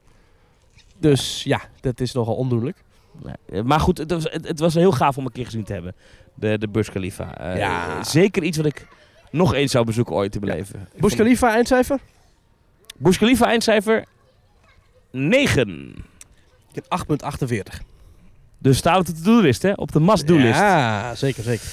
[0.99, 2.77] Dus ja, dat is nogal ondoenlijk.
[3.49, 3.63] Nee.
[3.63, 5.95] Maar goed, het was, het, het was heel gaaf om een keer gezien te hebben.
[6.33, 7.37] De, de Burj Khalifa.
[7.37, 8.03] Eh, Ja.
[8.03, 8.87] Zeker iets wat ik
[9.31, 10.75] nog eens zou bezoeken ooit te beleven.
[10.79, 11.99] Ik Burj vond- Khalifa, eindcijfer?
[12.97, 14.05] Burj Khalifa eindcijfer
[15.11, 15.95] 9.
[16.69, 17.81] Ik heb 8,48.
[18.57, 19.71] Dus staat op de to-do-list, hè?
[19.75, 20.59] Op de must-do-list.
[20.59, 21.65] Ja, zeker, zeker.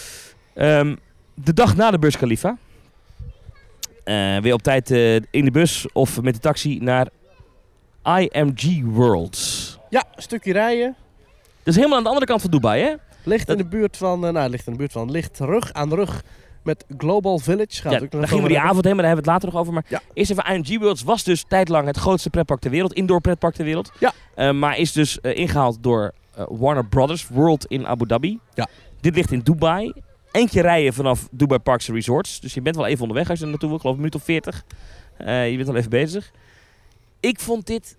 [0.55, 0.97] Ehm,
[1.35, 2.57] de dag na de Burj Khalifa.
[4.05, 7.09] Eh, weer op tijd eh, in de bus of met de taxi naar
[8.07, 9.39] IMG World.
[9.91, 10.95] Ja, een stukje rijden.
[11.63, 12.95] Dat is helemaal aan de andere kant van Dubai, hè?
[13.25, 15.73] Ligt Dat- in de buurt van, eh, nou, ligt in de buurt van, ligt rug
[15.73, 16.23] aan rug
[16.63, 17.81] met Global Village.
[17.83, 19.49] Gaat Ja, ook daar gingen we die avond heen, maar daar hebben we het later
[19.49, 19.73] nog over.
[19.73, 20.01] Maar Ja.
[20.15, 22.93] eerst even IMG Worlds was dus tijdlang het grootste pretpark ter wereld.
[22.93, 23.93] Indoor pretpark ter wereld.
[24.01, 24.13] Ja.
[24.35, 26.13] Eh, maar is dus eh, ingehaald door
[26.49, 28.39] Warner Brothers World in Abu Dhabi.
[28.55, 28.67] Ja.
[29.01, 29.93] Dit ligt in Dubai.
[30.31, 32.41] Eentje rijden vanaf Dubai Parks Resorts.
[32.41, 33.77] Dus je bent wel even onderweg als je er naartoe wil.
[33.77, 34.63] Ik geloof een minuut of 40.
[35.17, 36.31] Eh, je bent al even bezig.
[37.21, 37.97] Ik vond dit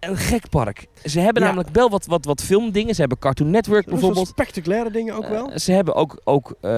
[0.00, 0.86] een gek park.
[1.04, 1.48] Ze hebben Ja.
[1.48, 2.94] namelijk wel wat, wat, wat filmdingen.
[2.94, 4.28] Ze hebben Cartoon Network wel bijvoorbeeld.
[4.28, 5.50] spectaculaire dingen ook wel.
[5.50, 6.70] Eh, ze hebben ook, ook eh,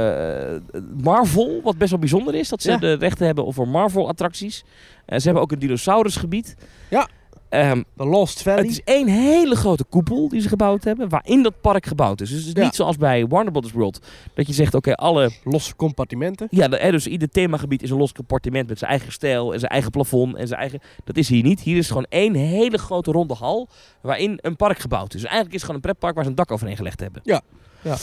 [1.03, 2.49] Marvel, wat best wel bijzonder is.
[2.49, 2.77] Dat ze Ja.
[2.77, 4.65] de rechten hebben voor Marvel-attracties.
[5.07, 6.55] Eh, ze hebben ook een dinosaurusgebied.
[6.91, 7.09] Ja.
[7.53, 8.59] De Lost Valley.
[8.63, 12.29] het is één hele grote koepel die ze gebouwd hebben, waarin dat park gebouwd is.
[12.29, 12.65] Dus het is Ja.
[12.65, 15.31] niet zoals bij Warner Brothers World, dat je zegt, oké, alle...
[15.45, 16.47] Losse compartimenten.
[16.51, 19.91] Ja, dus ieder themagebied is een los compartiment met zijn eigen stijl en zijn eigen
[19.91, 20.81] plafond en zijn eigen...
[21.05, 21.61] Dat is hier niet.
[21.61, 23.69] Hier is gewoon één hele grote ronde hal
[24.01, 25.21] waarin een park gebouwd is.
[25.21, 27.21] Dus eigenlijk is het gewoon een pretpark waar ze een dak overheen gelegd hebben.
[27.25, 27.41] Ja.
[27.83, 27.97] Ja.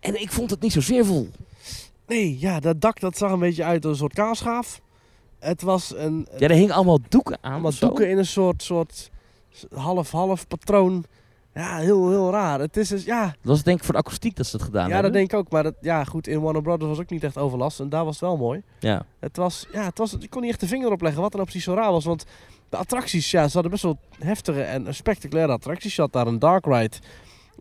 [0.00, 1.28] En ik vond het niet zozeer vol.
[2.06, 4.80] Nee, ja, dat dak dat zag een beetje uit als een soort kaasschaaf.
[5.38, 7.52] Het was een, Ja, er hingen allemaal doeken aan.
[7.52, 9.10] allemaal doeken in een soort, soort
[9.74, 11.04] half-half patroon.
[11.54, 12.60] Ja, heel, heel raar.
[12.60, 14.86] Het is dus, ja, Dat was denk ik voor de akoestiek dat ze het gedaan
[14.88, 15.12] ja, hebben.
[15.12, 15.50] dat denk ik ook.
[15.50, 17.80] Maar dat, ja, goed, in Warner Brothers was ook niet echt overlast.
[17.80, 18.62] En daar was het wel mooi.
[18.78, 19.02] Ja.
[19.20, 21.36] Het was, ja, het was, ik kon niet echt de vinger op leggen wat er
[21.36, 22.04] nou precies zo raar was.
[22.04, 22.24] Want
[22.68, 25.94] de attracties, ja, ze hadden best wel heftige en spectaculaire attracties.
[25.96, 26.96] Je had daar een dark ride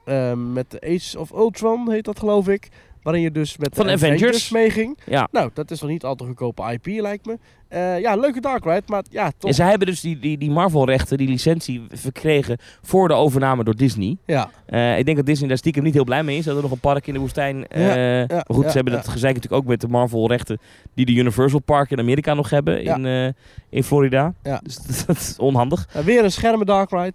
[0.05, 2.69] ehm, met de Age of Ultron, heet dat geloof ik.
[3.07, 4.49] Waarin je dus met Van de Avengers.
[4.49, 4.97] meeging.
[5.05, 5.27] Ja.
[5.31, 7.37] Nou, dat is wel niet al te goedkope IP, lijkt me.
[7.67, 9.49] Eh, ja, leuke dark ride, maar ja, toch.
[9.49, 13.75] En zij hebben dus die, die, die Marvel-rechten, die licentie verkregen voor de overname door
[13.75, 14.17] Disney.
[14.25, 16.43] Ja, Eh, ik denk dat Disney daar stiekem niet heel blij mee is.
[16.43, 17.67] Ze hadden nog een park in de woestijn.
[17.67, 20.59] eh, Ja, maar goed, ja, ze hebben dat gezeik natuurlijk ook met de Marvel-rechten
[20.93, 23.33] die de Universal Park in Amerika nog hebben in,
[23.69, 24.33] in Florida.
[24.43, 24.59] Ja.
[24.63, 25.87] Dus dat is onhandig.
[26.05, 27.13] Weer een schermen dark ride.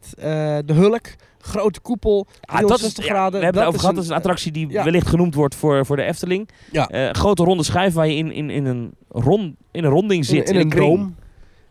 [0.64, 1.06] De Hulk,
[1.42, 3.38] grote koepel, Ah, dat 360 ja, graden.
[3.38, 3.94] we hebben het over gehad.
[3.94, 6.48] Dat is een attractie die wellicht genoemd wordt voor, voor de Efteling.
[6.70, 6.88] Ja.
[6.88, 10.50] Eh, grote ronde schijf waar je in, in, in, een, rond, in een ronding zit.
[10.50, 11.16] in, in een.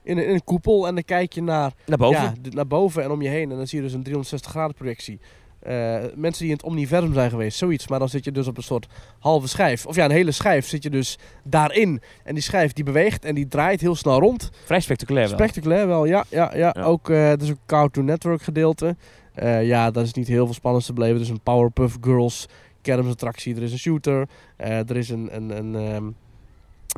[0.03, 2.21] In een, in een koepel en dan kijk je naar, Naar boven.
[2.21, 3.51] Ja, naar boven en om je heen.
[3.51, 5.19] En dan zie je dus een 360 graden projectie.
[5.61, 7.87] Eh, mensen die in het omniversum zijn geweest, zoiets.
[7.87, 8.87] Maar dan zit je dus op een soort
[9.19, 9.85] halve schijf.
[9.85, 12.01] Of ja, een hele schijf zit je dus daarin.
[12.23, 14.49] En die schijf die beweegt en die draait heel snel rond.
[14.65, 15.37] Vrij spectaculair wel.
[15.37, 16.23] Spectaculair wel, ja.
[16.29, 16.73] ja, ja.
[16.77, 16.83] Ja.
[16.83, 18.95] Ook, er is ook een Cartoon Network gedeelte.
[19.33, 21.15] Eh, ja, daar is niet heel veel spannends te beleven.
[21.15, 22.47] Er is een Powerpuff Girls
[22.81, 23.55] kermisattractie.
[23.55, 24.27] Er is een shooter.
[24.55, 26.05] Eh, er is een, een, een, ehm,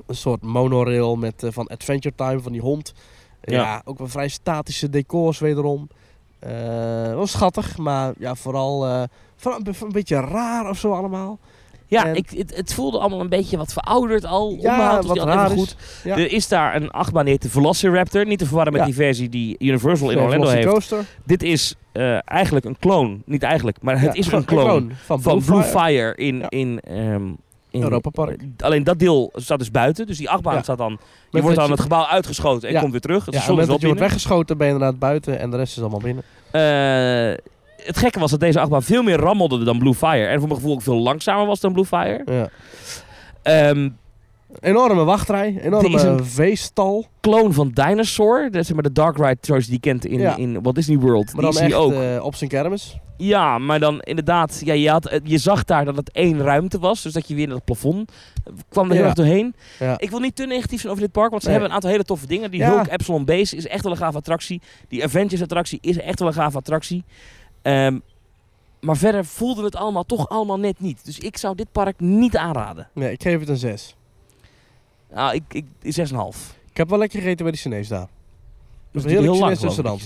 [0.07, 2.93] een soort monorail met, eh, van Adventure Time, van die hond.
[3.41, 3.81] Ja, Ja.
[3.85, 5.87] ook wel vrij statische decors wederom.
[6.39, 6.49] Eh
[7.13, 11.39] wel schattig, maar ja, vooral, vooral een beetje raar of zo allemaal.
[11.87, 14.49] Ja, En- ik, het, het voelde allemaal een beetje wat verouderd al.
[14.49, 15.57] Ja, Onderhoud wat altijd raar is.
[15.57, 15.75] goed.
[16.03, 16.17] Ja.
[16.17, 18.25] Er is daar een achtbaan die heet de Velociraptor.
[18.25, 18.87] Niet te verwarren met Ja.
[18.87, 20.95] die versie die Universal in Orlando heeft.
[21.23, 23.17] Dit is eh, eigenlijk een clone.
[23.25, 25.79] Niet eigenlijk, maar het Ja, is een clone van, van Blue Fire.
[25.79, 27.21] Fire in, in, ehm
[27.71, 28.41] in Europa Park.
[28.41, 30.07] eh, alleen dat deel staat dus buiten.
[30.07, 30.61] Dus die achtbaan Ja.
[30.61, 30.91] staat dan...
[30.91, 30.97] Je
[31.31, 32.79] Met wordt dan je- het gebouw uitgeschoten en Ja.
[32.79, 33.25] komt weer terug.
[33.25, 35.81] Het Ja, is dat je wordt weggeschoten ben je inderdaad buiten en de rest is
[35.81, 36.23] allemaal binnen.
[36.51, 37.37] Eh,
[37.85, 40.25] het gekke was dat deze achtbaan veel meer rammelde dan Blue Fire.
[40.25, 42.21] En voor mijn gevoel ook veel langzamer was dan Blue Fire.
[42.25, 42.49] Ja.
[43.43, 43.89] Ehm
[44.59, 47.05] Enorme wachtrij, enorme is een- veestal.
[47.21, 48.51] clone van Dinosaur.
[48.51, 50.35] Dat is maar de Dark Ride zoals je die kent in, Ja.
[50.37, 51.33] in Walt Disney World.
[51.33, 51.93] Maar die is hier echt ook.
[51.93, 52.97] eh, op zijn kermis.
[53.17, 57.01] Ja, maar dan inderdaad, ja, je, had, je zag daar dat het één ruimte was.
[57.01, 58.11] Dus dat je weer naar het plafond
[58.43, 59.05] eh, kwam er heel Ja.
[59.07, 59.55] erg doorheen.
[59.79, 59.99] Ja.
[59.99, 61.57] Ik wil niet te negatief zijn over dit park, want ze Nee.
[61.57, 62.51] hebben een aantal hele toffe dingen.
[62.51, 62.63] Die.
[62.63, 64.61] Hulk Epsilon Base is echt wel een gaaf attractie.
[64.87, 67.03] Die Avengers attractie is echt wel een gaaf attractie.
[67.63, 67.99] Ehm,
[68.81, 71.05] maar verder voelde het allemaal toch allemaal net niet.
[71.05, 72.89] Dus ik zou dit park niet aanraden.
[72.93, 73.95] Nee, ik geef het een 6.
[75.13, 76.55] Nou, ik, ik 6,5.
[76.69, 77.99] Ik heb wel lekker gegeten bij die Chinees daar.
[77.99, 78.07] Dat
[79.03, 80.03] een is heerlijk heel lang, restaurant.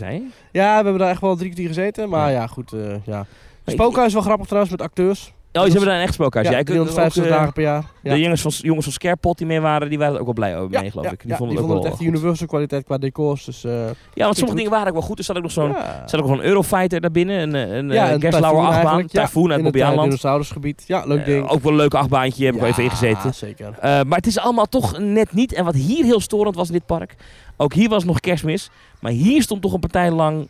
[0.51, 2.09] Ja, we hebben daar echt wel drie kwartier gezeten.
[2.09, 2.39] Maar Ja.
[2.39, 2.73] ja, goed.
[2.73, 3.25] eh ja.
[3.65, 5.33] Spookhuis wel grappig trouwens met acteurs.
[5.59, 6.45] Oh, ze hebben daar een echt spookhuis.
[6.45, 7.83] Ja, Ja, ik- 350 ook, eh, dagen per jaar.
[8.01, 8.13] Ja.
[8.13, 10.57] De jongens van, jongens van Scarepot die mee waren, die waren er ook wel blij
[10.57, 11.21] over mee, geloof ik.
[11.23, 12.05] Die vonden die het ook vonden het echt goed.
[12.07, 13.45] universal kwaliteit qua decors.
[13.45, 13.71] Dus, eh,
[14.13, 15.17] Ja, want sommige dingen waren ook wel goed.
[15.17, 16.05] Er zat ook nog zo'n ja.
[16.11, 17.39] er nog een Eurofighter daarbinnen.
[17.41, 19.07] Een, een, een Ja, eh, een Gerstlauer Typhoon achtbaan.
[19.07, 20.07] Typhoon uit het Bobbejaanland.
[20.07, 20.83] dinosaurusgebied.
[20.87, 21.47] Ja, leuk ding.
[21.49, 23.33] ook wel een leuk achtbaantje, heb ik wel even ingezeten.
[23.33, 23.71] zeker.
[23.81, 25.53] Maar het is allemaal toch net niet.
[25.53, 27.15] En wat hier heel storend was in dit park.
[27.57, 28.69] Ook hier was nog kerstmis.
[28.99, 30.47] Maar hier stond toch een partij lang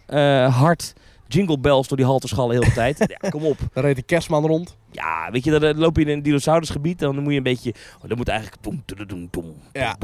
[0.50, 0.94] hard
[1.28, 2.98] jingle bells door die hal te schallen de hele tijd.
[3.22, 3.58] Ja, kom op.
[3.74, 4.78] Dan reed de kerstman rond.
[4.92, 7.00] Ja, weet je, dan loop je in een dinosaurusgebied.
[7.00, 7.74] Dan moet je een beetje...
[8.02, 8.62] Oh, dan moet eigenlijk...
[8.62, 9.96] Boem, toededoem, boem, Ja.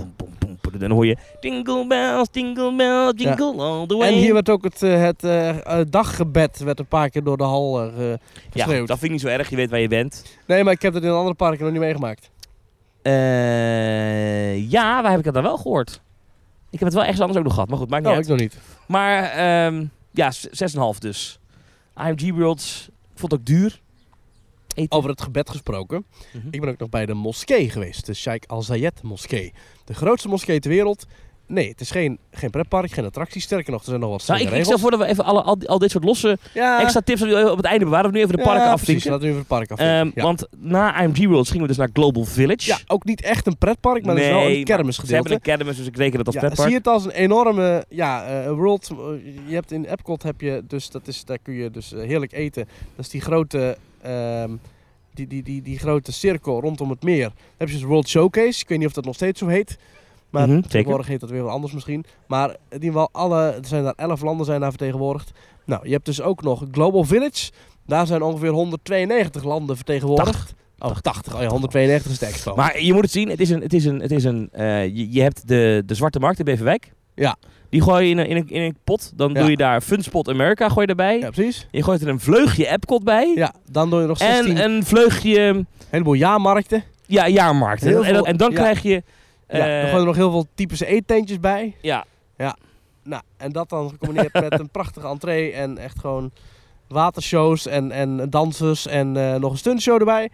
[0.78, 1.18] Dan hoor je...
[1.40, 4.08] Jingle bells, jingle bells, jingle all the way.
[4.08, 5.50] En hier werd ook het, eh, het eh,
[5.80, 8.20] eh, daggebed werd een paar keer door de hal ge-
[8.54, 9.50] Ja, dat vind ik niet zo erg.
[9.50, 10.38] Je weet waar je bent.
[10.48, 12.30] Nee, maar ik heb het in een andere parken nog niet meegemaakt.
[13.02, 16.02] Eh, ja, waar heb ik het dan wel gehoord?
[16.70, 17.70] Ik heb het wel ergens anders ook nog gehad.
[17.70, 18.32] Maar goed, maakt niet Oh, ik uit.
[18.32, 18.58] nog niet.
[18.88, 21.40] Maar ehm, ja, s- 6,5 dus.
[21.98, 23.82] IMG Worlds, ik vond het ook duur.
[24.76, 24.98] Eten.
[24.98, 26.06] Over het gebed gesproken.
[26.34, 26.48] Mhm.
[26.52, 28.06] Ik ben ook nog bij de moskee geweest.
[28.06, 29.54] De Sheikh Al Zayed moskee.
[29.86, 31.06] De grootste moskee ter wereld.
[31.48, 33.42] Nee, het is geen, geen pretpark, geen attractie.
[33.42, 34.82] Sterker nog, er zijn nog wat Nou, ik, ik stel regels.
[34.82, 37.86] voor dat we even alle, al, dit soort losse ja, extra tips op het einde
[37.86, 38.12] bewaren.
[38.12, 38.82] We nu even de ja, parken precies.
[38.82, 39.10] afvinken.
[39.12, 39.96] Laten we even het park afvinken.
[40.00, 40.24] Ehm, ja.
[40.24, 42.70] Want na IMG World gingen we dus naar Global Village.
[42.70, 44.76] ja, ook niet echt een pretpark, maar er is wel Nee, een maar Ze hebben
[44.78, 45.34] kermisgedeelte.
[45.34, 46.68] een kermis, dus ik reken het als Ja, pretpark.
[46.70, 48.90] zie je het als een enorme ja, eh, world.
[48.92, 48.98] eh,
[49.48, 52.34] je hebt in Epcot heb je dus dat is daar kun je dus eh, heerlijk
[52.34, 52.66] eten.
[52.96, 54.52] Dat is die grote ehm,
[55.14, 57.24] die, die, die, die grote cirkel rondom het meer.
[57.28, 58.62] Dan heb je dus World Showcase.
[58.62, 59.78] Ik weet niet of dat nog steeds zo heet.
[60.34, 60.70] Maar Mhm, zeker.
[60.70, 62.06] tegenwoordig heet dat weer wat anders misschien.
[62.28, 65.32] Maar in ieder geval alle, er zijn daar 11 landen zijn daar vertegenwoordigd.
[65.66, 67.52] Nou, je hebt dus ook nog Global Village.
[67.86, 70.54] Daar zijn ongeveer 192 landen vertegenwoordigd.
[70.80, 71.36] Oh, 80.
[71.36, 72.56] Oh ja, 192 is de expo.
[72.56, 74.86] Maar je moet het zien, het is een, het is een, het is een eh,
[74.86, 76.92] je, je hebt de, de Zwarte Markt in Beverwijk.
[77.16, 77.36] Ja.
[77.70, 79.12] Die gooi je in een, in een, in een pot.
[79.16, 79.40] Dan Ja.
[79.40, 81.20] doe je daar Funspot America gooi je erbij.
[81.20, 81.68] ja, precies.
[81.72, 83.32] Je gooit er een vleugje Epcot bij.
[83.36, 86.84] Ja, dan doe je nog 16 en een vleugje heleboel jaarmarkten.
[87.06, 87.84] ja, jaarmarkt.
[87.86, 88.56] En, dan ja.
[88.58, 89.04] krijg je...
[89.58, 91.76] Ja, er eh, gooien er nog heel veel typische eettentjes bij.
[91.82, 92.06] ja,
[93.04, 96.32] Nou, en dat dan gecombineerd met een prachtige entree en echt gewoon
[96.88, 100.30] watershows en, en dansers en eh, nog een stuntshow erbij.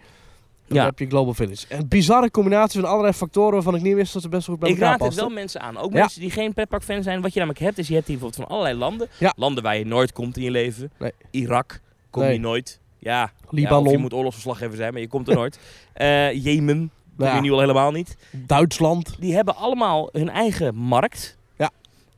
[0.66, 0.84] Dan Ja.
[0.84, 1.66] heb je Global Village.
[1.68, 4.68] Een bizarre combinatie van allerlei factoren waarvan ik niet wist dat ze best goed bij
[4.70, 5.76] ik elkaar raad het wel mensen aan.
[5.78, 5.98] Ook Ja.
[5.98, 7.20] mensen die geen pretpark-fan zijn.
[7.20, 9.08] Wat je namelijk hebt, is je hebt hier bijvoorbeeld van allerlei landen.
[9.18, 9.32] Ja.
[9.36, 10.92] Landen waar je nooit komt in je leven.
[10.98, 11.12] Nee.
[11.30, 12.32] Irak, kom Nee.
[12.32, 12.80] je nooit.
[12.98, 15.58] Ja, ja, Libanon, je moet oorlogsverslaggever zijn, maar je komt er nooit.
[15.92, 16.90] Eh, Jemen,
[17.28, 17.34] Ja.
[17.34, 18.16] je nu al helemaal niet.
[18.30, 19.16] Duitsland.
[19.20, 21.36] Die hebben allemaal hun eigen markt.
[21.56, 21.70] Ja.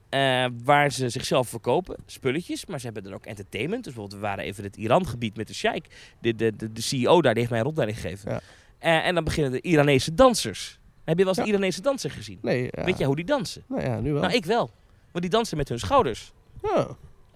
[0.08, 2.66] eh, waar ze zichzelf verkopen, spulletjes.
[2.66, 3.84] Maar ze hebben er ook entertainment.
[3.84, 5.86] Dus bijvoorbeeld, we waren even in het Iran-gebied met de sheik.
[6.20, 8.30] De, de, de, de CEO daar, die heeft mij een rondleiding gegeven.
[8.30, 8.40] Ja.
[8.78, 10.78] Eh, en dan beginnen de Iranese dansers.
[11.04, 11.42] Heb je wel eens Ja.
[11.42, 12.38] een Iranese danser gezien?
[12.42, 12.68] Nee.
[12.70, 13.62] Weet jij hoe die dansen?
[13.68, 14.22] Nou ja, nu wel.
[14.22, 14.70] Nou, ik wel.
[15.12, 16.32] Want die dansen met hun schouders.
[16.62, 16.88] Ja.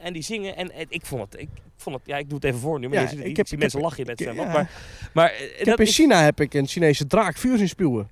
[0.07, 0.57] En die zingen.
[0.57, 1.41] En, en ik vond het.
[1.41, 2.05] Ik, vond het.
[2.07, 2.87] Ja, ik doe het even voor nu.
[2.89, 4.21] Maar Ja, je ziet het ik heb- ik zie ik mensen heb- lachen in het
[4.21, 4.47] zwembad.
[4.47, 4.53] ja.
[4.53, 4.71] Maar,
[5.13, 8.09] maar heb dat in is, China heb ik een Chinese draak vuur zien spuwen.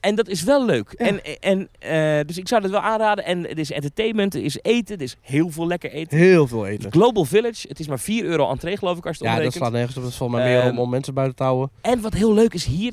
[0.00, 0.94] en dat is wel leuk.
[0.98, 1.06] Ja.
[1.06, 3.24] En, en, eh, dus ik zou het wel aanraden.
[3.24, 6.18] En het is entertainment, er is eten, er is heel veel lekker eten.
[6.18, 6.92] Heel veel eten.
[6.92, 9.52] Global Village, het is maar 4 euro entree geloof ik als je het Ja, dat
[9.52, 10.02] slaat nergens op.
[10.02, 11.70] Dat is volgens mij meer om, Ehm, om mensen buiten te houden.
[11.80, 12.92] En wat heel leuk is hier,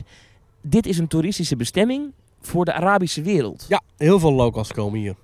[0.61, 2.11] dit is een toeristische bestemming
[2.41, 3.65] voor de Arabische wereld.
[3.69, 5.15] Ja, heel veel locals komen hier.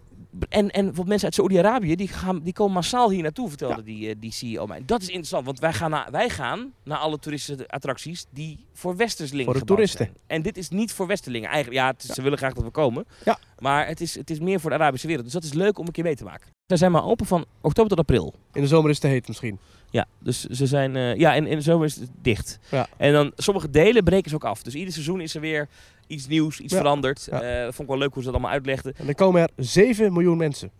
[0.49, 4.09] En, en wat mensen uit Saoedi-Arabië, die, gaan, die komen massaal hier naartoe, vertelde die,
[4.09, 4.82] eh, die CEO mij.
[4.86, 8.95] Dat is interessant, want wij gaan, naar, wij gaan naar alle toeristische attracties die voor
[8.95, 10.05] westerlingen Voor de toeristen.
[10.05, 10.17] zijn.
[10.28, 11.49] En dit is niet voor westerlingen.
[11.49, 13.05] Eigenlijk, ja, ze willen graag dat we komen.
[13.25, 13.38] Ja.
[13.59, 15.25] Maar het is, het is meer voor de Arabische wereld.
[15.25, 16.47] Dus dat is leuk om een keer mee te maken.
[16.65, 18.34] Zij zijn maar open van oktober tot april.
[18.53, 19.59] In de zomer is het te heet misschien.
[19.89, 20.95] Ja, dus ze zijn.
[20.95, 22.59] eh, ja, en in de zomer is het dicht.
[22.71, 22.88] Ja.
[22.97, 24.63] En dan sommige delen breken ze ook af.
[24.63, 25.67] Dus ieder seizoen is er weer
[26.08, 26.80] iets nieuws, iets Ja.
[26.80, 27.28] veranderd.
[27.32, 27.41] Ja.
[27.41, 28.93] Eh, dat vond ik wel leuk hoe ze dat allemaal uitlegden.
[28.97, 30.72] En er komen er 7 miljoen mensen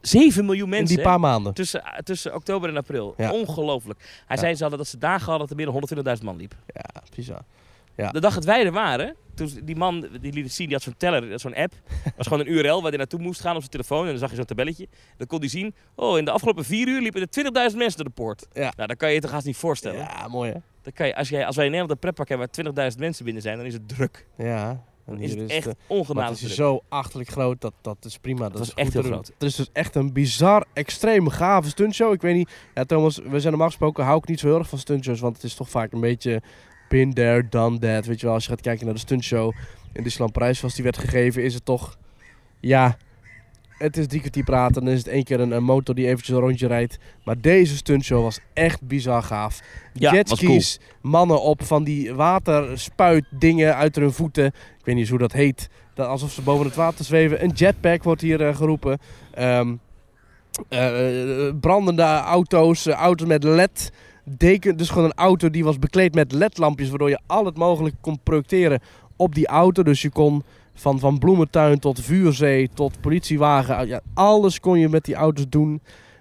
[0.00, 0.88] 7 miljoen mensen.
[0.88, 1.10] in die hè?
[1.10, 1.54] paar maanden.
[1.54, 3.14] Tussen, eh, tussen oktober en april.
[3.16, 3.32] Ja.
[3.32, 3.98] Ongelooflijk.
[4.26, 4.42] Hij Ja.
[4.42, 6.54] zei ze hadden dat ze dagen hadden dat er meer dan 120.000 man liep.
[6.74, 7.42] Ja, bizar.
[7.96, 8.10] Ja.
[8.10, 10.84] De dag dat wij er waren, toen die man die liet het zien, die had
[10.84, 11.72] zo'n teller, zo'n app.
[12.04, 14.02] Dat was gewoon een URL waar hij naartoe moest gaan op zijn telefoon.
[14.04, 14.86] En dan zag je zo'n tabelletje.
[15.16, 17.28] Dan kon hij zien, oh in de afgelopen vier uur liepen er
[17.70, 18.46] 20.000 mensen door de poort.
[18.52, 18.72] Ja.
[18.76, 19.98] Nou, dan kan je je toch haast niet voorstellen.
[19.98, 20.58] Ja, mooi hè?
[20.82, 23.24] Dan kan je, als, jij, als wij in Nederland een pretpark hebben waar 20.000 mensen
[23.24, 24.26] binnen zijn, dan is het druk.
[24.36, 24.84] Ja.
[25.08, 26.56] Dan is het is echt eh, ongenaamd het is druk.
[26.56, 28.48] zo achterlijk groot, dat, dat is prima.
[28.48, 29.26] Dat, was is echt heel groot.
[29.26, 32.12] Het is dus echt een bizar, extreem gave stuntshow.
[32.12, 34.68] Ik weet niet, ja Thomas, we zijn normaal gesproken, hou ik niet zo heel erg
[34.68, 36.42] van stuntshows, want het is toch vaak een beetje
[36.88, 38.06] been there, done that.
[38.06, 39.52] Weet je wel, als je gaat kijken naar de stuntshow
[39.92, 41.98] in Disneyland Parijs, zoals die werd gegeven, is het toch,
[42.60, 42.96] ja,
[43.78, 46.36] het is drie kwartier praten, dan is het één keer een, een motor die eventjes
[46.36, 46.98] een rondje rijdt.
[47.24, 49.60] Maar deze stuntshow was echt bizar gaaf.
[49.92, 50.14] Ja, cool.
[50.14, 54.46] Jetskis, mannen op van die waterspuit dingen uit hun voeten.
[54.46, 55.68] Ik weet niet eens hoe dat heet.
[55.94, 57.42] Dat alsof ze boven het water zweven.
[57.44, 58.98] Een jetpack wordt hier eh, geroepen.
[59.34, 59.74] Ehm,
[60.68, 63.92] eh, eh, brandende auto's, eh, auto's met LED.
[64.24, 67.98] Deken, dus gewoon een auto die was bekleed met LED-lampjes, waardoor je al het mogelijke
[68.00, 68.80] kon projecteren
[69.16, 69.82] op die auto.
[69.82, 70.42] Dus je kon
[70.78, 75.80] van, van bloementuin tot vuurzee tot politiewagen, ja, alles kon je met die auto's doen.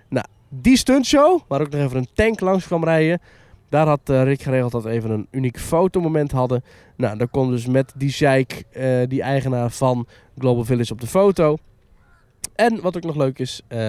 [0.09, 3.21] Nou, die stuntshow, waar ook nog even een tank langs kwam rijden,
[3.69, 6.63] daar had eh, Rick geregeld dat we even een uniek fotomoment hadden.
[6.95, 10.07] Nou, dan kon dus met die sheik, eh, die eigenaar van
[10.37, 11.57] Global Village, op de foto.
[12.55, 13.79] En wat ook nog leuk is, eh,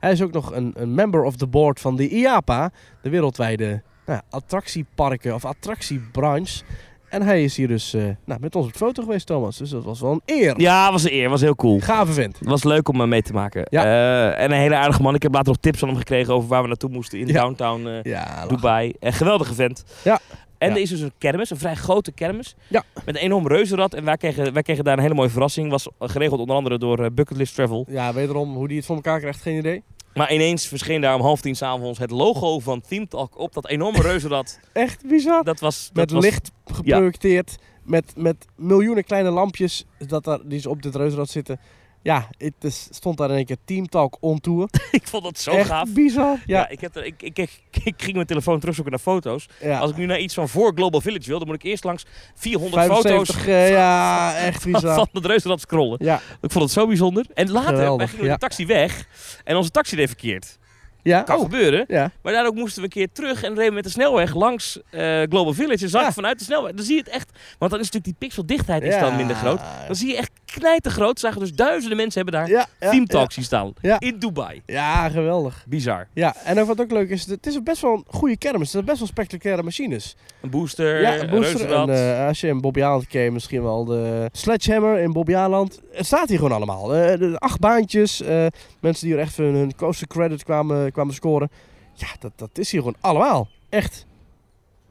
[0.00, 2.70] hij is ook nog een, een member of the board van de IAPA,
[3.02, 6.64] de wereldwijde nou, attractieparken of attractiebranche.
[7.12, 9.56] En hij is hier dus eh, nou, met ons op de foto geweest, Thomas.
[9.56, 10.60] Dus dat was wel een eer.
[10.60, 11.28] Ja, was een eer.
[11.28, 11.80] Was heel cool.
[11.80, 12.38] Gave vent.
[12.38, 13.66] Het was leuk om hem mee te maken.
[13.70, 13.84] Ja.
[13.84, 15.14] Eh, en een hele aardige man.
[15.14, 17.32] Ik heb later nog tips van hem gekregen over waar we naartoe moesten in Ja.
[17.32, 18.46] downtown eh, Ja.
[18.46, 18.92] Dubai.
[19.00, 19.84] Een geweldige vent.
[20.04, 20.18] Ja.
[20.58, 22.54] En er is dus een kermis, een vrij grote kermis.
[22.68, 22.82] Ja.
[23.04, 23.94] Met een enorm reuzenrad.
[23.94, 25.70] En wij kregen, wij kregen daar een hele mooie verrassing.
[25.70, 27.86] Was geregeld onder andere door Bucketlist Travel.
[27.88, 29.82] Ja, wederom, hoe die het voor elkaar krijgt, geen idee.
[30.14, 33.68] Maar ineens verscheen daar om half tien s'avonds het logo van Team Talk op dat
[33.68, 34.60] enorme reuzenrad.
[34.72, 35.44] Echt bizar.
[35.44, 35.86] Dat was...
[35.92, 37.58] Dat met was, licht geprojecteerd.
[37.82, 41.60] Met, met miljoenen kleine lampjes dat daar, die ze op dit reuzenrad zitten.
[42.02, 44.68] Ja, het is, stond daar in één keer Team Talk on tour.
[44.90, 45.88] Ik vond dat zo Echt gaaf.
[45.92, 46.36] bizar.
[46.46, 47.50] Ja, Ja, ik, heb er, ik, ik, ik,
[47.84, 49.46] ik ging mijn telefoon terugzoeken naar foto's.
[49.60, 49.78] ja.
[49.78, 52.04] Als ik nu naar iets van voor Global Village wil, dan moet ik eerst langs
[52.34, 54.94] 400 75, foto's eh, ja, echt bizar.
[54.94, 55.98] van het reuzenrad scrollen.
[56.04, 57.26] Ja, Ik vond het zo bijzonder.
[57.34, 58.38] En later, wij Geweldig, gingen met ja.
[58.38, 59.06] de taxi weg
[59.44, 60.58] en onze taxi deed verkeerd.
[61.02, 61.22] ja.
[61.22, 61.84] Kan Oh, gebeuren.
[61.88, 62.10] ja.
[62.22, 65.52] Maar daardoor moesten we een keer terug en reden met de snelweg langs eh, Global
[65.54, 65.84] Village.
[65.84, 66.12] En zag Ja.
[66.12, 66.72] vanuit de snelweg.
[66.72, 67.30] Dan zie je het echt.
[67.58, 69.60] Want dan is natuurlijk die pixeldichtheid is dan minder groot.
[69.86, 71.20] Dan zie je echt knijtergroot.
[71.20, 73.06] Zagen dus duizenden mensen hebben daar Ja, ja, Team ja.
[73.06, 73.72] Talk zien staan.
[73.98, 74.62] In Dubai.
[74.66, 75.64] Ja, geweldig.
[75.68, 76.08] Bizar.
[76.12, 78.60] Ja, en wat ook leuk is, het is best wel een goede kermis.
[78.60, 80.16] Het zijn best wel spectaculaire machines.
[80.40, 81.72] Een booster, ja, een booster.
[81.72, 85.80] En, eh, als je in Bobby Aland misschien wel de Sledgehammer in Bobby Aland.
[85.92, 86.94] Het staat hier gewoon allemaal.
[86.94, 88.22] Eh, de acht baantjes.
[88.22, 88.46] eh,
[88.80, 91.50] mensen die er echt hun, hun coaster credit kwamen, kwamen scoren.
[91.94, 93.48] Ja, dat, dat is hier gewoon allemaal.
[93.68, 94.06] Echt.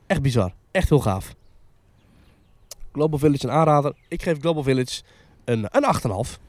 [0.07, 0.53] Echt bizar.
[0.71, 1.33] Echt heel gaaf.
[2.93, 3.93] Global Village een aanrader.
[4.07, 5.01] Ik geef Global Village
[5.51, 6.39] een, een 8,5.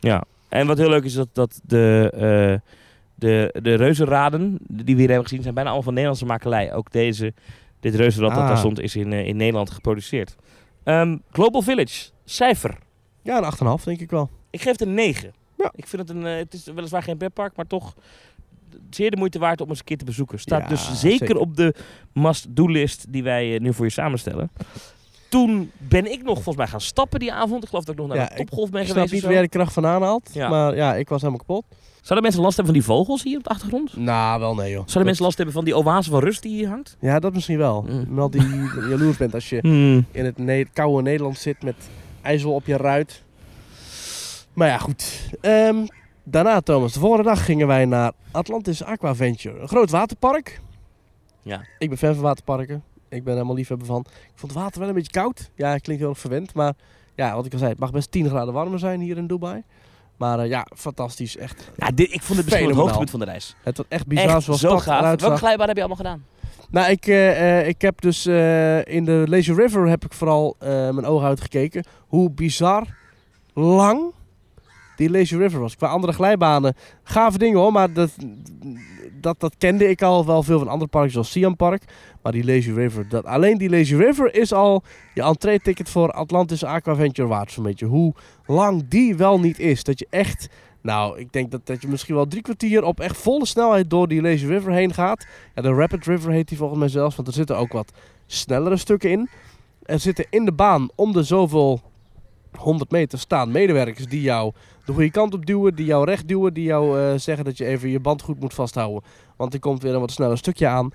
[0.00, 0.24] Ja.
[0.48, 2.70] En wat heel leuk is dat, dat de, eh,
[3.14, 6.72] de, de reuzenraden die we hier hebben gezien zijn bijna allemaal van Nederlandse makelij.
[6.74, 7.32] Ook deze,
[7.80, 8.48] dit reuzenrad dat Ah.
[8.48, 10.36] daar stond is in, eh, in Nederland geproduceerd.
[10.84, 12.78] Ehm, Global Village, cijfer.
[13.22, 14.30] Ja, een 8,5 denk ik wel.
[14.50, 15.32] Ik geef het een 9.
[15.56, 15.72] Ja.
[15.74, 17.94] Ik vind het een, eh, het is weliswaar geen pretpark, maar toch
[18.90, 20.40] zeer de moeite waard om eens een keer te bezoeken.
[20.40, 21.36] Staat Ja, dus zeker, zeker.
[21.36, 21.74] op de
[22.12, 24.50] must-do-list die wij nu voor je samenstellen.
[25.28, 27.62] Toen ben ik nog volgens mij gaan stappen die avond.
[27.62, 29.24] Ik geloof dat ik nog naar Ja, de topgolf ben Ik snap geweest.
[29.24, 30.30] niet waar de kracht vandaan haalt.
[30.32, 30.48] Ja.
[30.48, 31.64] Maar ja, ik was helemaal kapot.
[32.00, 33.96] Zouden mensen last hebben van die vogels hier op de achtergrond?
[33.96, 34.78] Nou, wel nee joh.
[34.82, 36.96] Zouden mensen last hebben van die oase van rust die hier hangt?
[37.00, 37.82] Ja, dat misschien wel.
[38.08, 38.30] Mm.
[38.30, 39.62] Die je jaloers bent als je
[40.12, 41.74] in het ne- koude Nederland zit met
[42.22, 43.22] ijzel op je ruit.
[44.52, 45.30] Maar ja, goed.
[45.40, 45.86] Ehm,
[46.24, 49.60] daarna, Thomas, de volgende dag gingen wij naar Atlantis Aquaventure.
[49.60, 50.60] Een groot waterpark.
[51.42, 51.62] Ja.
[51.78, 52.82] Ik ben fan van waterparken.
[53.08, 54.04] Ik ben helemaal liefhebber van.
[54.08, 55.50] Ik vond het water wel een beetje koud.
[55.54, 56.54] Ja, het klinkt heel erg verwend.
[56.54, 56.74] Maar
[57.14, 59.62] ja, wat ik al zei, het mag best 10 graden warmer zijn hier in Dubai.
[60.16, 61.36] Maar eh, ja, fantastisch.
[61.36, 61.70] Echt.
[61.76, 63.56] Ja, dit, ik vond het misschien wel het hoogtepunt van de reis.
[63.62, 65.20] Het was echt bizar Echt zoals zo gaaf.
[65.20, 66.24] Welke glijbaan heb je allemaal gedaan?
[66.70, 68.26] Nou, ik, eh, eh, ik heb dus
[68.84, 71.86] in de Lazy River heb ik vooral mijn ogen uitgekeken.
[72.06, 72.86] Hoe bizar
[73.54, 74.12] lang
[74.96, 75.76] die Lazy River was.
[75.76, 78.10] Qua andere glijbanen, gave dingen hoor, maar dat,
[79.20, 81.82] dat, dat kende ik al wel veel van andere parken zoals Siam Park.
[82.22, 84.82] Maar die Lazy River, dat, alleen die Lazy River is al
[85.14, 87.86] je entree-ticket voor Atlantis Aquaventure waard zo'n beetje.
[87.86, 88.14] Hoe
[88.46, 89.84] lang die wel niet is.
[89.84, 90.48] Dat je echt,
[90.80, 94.08] nou ik denk dat, dat je misschien wel drie kwartier op echt volle snelheid door
[94.08, 95.26] die Lazy River heen gaat.
[95.54, 97.92] Ja, de Rapid River heet die volgens mij zelfs, want er zitten ook wat
[98.26, 99.28] snellere stukken in.
[99.82, 101.80] Er zitten in de baan om de zoveel
[102.56, 104.52] 100 meter staan medewerkers die jou
[104.86, 107.64] de goede kant op duwen, die jou recht duwen, die jou eh, zeggen dat je
[107.64, 109.02] even je band goed moet vasthouden.
[109.36, 110.90] Want er komt weer een wat sneller stukje aan.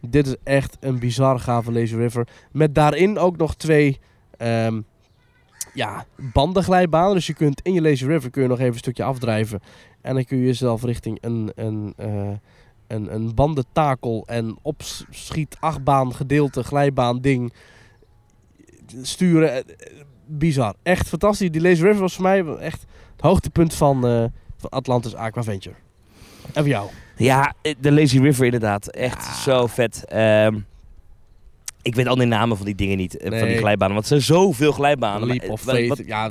[0.00, 2.28] Dit is echt een bizar gave Lazy River.
[2.52, 3.98] Met daarin ook nog twee
[4.36, 4.80] ehm,
[5.74, 7.14] ja, bandenglijbanen.
[7.14, 9.60] Dus je kunt in je Lazy River kun je nog even een stukje afdrijven.
[10.00, 12.30] En dan kun je jezelf richting een, een, eh,
[12.86, 17.52] een, een bandentakel en opschiet achtbaan gedeelte glijbaan ding
[19.02, 19.64] sturen.
[20.26, 20.74] Bizar.
[20.82, 21.50] Echt fantastisch.
[21.50, 22.80] Die Lazy River was voor mij echt
[23.12, 24.24] het hoogtepunt van, eh,
[24.56, 25.74] van Atlantis Aquaventure.
[26.46, 26.88] En voor jou?
[27.16, 28.86] Ja, eh, de Lazy River inderdaad.
[28.88, 30.04] Echt zo vet.
[30.04, 30.58] Ehm,
[31.82, 33.94] ik weet al die namen van die dingen niet, eh, van die glijbanen.
[33.94, 35.26] Want er zijn zoveel glijbanen.
[35.28, 35.88] Leap of wat- Faith.
[35.88, 36.30] wat- Ja,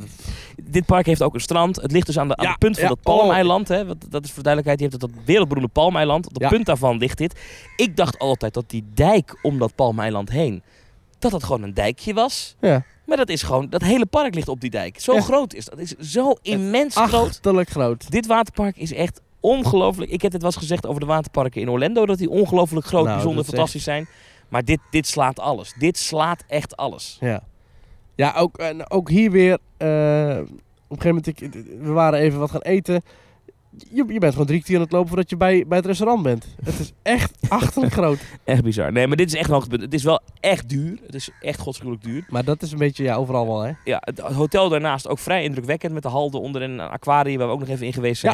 [0.63, 1.76] dit park heeft ook een strand.
[1.76, 3.69] Het ligt dus aan, de, aan het punt van ja, dat palmeiland.
[3.69, 3.76] oh.
[3.77, 3.85] Hè?
[3.85, 4.80] Want dat is voor duidelijkheid.
[4.80, 6.26] Je hebt het dat wereldberoemde palmeiland.
[6.27, 6.49] Op het Ja.
[6.49, 7.39] punt daarvan ligt dit.
[7.76, 10.63] Ik dacht altijd dat die dijk om dat palmeiland heen...
[11.19, 12.55] dat dat gewoon een dijkje was.
[12.61, 12.84] ja.
[13.06, 13.69] Maar dat is gewoon...
[13.69, 14.99] Dat hele park ligt op die dijk.
[14.99, 15.80] Zo groot is dat.
[15.80, 17.27] Het is zo immens groot.
[17.30, 18.11] achterlijk groot.
[18.11, 20.11] Dit waterpark is echt ongelooflijk.
[20.11, 22.06] Ik heb het wel eens gezegd over de waterparken in Orlando.
[22.06, 24.07] Dat die ongelooflijk groot, Nou, bijzonder, fantastisch zijn.
[24.49, 25.73] Maar dit, dit slaat alles.
[25.80, 27.18] Dit slaat echt alles.
[27.22, 27.44] Ja,
[28.15, 29.57] ja ook, en ook hier weer.
[29.77, 29.88] eh,
[30.88, 33.02] op een gegeven moment, ik, we waren even wat gaan eten.
[33.89, 36.23] Je, je bent gewoon drie keer aan het lopen voordat je bij, bij het restaurant
[36.23, 36.45] bent.
[36.64, 38.19] Het is echt achterlijk groot.
[38.43, 38.91] Echt bizar.
[38.91, 39.81] Nee, maar dit is echt een hoogtepunt.
[39.81, 40.97] Het is wel echt duur.
[41.06, 42.26] Het is echt godschuwelijk duur.
[42.30, 43.72] Maar dat is een beetje ja, overal wel, hè?
[43.84, 45.93] Ja, het hotel daarnaast ook vrij indrukwekkend.
[45.93, 48.31] Met de halde onder en een aquarium waar we ook nog even in geweest Ja.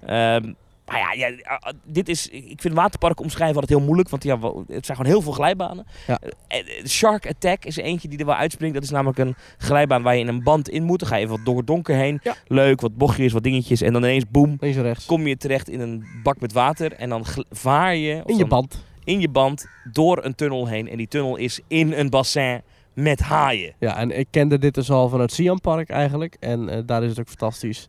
[0.00, 0.56] zijn.
[0.90, 4.08] Maar ja, ja, ah, dit is, ik vind waterpark omschrijven altijd heel moeilijk.
[4.08, 5.86] Want ja, het zijn gewoon heel veel glijbanen.
[6.06, 6.18] Ja.
[6.48, 8.74] Eh, eh, Shark Attack is eentje die er wel uitspringt.
[8.74, 10.98] Dat is namelijk een glijbaan waar je in een band in moet.
[10.98, 12.20] Dan ga je even wat door donker heen.
[12.22, 12.34] Ja.
[12.46, 13.80] Leuk, wat bochtjes, wat dingetjes.
[13.80, 14.58] En dan ineens, boem,
[15.06, 16.92] kom je terecht in een bak met water.
[16.92, 18.84] En dan vaar je, In je band.
[19.04, 20.88] in je band door een tunnel heen.
[20.88, 22.62] En die tunnel is in een bassin
[22.94, 23.74] met haaien.
[23.78, 26.36] Ja, en ik kende dit dus al vanuit Siam Park eigenlijk.
[26.40, 27.88] En eh, daar is het ook fantastisch.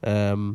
[0.00, 0.48] Ehm,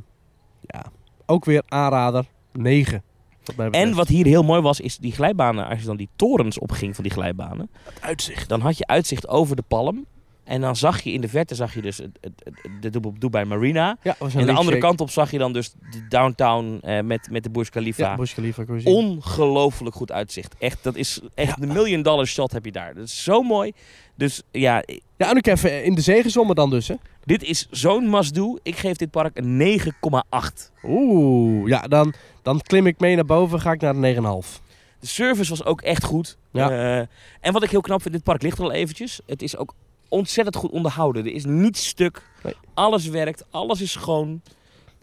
[0.61, 0.85] ja,
[1.29, 2.25] ook weer aanrader.
[2.53, 3.03] 9.
[3.43, 6.09] Wat mij En wat hier heel mooi was, is die glijbanen, als je dan die
[6.15, 8.49] torens opging van die glijbanen, het uitzicht.
[8.49, 10.05] dan had je uitzicht over de palm.
[10.43, 12.51] En dan zag je in de verte zag je dus het, het,
[12.81, 13.97] het- de Dubai- Marina.
[14.03, 17.43] Ja, En de andere kant op zag je dan dus de downtown eh, met, met
[17.43, 18.03] de Burj Khalifa.
[18.09, 18.93] Ja, Burj Khalifa kon je zien.
[18.93, 20.55] Ongelooflijk goed uitzicht.
[20.59, 22.93] Echt, dat is echt een million dollar shot heb je daar.
[22.93, 23.71] Dat is zo mooi.
[24.15, 24.83] Dus ja,
[25.17, 26.23] Ja, en ook even in de zee
[26.53, 26.95] dan dus, hè?
[27.29, 28.57] Dit is zo'n must-do.
[28.63, 30.71] Ik geef dit park een 9,8.
[30.83, 34.61] Oeh, ja, dan, dan klim ik mee naar boven, ga ik naar de 9,5.
[34.99, 36.37] De service was ook echt goed.
[36.51, 36.69] Ja.
[36.69, 37.05] Eh,
[37.41, 39.21] en wat ik heel knap vind, dit park ligt er al eventjes.
[39.25, 39.73] Het is ook
[40.07, 41.25] ontzettend goed onderhouden.
[41.25, 42.29] Er is niets stuk.
[42.43, 42.53] Nee.
[42.73, 43.45] Alles werkt.
[43.49, 44.41] Alles is schoon.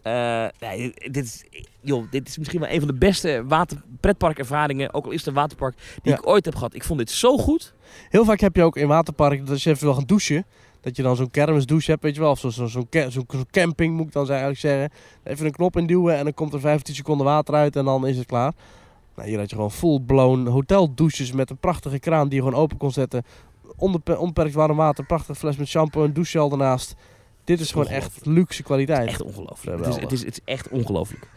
[0.01, 1.43] Eh, nee, dit, is,
[1.81, 5.27] joh, dit is misschien wel een van de beste water, pretparkervaringen, ook al is het
[5.27, 6.17] een waterpark, die Ja.
[6.17, 6.73] ik ooit heb gehad.
[6.73, 7.73] Ik vond dit zo goed.
[8.09, 10.45] Heel vaak heb je ook in waterparken, dat als je even wil gaan douchen,
[10.87, 12.31] dat je dan zo'n kermisdouche hebt, weet je wel.
[12.31, 14.89] Of zo- zo- zo'n ca- zo'n zo'n camping, moet ik dan eigenlijk zeggen.
[15.23, 18.17] Even een knop induwen en dan komt er 15 seconden water uit en dan is
[18.17, 18.53] het klaar.
[19.15, 22.77] Nou, hier had je gewoon full-blown hoteldouches met een prachtige kraan die je gewoon open
[22.77, 23.23] kon zetten.
[23.77, 26.95] Onbepe- onbeperkt warm water, prachtige fles met shampoo en douchegel ernaast.
[27.43, 29.07] Dit is gewoon echt luxe kwaliteit.
[29.07, 29.77] Echt ongelooflijk.
[29.85, 31.27] Het is, het, is, het is echt ongelooflijk.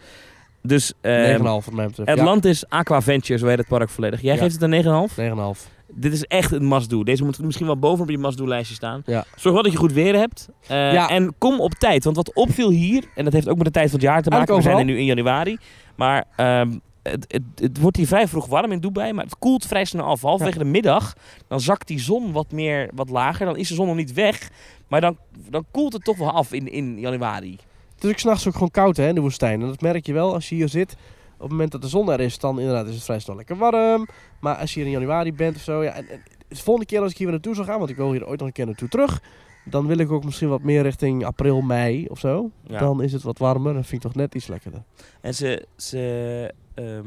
[0.63, 2.09] Dus 9,5 ehm wat mij betreft.
[2.19, 4.21] Atlantis Aqua Venture, zo heet het park volledig.
[4.21, 4.41] Jij Ja.
[4.41, 4.69] geeft het een
[5.09, 5.15] 9,5?
[5.15, 5.69] Ja, 9,5.
[5.95, 7.03] Dit is echt een must-do.
[7.03, 9.01] Deze moet misschien wel boven op je must-do-lijstje staan.
[9.05, 9.25] Ja.
[9.35, 10.49] Zorg wel dat je goed weer hebt.
[10.67, 11.09] Eh, Ja.
[11.09, 12.03] En kom op tijd.
[12.03, 14.29] Want wat opviel hier, en dat heeft ook met de tijd van het jaar te
[14.29, 14.55] maken.
[14.55, 15.57] We zijn er nu in januari.
[15.95, 16.71] Maar ehm,
[17.03, 19.13] het, het, het wordt hier vrij vroeg warm in Dubai.
[19.13, 20.21] Maar het koelt vrij snel af.
[20.21, 21.13] Halverwege de middag,
[21.47, 23.45] dan zakt die zon wat meer, wat lager.
[23.45, 24.49] Dan is de zon nog niet weg.
[24.87, 25.17] Maar dan,
[25.49, 27.57] dan koelt het toch wel af in, in januari.
[27.95, 29.61] Het is ook s'nachts ook gewoon koud hè, in de woestijn.
[29.61, 30.95] En dat merk je wel als je hier zit.
[31.41, 33.57] Op het moment dat de zon er is, dan inderdaad is het vrij snel lekker
[33.57, 34.07] warm.
[34.39, 35.83] Maar als je hier in januari bent of zo.
[35.83, 37.95] Ja, en, en de volgende keer als ik hier weer naartoe zou gaan, want ik
[37.95, 39.21] wil hier ooit nog een keer naartoe terug.
[39.65, 42.51] Dan wil ik ook misschien wat meer richting april, mei of zo.
[42.63, 42.79] Ja.
[42.79, 43.73] Dan is het wat warmer.
[43.73, 44.83] Dan vind ik toch net iets lekkerder.
[45.21, 47.05] En ze, ze, ehm,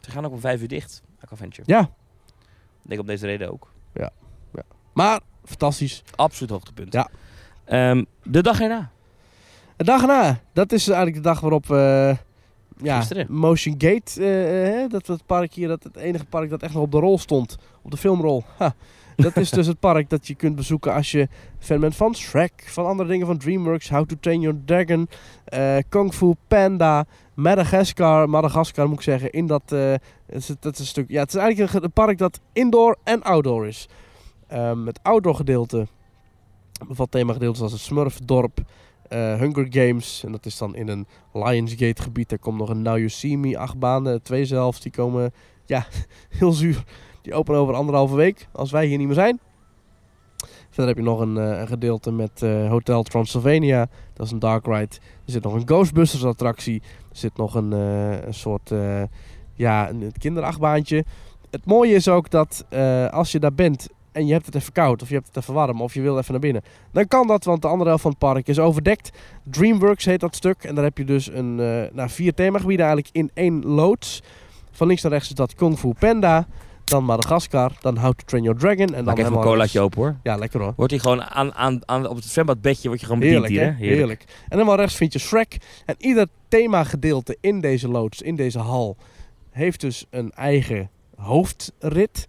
[0.00, 1.02] ze gaan ook om vijf uur dicht.
[1.20, 1.62] Aqua Venture.
[1.66, 1.80] Ja,
[2.82, 3.72] Ik denk op deze reden ook.
[4.92, 6.02] maar fantastisch.
[6.16, 6.92] Absoluut hoogtepunt.
[6.92, 7.08] Ja.
[7.64, 8.90] Ehm, de dag erna.
[9.76, 11.70] De dag erna, dat is eigenlijk de dag waarop
[12.82, 13.26] ja, Gisteren.
[13.28, 16.82] Motion Gate, eh, eh, dat het park hier, dat het enige park dat echt nog
[16.82, 18.44] op de rol stond, op de filmrol.
[18.58, 18.74] Ha.
[19.16, 21.28] Dat is dus het park dat je kunt bezoeken als je
[21.58, 25.08] fan bent van Shrek, van andere dingen van DreamWorks, How to Train Your Dragon,
[25.44, 27.04] eh, Kung Fu Panda,
[27.34, 31.20] Madagascar, Madagascar moet ik zeggen, in dat, eh, het is, dat is een stuk, ja,
[31.20, 33.88] het is eigenlijk een, ge- een park dat indoor en outdoor is.
[34.46, 35.86] Ehm, het outdoor gedeelte
[36.88, 38.58] bevat themagedeeltes als het Smurfdorp,
[39.10, 40.24] eh, Hunger Games.
[40.24, 42.28] En dat is dan in een Lionsgate gebied.
[42.28, 44.08] Daar komt nog een Now You See Me achtbaan.
[44.08, 44.80] eh, twee zelfs.
[44.80, 45.32] Die komen,
[45.66, 45.86] ja,
[46.38, 46.84] heel zuur.
[47.22, 48.48] Die openen over anderhalve week.
[48.52, 49.40] Als wij hier niet meer zijn.
[50.68, 53.88] Verder heb je nog een, eh, een gedeelte met Hotel Transylvania.
[54.14, 54.96] Dat is een dark ride.
[55.24, 56.82] Er zit nog een Ghostbusters attractie.
[57.10, 58.72] Er zit nog een, een soort
[59.54, 61.04] ja, een, kinderachtbaantje.
[61.50, 62.64] Het mooie is ook dat
[63.10, 65.54] als je daar bent en je hebt het even koud of je hebt het even
[65.54, 66.62] warm of je wil even naar binnen.
[66.92, 69.10] Dan kan dat, want de andere helft van het park is overdekt.
[69.44, 70.64] Dreamworks heet dat stuk.
[70.64, 74.22] En daar heb je dus een, eh nou, vier themagebieden eigenlijk in één loods.
[74.70, 76.46] Van links naar rechts is dat Kung Fu Panda.
[76.84, 77.72] Dan Madagascar.
[77.80, 78.86] Dan How to Train Your Dragon.
[78.86, 80.16] En dan Maak even een colaatje open hoor.
[80.22, 80.72] Ja, lekker hoor.
[80.76, 83.86] Wordt hij gewoon aan, aan, aan, op het zwembadbedje word je gewoon bediend Heerlijk, hier
[83.86, 83.86] hè?
[83.86, 83.94] hè?
[83.96, 84.24] Heerlijk.
[84.28, 85.56] En helemaal rechts vind je Shrek.
[85.86, 88.96] En ieder themagedeelte in deze loods, in deze hal,
[89.50, 92.26] heeft dus een eigen hoofdrit.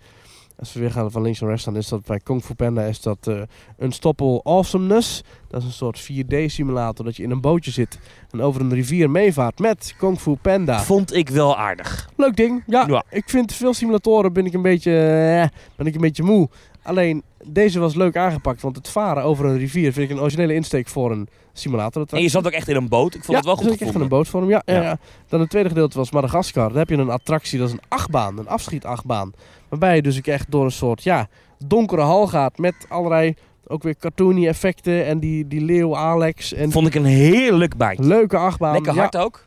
[0.62, 2.82] Als we weer gaan van links naar rechts, dan is dat bij Kung Fu Panda
[2.84, 3.42] is dat eh
[3.80, 5.24] Unstoppable Awesomeness.
[5.48, 8.00] Dat is een soort 4D-simulator dat je in een bootje zit
[8.32, 10.80] en over een rivier meevaart met Kung Fu Panda.
[10.80, 12.10] Vond ik wel aardig.
[12.18, 12.64] Leuk ding.
[12.68, 13.04] Ja, Ja.
[13.10, 16.50] ik vind veel simulatoren ben ik een beetje, eh, ben ik een beetje moe.
[16.84, 20.54] Alleen deze was leuk aangepakt, want het varen over een rivier vind ik een originele
[20.54, 22.06] insteek voor een simulator.
[22.10, 23.16] En je zat ook echt in een boot.
[23.16, 24.02] Ik vond het wel goed ik echt gevonden.
[24.02, 24.50] een bootvorm.
[24.50, 24.74] Ja, ja.
[24.74, 24.82] Ja.
[24.82, 24.98] Ja,
[25.28, 26.70] Dan het tweede gedeelte was Madagaskar.
[26.70, 29.32] Daar heb je een attractie, dat is een achtbaan, een afschietachtbaan.
[29.70, 31.28] Waarbij je dus ook echt door een soort ja,
[31.66, 33.34] donkere hal gaat met allerlei
[33.68, 38.04] ook weer cartoony effecten en die, die leeuw Alex en Vond ik een heerlijk baantje.
[38.04, 38.74] leuke achtbaan.
[38.74, 39.46] Lekker hard ook.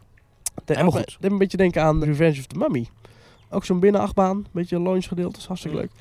[0.55, 1.17] Ja, helemaal ook- goed.
[1.21, 2.87] Deed een beetje denken aan Revenge of the Mummy.
[3.51, 5.83] Ook zo'n binnenachtbaan, een beetje een launch gedeelte, is hartstikke Mm.
[5.83, 5.93] leuk.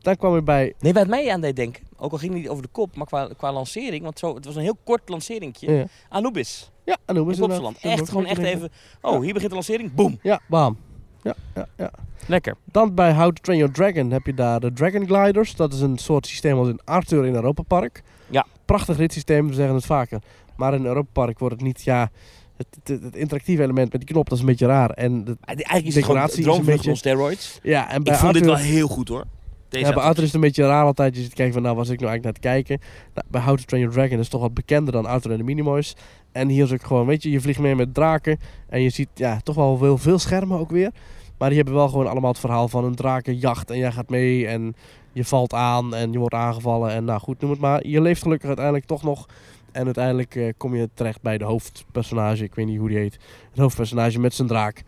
[0.00, 2.50] Dan kwam je bij, Nee, wat mij aan deed denken, ook al ging het niet
[2.50, 5.72] over de kop, maar qua, qua lancering, want zo, het was een heel kort lanceringje.
[5.72, 7.78] ja, Anubis, ja Anouk in is Plopsaland.
[7.80, 8.70] Echt, gewoon echt even,
[9.00, 10.18] oh, hier begint de lancering, boom.
[10.22, 10.76] Ja, bam.
[11.22, 11.90] Ja, ja, ja.
[12.26, 12.56] Lekker.
[12.64, 15.54] Dan bij How to Train Your Dragon heb je daar de Dragon Gliders.
[15.56, 18.02] Dat is een soort systeem als in Arthur in Europa Park.
[18.30, 18.46] Ja.
[18.64, 20.20] Prachtig ritssysteem, we zeggen het vaker.
[20.56, 22.10] Maar in Europa Park wordt het niet, ja...
[22.56, 24.90] Het, het, het interactieve element met die knop, dat is een beetje raar.
[24.90, 27.58] En de, Eigenlijk is het gewoon Decoratie is een beetje- steroids.
[27.62, 29.24] ja, en bij Ik vond dit wel heel goed hoor.
[29.70, 30.02] Deze ja, bij.
[30.02, 31.16] Outer is het een beetje raar altijd.
[31.16, 32.88] Je zit kijken van, nou, was ik nou eigenlijk naar te kijken?
[33.14, 35.36] Nou, bij How to Train Your Dragon is het toch wat bekender dan Outer en
[35.36, 35.96] de Minimoys.
[36.32, 38.38] En hier is ook gewoon, weet je, je vliegt mee met draken.
[38.68, 40.90] En je ziet, ja, toch wel veel, veel schermen ook weer.
[41.38, 43.70] Maar die hebben wel gewoon allemaal het verhaal van een drakenjacht.
[43.70, 44.74] En jij gaat mee en
[45.12, 46.90] je valt aan en je wordt aangevallen.
[46.90, 47.86] En nou goed, noem het maar.
[47.86, 49.26] Je leeft gelukkig uiteindelijk toch nog.
[49.72, 52.44] En uiteindelijk eh, kom je terecht bij de hoofdpersonage.
[52.44, 53.18] Ik weet niet hoe die heet.
[53.50, 54.82] Het hoofdpersonage met zijn draak.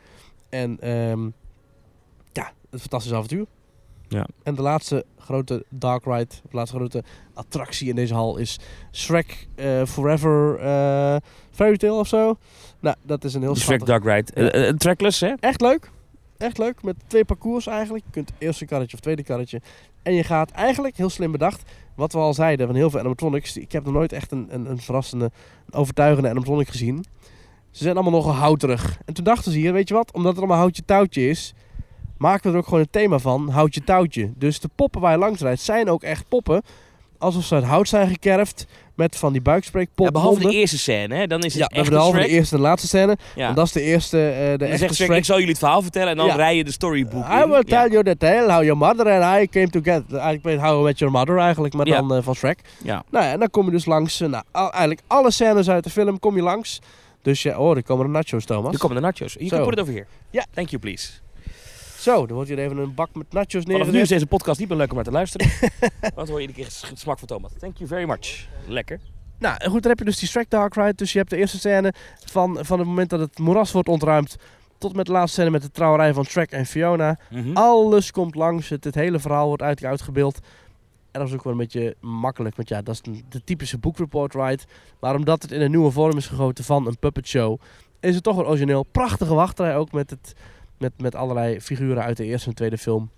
[0.48, 1.24] En ehm,
[2.32, 3.46] ja, een fantastisch avontuur.
[4.12, 4.26] Ja.
[4.42, 7.02] En de laatste grote dark ride, de laatste grote
[7.34, 8.58] attractie in deze hal is
[8.92, 11.16] Shrek eh, Forever eh
[11.50, 12.36] Fairy Tale of zo.
[12.80, 14.50] Nou, dat is een heel De Shrek schattig- Dark Ride.
[14.50, 15.32] Eh, eh, trackless, hè?
[15.40, 15.90] Echt leuk.
[16.38, 16.82] Echt leuk.
[16.82, 18.04] Met twee parcours eigenlijk.
[18.04, 19.60] Je kunt het eerste karretje of tweede karretje.
[20.02, 21.62] En je gaat eigenlijk, heel slim bedacht,
[21.94, 23.56] wat we al zeiden van heel veel animatronics.
[23.56, 25.24] Ik heb nog nooit echt een, een, een verrassende,
[25.66, 27.04] een overtuigende animatronic gezien.
[27.70, 28.98] Ze zijn allemaal nogal houterig.
[29.04, 31.54] En toen dachten ze hier, weet je wat, omdat het allemaal houtje touwtje is,
[32.22, 34.32] maken we er ook gewoon een thema van, houtje touwtje.
[34.36, 36.62] Dus de poppen waar je langs rijdt zijn ook echt poppen.
[37.18, 40.06] Alsof ze uit hout zijn gekerfd met van die buikspreekpop.
[40.06, 41.26] Ja, behalve de eerste scène, hè?
[41.26, 43.16] Dan is het Ja, we echt behalve de eerste en de laatste scène.
[43.34, 43.48] Ja.
[43.48, 45.82] En dat is de eerste, eh, de dan echte zegt ik zal jullie het verhaal
[45.82, 46.34] vertellen en dan Ja.
[46.34, 47.48] rij je de storybook I in.
[47.50, 50.30] will tell you the tale how your mother and I came together.
[50.32, 52.60] Ik weet How I Met Your Mother eigenlijk, maar dan eh, van Shrek.
[52.84, 53.04] Ja.
[53.10, 55.84] Nou ja, en dan kom je dus langs, eh, nou, al- eigenlijk alle scènes uit
[55.84, 56.78] de film kom je langs.
[57.22, 58.72] Dus ja, oh, er komen de nachos, Thomas.
[58.72, 59.32] Er komen de nachos.
[59.32, 59.56] You Zo.
[59.56, 60.06] can put it over here.
[60.30, 60.44] Ja.
[60.54, 61.08] Thank you, please.
[62.02, 64.68] Zo, dan wordt hier even een bak met nachos Vanaf nu is deze podcast niet
[64.68, 65.50] meer leuk om naar te luisteren.
[66.14, 67.52] want hoor je iedere keer het smak van Thomas.
[67.58, 68.46] Thank you very much.
[68.66, 69.00] Lekker.
[69.38, 70.94] Nou, en goed, dan heb je dus die Shrek Dark Ride.
[70.94, 71.92] Dus je hebt de eerste scène
[72.24, 74.36] van, van het moment dat het moeras wordt ontruimd...
[74.78, 77.18] tot met de laatste scène met de trouwerij van Shrek en Fiona.
[77.30, 77.52] Mhm.
[77.56, 80.38] Alles komt langs, het, het hele verhaal wordt eigenlijk uitgebeeld.
[81.10, 83.78] En dat is ook wel een beetje makkelijk, want ja, dat is een- de typische
[83.78, 84.62] book report ride.
[85.00, 87.60] Maar omdat het in een nieuwe vorm is gegoten van een puppet show,
[88.00, 88.82] is het toch een origineel.
[88.82, 90.34] Prachtige wachtrij ook met, het,
[90.82, 93.10] met, met allerlei figuren uit de eerste en tweede film.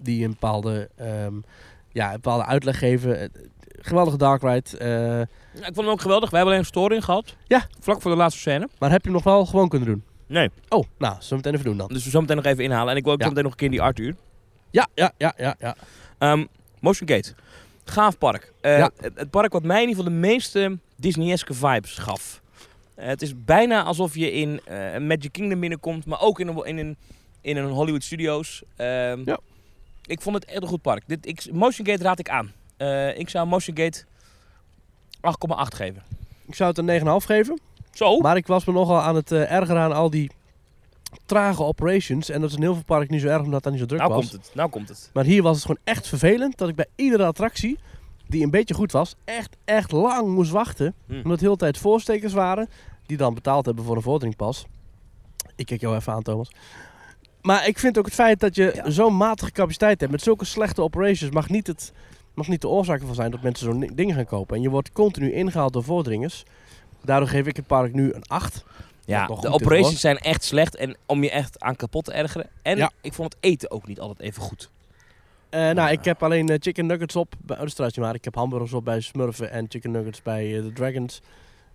[0.00, 1.34] Die een bepaalde, ehm,
[1.92, 3.20] ja, een bepaalde uitleg geven.
[3.20, 3.28] Eh,
[3.84, 4.78] Geweldige dark ride.
[4.78, 4.88] eh,
[5.60, 6.30] Ja, ik vond hem ook geweldig.
[6.30, 7.36] We hebben alleen een storing gehad.
[7.46, 7.66] Ja.
[7.80, 8.68] Vlak voor de laatste scène.
[8.78, 10.02] maar heb je hem nog wel gewoon kunnen doen?
[10.26, 10.50] Nee.
[10.68, 11.88] Oh, nou, zullen we meteen even doen dan?
[11.88, 12.90] Dus we zo meteen nog even inhalen.
[12.90, 13.24] En ik wil ook Ja.
[13.24, 14.14] zo meteen nog een keer in die Arthur.
[14.70, 15.74] Ja, ja, ja, ja, ja.
[16.18, 16.44] Ehm,
[16.80, 17.34] Motion Gate.
[17.84, 18.52] Gaaf park.
[18.60, 18.90] Eh, Ja.
[19.00, 22.41] het, het park wat mij in ieder geval de meeste Disney-eske vibes gaf.
[23.04, 26.78] Het is bijna alsof je in eh, Magic Kingdom binnenkomt, maar ook in een, in
[26.78, 26.96] een,
[27.40, 28.62] in een Hollywood Studios.
[28.76, 29.38] Ehm, Ja.
[30.06, 31.02] Ik vond het echt een goed park.
[31.06, 32.52] Dit, ik, Motion Gate raad ik aan.
[32.76, 34.04] Eh, ik zou Motion Gate
[35.20, 36.02] 8,8 geven.
[36.46, 36.84] Ik zou het een
[37.20, 37.60] 9,5 geven.
[37.92, 38.18] Zo?
[38.18, 40.30] Maar ik was me nogal aan het eh, ergeren aan al die
[41.26, 42.28] trage operations.
[42.28, 44.00] En dat is in heel veel parken niet zo erg omdat dat niet zo druk
[44.00, 44.28] nou was.
[44.30, 44.54] komt het.
[44.54, 45.10] Nou komt het.
[45.12, 47.78] Maar hier was het gewoon echt vervelend dat ik bij iedere attractie,
[48.26, 50.94] die een beetje goed was, echt, echt lang moest wachten.
[51.06, 51.20] Hm.
[51.24, 52.68] Omdat heel de tijd voorstekers waren,
[53.12, 54.66] die dan betaald hebben voor een vorderingpas.
[55.56, 56.50] Ik kijk jou even aan, Thomas.
[57.42, 58.90] Maar ik vind ook het feit dat je Ja.
[58.90, 61.92] zo'n matige capaciteit hebt met zulke slechte operations mag niet, het,
[62.34, 64.56] mag niet de oorzaak ervan zijn dat mensen zo'n dingen gaan kopen.
[64.56, 66.30] En je wordt continu ingehaald door vorderingen.
[67.04, 68.64] Daardoor geef ik het park nu een 8.
[69.04, 72.48] Ja, de operations zijn echt slecht en om je echt aan kapot te ergeren.
[72.62, 72.90] En Ja.
[73.00, 74.70] ik vond het eten ook niet altijd even goed.
[75.50, 78.14] Eh, nou, ik heb alleen eh, chicken nuggets op bij oh, niet waar.
[78.14, 81.20] Ik heb hamburgers op bij Smurfen en chicken nuggets bij eh, de Dragons.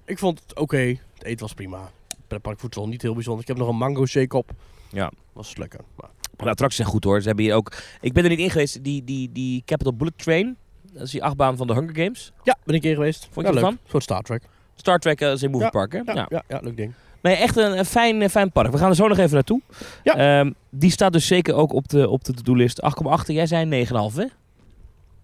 [0.07, 0.77] Ik vond het oké.
[1.13, 1.91] Het eten was prima.
[2.27, 3.41] Pretparkvoedsel niet heel bijzonder.
[3.41, 4.51] Ik heb nog een mango shake op.
[4.91, 5.11] Ja.
[5.33, 5.79] Was lekker.
[5.95, 7.21] Maar, Maar de attracties zijn goed hoor.
[7.21, 7.73] Ze hebben hier ook...
[8.01, 8.83] Ik ben er niet in geweest.
[8.83, 10.57] Die, die, die Capital Bullet Train.
[10.93, 12.31] Dat is die achtbaan van de Hunger Games.
[12.43, 13.27] ja, ben ik keer geweest.
[13.31, 13.77] Vond je ja, ervan?
[13.87, 14.43] soort Star Trek.
[14.75, 15.97] Star Trek eh, is in Movie Ja, Park hè?
[15.97, 16.25] Ja, Ja.
[16.29, 16.43] ja.
[16.47, 16.93] ja, leuk ding.
[17.21, 18.71] Nee, echt een, een fijn, eh, fijn park.
[18.71, 19.61] We gaan er zo nog even naartoe.
[20.03, 20.39] Ja.
[20.39, 22.81] Ehm, die staat dus zeker ook op de, op de to-do-list.
[22.81, 23.25] 8,8.
[23.25, 24.25] Jij zei 9,5 hè?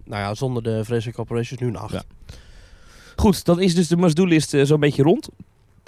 [0.06, 1.94] Nou ja, zonder de vreselijke operations nu een 8.
[1.94, 2.04] Ja.
[3.24, 5.30] Goed, dan is dus de must-do-list eh, zo'n beetje rond.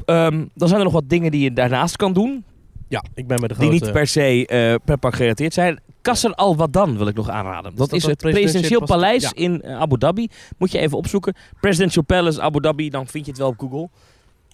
[0.05, 2.43] Ehm, dan zijn er nog wat dingen die je daarnaast kan doen.
[2.87, 3.83] Ja, ik ben met de Die grote...
[3.83, 5.79] niet per se eh pretpark gerelateerd zijn.
[6.01, 7.75] Kasser Al Wadan wil ik nog aanraden.
[7.75, 9.31] Dat dat is het presidentieel paleis ja.
[9.33, 10.27] in eh, Abu Dhabi.
[10.57, 11.35] Moet je even opzoeken.
[11.59, 13.89] Presidential Palace Abu Dhabi, dan vind je het wel op Google.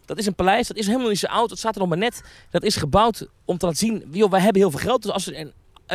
[0.06, 1.50] Dat is een paleis, dat is helemaal niet zo oud.
[1.50, 2.24] Dat staat er nog maar net.
[2.50, 5.02] Dat is gebouwd om te laten zien, joh, wij hebben heel veel geld.
[5.02, 5.54] Dus als er, en,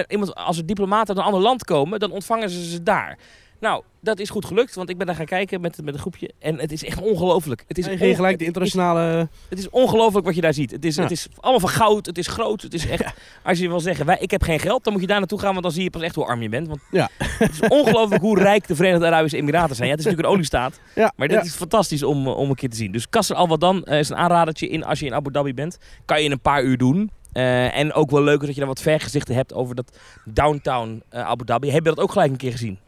[0.08, 3.18] iemand, als er diplomaten uit een ander land komen, dan ontvangen ze ze daar.
[3.60, 6.30] Nou, dat is goed gelukt, want ik ben daar gaan kijken met, met een groepje.
[6.38, 7.64] En het is echt ongelooflijk.
[7.68, 9.28] Het is onge- gelijk de het is- internationale...
[9.48, 10.70] het is ongelooflijk wat je daar ziet.
[10.70, 11.02] Het is, Ja.
[11.02, 12.62] het is allemaal van goud, het is groot.
[12.62, 13.04] Het is echt,
[13.42, 15.50] als je wil zeggen, wij, ik heb geen geld, dan moet je daar naartoe gaan,
[15.50, 16.68] want dan zie je pas echt hoe arm je bent.
[16.68, 17.08] Want Ja.
[17.18, 19.88] het is ongelooflijk hoe rijk de Verenigde Arabische Emiraten zijn.
[19.88, 22.54] Ja, het is natuurlijk een oliestaat, Ja, maar dit is fantastisch om, eh, om een
[22.56, 22.92] keer te zien.
[22.92, 25.78] Dus Qasr Al Wadan eh, is een aanradertje in, als je in Abu Dhabi bent.
[26.04, 27.10] Kan je in een paar uur doen.
[27.32, 31.44] Eh, en ook wel leuk dat je dan wat vergezichten hebt over dat downtown Abu
[31.44, 31.70] Dhabi.
[31.70, 32.78] Heb je dat ook gelijk een keer gezien?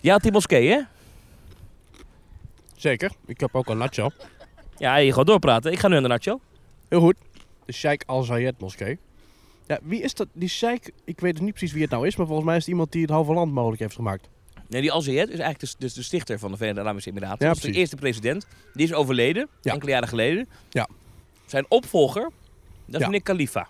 [0.00, 0.80] Ja, had die moskee, hè?
[2.76, 3.10] Zeker.
[3.26, 4.10] Ik heb ook een nacho.
[4.78, 5.72] Ja, je gaat doorpraten.
[5.72, 6.40] Ik ga nu aan de nacho.
[6.88, 7.16] Heel goed.
[7.64, 8.98] De Sheikh Al Zayed moskee.
[9.66, 10.28] Ja, wie is dat?
[10.32, 12.62] Die sheik, ik weet dus niet precies wie het nou is, maar volgens mij is
[12.62, 14.28] het iemand die het halve land mogelijk heeft gemakt.
[14.68, 17.46] Nee, die Al Zayed is eigenlijk dus, dus de stichter van de Verenigde Arabische Emiraten.
[17.46, 18.46] Ja, dat is de eerste president.
[18.74, 19.72] Die is overleden, Ja.
[19.72, 20.48] enkele jaren geleden.
[20.70, 20.88] Ja.
[21.46, 22.22] Zijn opvolger,
[22.84, 23.06] dat is Ja.
[23.06, 23.68] meneer Khalifa.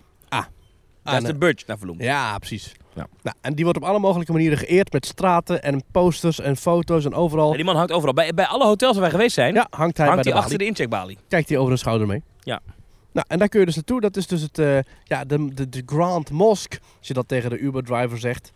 [1.15, 1.35] Is de.
[1.35, 2.01] Burj naar vernoemd.
[2.01, 2.73] Ja, precies.
[2.93, 3.07] Ja.
[3.21, 7.05] Nou, en die wordt op alle mogelijke manieren geëerd met straten en posters en foto's
[7.05, 7.49] en overal.
[7.49, 8.13] En die man hangt overal.
[8.13, 10.45] Bij, bij alle hotels waar wij geweest zijn, Ja, hangt hij hangt bij hij de
[10.45, 11.17] achter de incheckbalie.
[11.27, 12.23] Kijkt hij over een schouder mee.
[12.39, 12.59] Ja.
[13.11, 14.01] Nou, en daar kun je dus naartoe.
[14.01, 16.79] Dat is dus het, eh, ja, de, de, de Grand Mosque.
[16.97, 18.51] Als je dat tegen de Uber-driver zegt,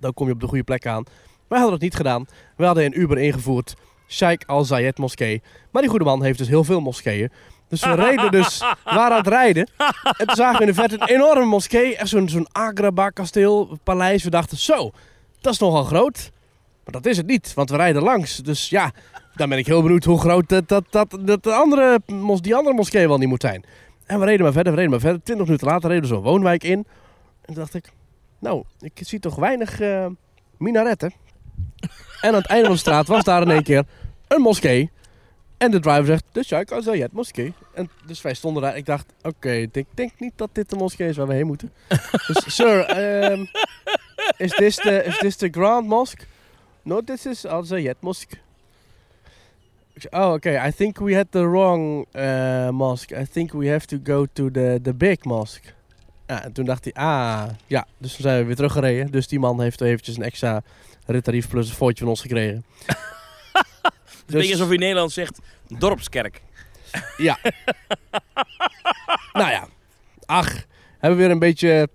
[0.00, 1.04] dan kom je op de goede plek aan.
[1.48, 2.26] Wij hadden het niet gedaan.
[2.56, 3.74] We hadden een Uber ingevoerd.
[4.08, 5.42] Sheikh Al Zayed moskee.
[5.70, 7.30] Maar die goede man heeft dus heel veel moskeeën.
[7.72, 9.70] Dus we reden dus, waren aan het rijden.
[10.16, 11.96] En toen zagen we in de verte een enorme moskee.
[11.96, 14.24] Echt zo'n zo'n Agrabah-kasteel, paleis.
[14.24, 14.90] We dachten, zo,
[15.40, 16.30] dat is nogal groot.
[16.84, 18.36] Maar dat is het niet, want we rijden langs.
[18.36, 18.90] Dus ja,
[19.34, 22.00] dan ben ik heel benieuwd hoe groot dat, dat, dat, de andere,
[22.40, 23.64] die andere moskee wel niet moet zijn.
[24.06, 25.22] En we reden maar verder, we reden maar verder.
[25.22, 26.78] Twintig minuten later reden we zo'n woonwijk in.
[26.78, 26.86] En
[27.46, 27.92] toen dacht ik,
[28.38, 30.06] nou, ik zie toch weinig eh,
[30.58, 31.12] minaretten.
[32.20, 33.84] En aan het einde van de straat was daar in één keer
[34.28, 34.90] een moskee.
[35.62, 37.52] En de driver zegt, de Sheikh Al Zayed moskee.
[37.74, 38.76] En dus wij stonden daar.
[38.76, 41.46] Ik dacht, oké, ik denk, denk niet dat dit de moskee is waar we heen
[41.46, 41.72] moeten.
[42.26, 43.44] dus, sir, ehm,
[44.36, 46.24] is this the, is this the Grand Mosque?
[46.82, 48.36] No, this is Al Zayed Mosque.
[49.92, 50.66] Ik Oh, oké.
[50.66, 53.20] I think we had the wrong uh, mosque.
[53.20, 55.68] I think we have to go to the, the big mosque.
[56.26, 57.86] Ja, en toen dacht hij, ah, ja.
[57.98, 59.10] Dus toen zijn we weer teruggereden.
[59.10, 60.62] Dus die man heeft eventjes een extra
[61.06, 62.64] rittarief plus een footje van ons gekregen.
[64.32, 65.38] Het is een beetje alsof je in Nederland zegt,
[65.78, 66.42] dorpskerk.
[67.16, 67.38] Ja.
[69.32, 69.66] nou ja.
[70.26, 70.52] Ach,
[70.98, 71.88] hebben we weer een beetje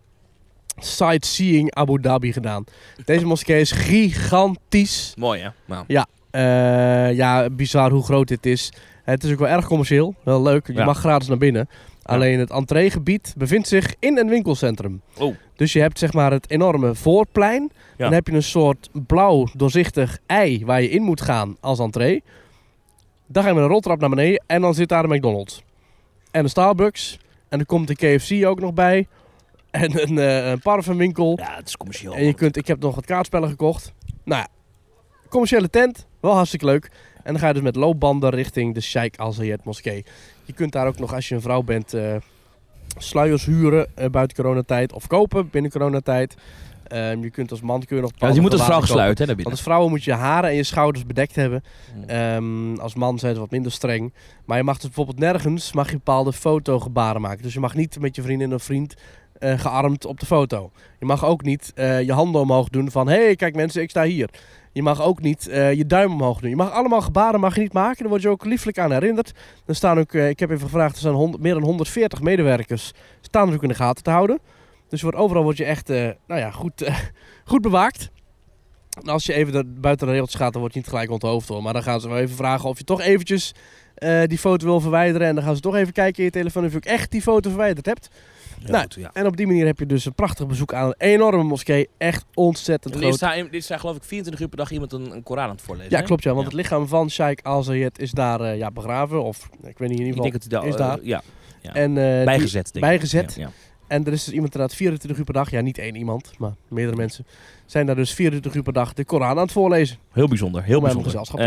[0.78, 2.64] sightseeing Abu Dhabi gedaan.
[3.06, 5.14] Deze moskee is gigantisch.
[5.18, 5.50] Mooi hè?
[5.66, 5.86] Nou.
[6.32, 8.72] Eh, ja, bizar hoe groot dit is.
[9.04, 10.16] Het is ook wel erg commercieel.
[10.24, 10.68] Wel leuk.
[10.68, 10.86] Je Ja.
[10.86, 11.70] mag gratis naar binnen.
[12.08, 15.02] Alleen het entreegebied bevindt zich in een winkelcentrum.
[15.18, 15.36] Oh.
[15.56, 17.72] Dus je hebt zeg maar het enorme voorplein.
[17.98, 22.24] Dan heb je een soort blauw doorzichtig ei waar je in moet gaan als entree.
[23.28, 25.64] Dan ga je met een roltrap naar beneden en dan zit daar de McDonald's.
[26.32, 27.20] En een Starbucks.
[27.50, 29.08] En er komt de KFC ook nog bij.
[29.72, 31.38] En een, eh, een parfumwinkel.
[31.40, 32.14] Ja, het is commercieel.
[32.14, 33.94] En je kunt, ik heb nog wat kaartspellen gekocht.
[34.24, 34.48] Nou ja,
[35.30, 36.08] commerciële tent.
[36.20, 36.90] Wel hartstikke leuk.
[37.24, 40.06] En dan ga je dus met loopbanden richting de Sheikh Al Zayed moskee.
[40.48, 42.16] Je kunt daar ook nog, als je een vrouw bent, eh,
[42.98, 44.94] sluiers huren eh, buiten coronatijd.
[44.94, 46.36] Of kopen binnen coronatijd.
[46.88, 49.26] Ehm, je kunt als man kun je nog Ja, je moet als vrouw gesluit hè,
[49.26, 51.64] Want als vrouwen moet je haren en je schouders bedekt hebben.
[51.96, 52.04] Mm.
[52.04, 54.14] Ehm, als man zijn ze wat minder streng.
[54.46, 57.44] Maar je mag dus bijvoorbeeld nergens mag je bepaalde fotogebaren maken.
[57.44, 58.96] Dus je mag niet met je vriendin of vriend
[59.40, 60.72] eh, gearmd op de foto.
[61.00, 63.08] Je mag ook niet eh, je handen omhoog doen van...
[63.08, 64.30] hé, hey, kijk mensen, ik sta hier.
[64.72, 66.50] Je mag ook niet eh, je duim omhoog doen.
[66.50, 68.00] Je mag allemaal gebaren mag je niet maken.
[68.00, 69.32] Daar word je ook lieflijk aan herinnerd.
[69.66, 72.92] Er staan ook, ik heb even gevraagd, er 100, meer dan 140 medewerkers...
[73.22, 74.40] staan er ook in de gaten te houden.
[74.90, 76.90] Dus wordt, overal word je echt nou ja, goed,
[77.52, 78.10] goed bewaakt.
[79.02, 81.48] En als je even de, buiten de regeltjes gaat, dan word je niet gelijk onthoofd
[81.48, 81.62] hoor.
[81.64, 83.54] Maar dan gaan ze wel even vragen of je toch eventjes
[84.26, 85.28] die foto wil verwijderen.
[85.28, 87.22] En dan gaan ze toch even kijken in je telefoon of je ook echt die
[87.22, 88.10] foto verwijderd hebt.
[88.66, 89.10] Nou, goed, ja.
[89.14, 91.88] En op die manier heb je dus een prachtig bezoek aan een enorme moskee.
[91.98, 93.14] Echt ontzettend En dit groot.
[93.14, 95.44] is, daar, dit is daar geloof ik 24 uur per dag iemand een, een Koran
[95.44, 95.92] aan het voorlezen.
[95.92, 96.04] Ja, hè?
[96.04, 96.30] klopt ja.
[96.34, 96.48] Want Ja.
[96.50, 99.24] het lichaam van Sheikh Al Zayed is daar eh, ja, begraven.
[99.24, 100.50] Of ik weet niet in Ik ieder denk geval.
[100.50, 100.98] dat hij is daar...
[100.98, 101.22] eh, ja.
[101.74, 102.82] En, eh, die- bijgezet, denk ik.
[102.82, 103.38] bijgezet.
[103.88, 105.50] En er is dus iemand inderdaad 24 uur per dag.
[105.52, 107.26] Ja, niet één iemand, maar meerdere mensen.
[107.66, 109.98] Zijn daar dus 24 uur per dag de Koran aan het voorlezen.
[110.12, 111.06] Heel bijzonder, heel bijzonder.
[111.12, 111.40] gezelschap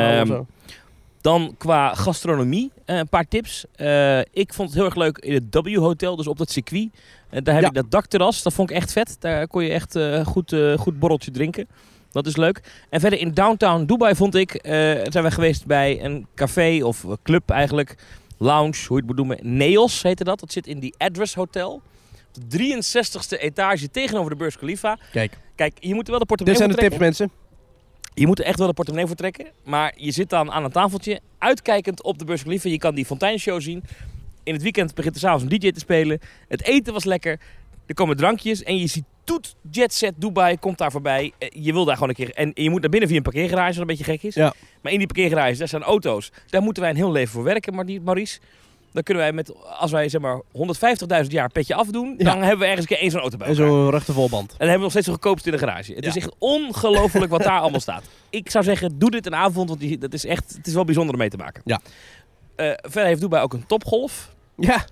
[1.21, 3.65] Dan qua gastronomie, eh, een paar tips.
[3.75, 6.89] Eh, ik vond het heel erg leuk in het W-hotel, dus op dat circuit.
[7.31, 7.69] Eh, daar heb Ja.
[7.69, 9.17] ik dat dakterras, dat vond ik echt vet.
[9.19, 11.69] Daar kon je echt goed, goed borreltje drinken.
[12.13, 12.61] Dat is leuk.
[12.91, 17.51] En verder in downtown Dubai vond ik, zijn we geweest bij een café of club
[17.51, 17.97] eigenlijk.
[18.39, 19.39] Lounge, hoe je het moet noemen.
[19.57, 20.41] Neos heette dat.
[20.41, 21.83] Dat zit in die Address Hotel.
[22.37, 24.99] Op de 63ste etage tegenover de Burj Khalifa.
[25.13, 27.31] Kijk, Kijk, je moet wel de dit portemonnee zijn de tips mensen.
[28.21, 29.47] Je moet er echt wel de portemonnee voor trekken.
[29.65, 32.69] Maar je zit dan aan een tafeltje, uitkijkend op de Burj Khalifa.
[32.69, 33.83] Je kan die fonteinshow zien.
[34.43, 36.21] In het weekend begint er s'avonds een DJ te spelen.
[36.49, 37.41] Het eten was lekker.
[37.87, 41.33] Er komen drankjes en je ziet Toet Jet Set Dubai komt daar voorbij.
[41.39, 42.31] Eh, Je wil daar gewoon een keer...
[42.35, 44.35] En je moet naar binnen via een parkeergarage, wat een beetje gek is.
[44.35, 44.53] Ja.
[44.81, 46.33] Maar in die parkeergarage, daar staan auto's.
[46.47, 48.39] Daar moeten wij een heel leven voor werken, Maurice.
[48.93, 50.41] Dan kunnen wij met, als wij zeg maar
[51.23, 52.25] 150.000 jaar petje afdoen, Ja.
[52.25, 54.51] dan hebben we ergens een keer één zo'n auto bij En zo'n rechte volband.
[54.51, 55.93] En dan hebben we nog steeds zo gekoopt in de garage.
[55.95, 56.11] Het Ja.
[56.11, 58.03] is echt ongelooflijk wat daar allemaal staat.
[58.31, 60.85] Ik zou zeggen, doe dit een avond, want die, dat is echt, het is wel
[60.85, 61.63] bijzonder om mee te maken.
[61.65, 61.81] Ja.
[62.57, 64.35] Eh, verder heeft Dubai ook een topgolf.
[64.57, 64.85] Ja,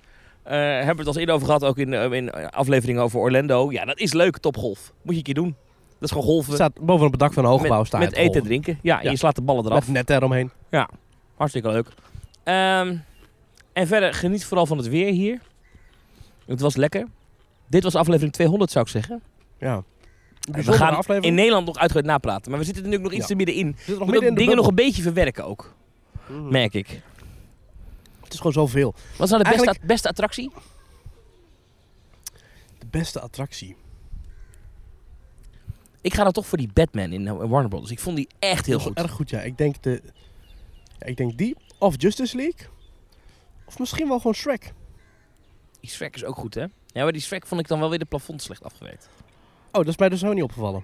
[0.43, 3.71] Eh hebben we het al eerder over gehad, ook in, eh, in afleveringen over Orlando.
[3.71, 4.93] Ja, dat is leuk, topgolf.
[5.01, 5.55] Moet je een keer doen.
[5.89, 6.47] Dat is gewoon golven.
[6.53, 7.77] het staat bovenop het dak van een hoogbouw.
[7.77, 8.79] met staat met eten en drinken.
[8.81, 9.11] Ja, en Ja.
[9.11, 9.87] je slaat de ballen eraf.
[9.87, 10.51] Met net eromheen.
[11.37, 11.87] Hartstikke leuk.
[12.43, 12.95] Ehm,
[13.79, 15.39] en verder, geniet vooral van het weer hier.
[16.45, 17.07] Het was lekker.
[17.67, 19.21] Dit was aflevering 200, zou ik zeggen.
[19.59, 19.83] Ja.
[20.51, 21.25] We gaan aflevering.
[21.25, 22.51] in Nederland nog uitgebreid napraten.
[22.51, 23.27] Maar we zitten er nu nog iets Ja.
[23.27, 23.67] te middenin.
[23.71, 25.73] We zitten nog We midden in moeten dingen nog een beetje verwerken ook.
[26.27, 26.49] Mhm.
[26.49, 27.01] Merk ik.
[28.23, 28.91] Het is gewoon zoveel.
[29.17, 30.51] Wat is nou de beste, Eigenlijk- beste attractie?
[32.79, 33.75] De beste attractie.
[36.01, 37.91] Ik ga dan toch voor die Batman in eh, Warner Bros.
[37.91, 38.97] Ik vond die echt heel goed.
[38.97, 39.41] erg goed, ja.
[39.41, 40.01] Ik denk, de,
[40.99, 41.55] ja, ik denk die.
[41.79, 42.67] Of Justice League.
[43.69, 44.73] Of misschien wel gewoon Shrek.
[45.79, 46.61] Die Shrek is ook goed, hè?
[46.85, 49.09] Ja, maar die Shrek vond ik dan wel weer de plafond slecht afgewerkt.
[49.65, 50.83] Oh, dat is mij dus ook niet opgevallen.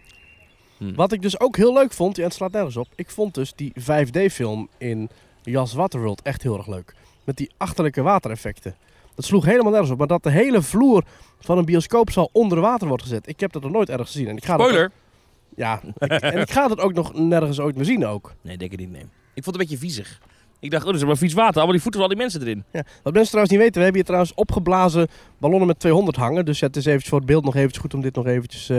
[0.77, 0.93] Hm.
[0.95, 2.87] Wat ik dus ook heel leuk vond, en het slaat nergens op.
[2.95, 5.09] Ik vond dus die 5D-film in
[5.43, 6.93] Jas Waterworld echt heel erg leuk.
[7.23, 8.75] Met die achterlijke watereffecten.
[9.15, 9.97] Dat sloeg helemaal nergens op.
[9.97, 11.03] Maar dat de hele vloer
[11.39, 13.27] van een bioscoopzaal onder water wordt gezet.
[13.27, 14.27] Ik heb dat nog nooit ergens gezien.
[14.27, 14.91] En ik ga dat Spoiler!
[15.55, 18.33] ja, ik- en ik ga dat ook nog nergens ooit meer zien ook.
[18.41, 19.05] Nee, denk ik niet, nee.
[19.33, 20.21] Ik vond het een beetje viezig.
[20.59, 21.53] Ik dacht, oh, er is maar vies water.
[21.55, 22.63] Allemaal die voeten van al die mensen erin.
[22.71, 22.83] Ja.
[23.03, 25.07] Wat mensen trouwens niet weten, we hebben hier trouwens opgeblazen
[25.37, 26.45] ballonnen met 200 hangen.
[26.45, 28.69] Dus het is eventjes voor het beeld nog eventjes goed om dit nog eventjes...
[28.69, 28.77] eh,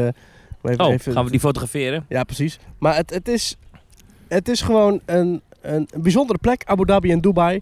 [0.63, 2.07] even, Oh, even- gaan we die fotograferen?
[2.09, 2.59] Ja, precies.
[2.79, 3.57] Maar het, het, is,
[4.29, 7.61] het is gewoon een, een, een bijzondere plek, Abu Dhabi en Dubai.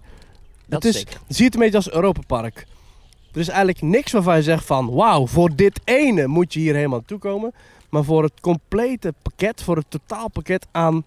[0.66, 1.20] Dat het is, zeker.
[1.28, 2.66] zie het een beetje als Europa Park.
[3.32, 4.90] Er is eigenlijk niks waarvan je zegt van...
[4.90, 7.52] Wauw, voor dit ene moet je hier helemaal naartoe komen.
[7.90, 11.04] Maar voor het complete pakket, voor het totaalpakket aan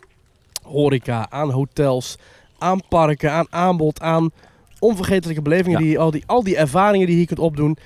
[0.63, 2.17] horeca, aan hotels,
[2.57, 4.31] aan parken, aan aanbod, aan
[4.79, 5.85] onvergetelijke belevingen, Ja.
[5.85, 7.77] die, al, die, al die ervaringen die je hier kunt opdoen,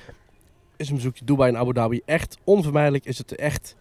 [0.78, 3.06] is een bezoekje Dubai en Abu Dhabi echt onvermijdelijk.
[3.06, 3.76] Is het echt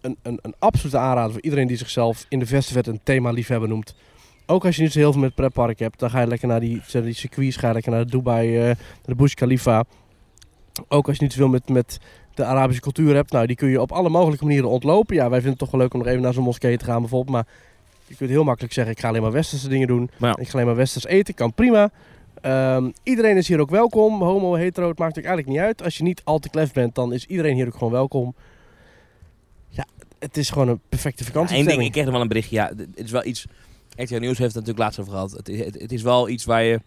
[0.00, 3.30] een, een, een absolute aanrader voor iedereen die zichzelf in de verste verte een thema
[3.30, 3.94] liefhebber noemt.
[4.46, 6.60] Ook als je niet zo heel veel met pretpark hebt, dan ga je lekker naar
[6.60, 9.84] die, die circuits, ga je lekker naar Dubai, eh, naar de Burj Khalifa.
[10.88, 11.98] Ook als je niet zoveel met, met
[12.34, 15.14] de Arabische cultuur hebt, nou die kun je op alle mogelijke manieren ontlopen.
[15.16, 17.00] Ja, wij vinden het toch wel leuk om nog even naar zo'n moskee te gaan
[17.00, 17.46] bijvoorbeeld, maar
[18.12, 20.10] je kunt heel makkelijk zeggen, ik ga alleen maar westerse dingen doen.
[20.18, 20.36] Ja.
[20.36, 21.90] Ik ga alleen maar westers eten, kan prima.
[22.40, 25.82] Ehm, iedereen is hier ook welkom, homo, hetero, het maakt eigenlijk niet uit.
[25.82, 28.34] Als je niet al te klef bent, dan is iedereen hier ook gewoon welkom.
[29.68, 29.86] Ja,
[30.18, 31.64] het is gewoon een perfecte Eén vakantie.
[31.64, 32.56] ding, ik kreeg nog wel een berichtje.
[32.56, 33.46] Ja, het is wel iets...
[33.96, 35.30] RTL Nieuws heeft het natuurlijk laatst over gehad.
[35.30, 36.80] Het, is- het, het is wel iets waar je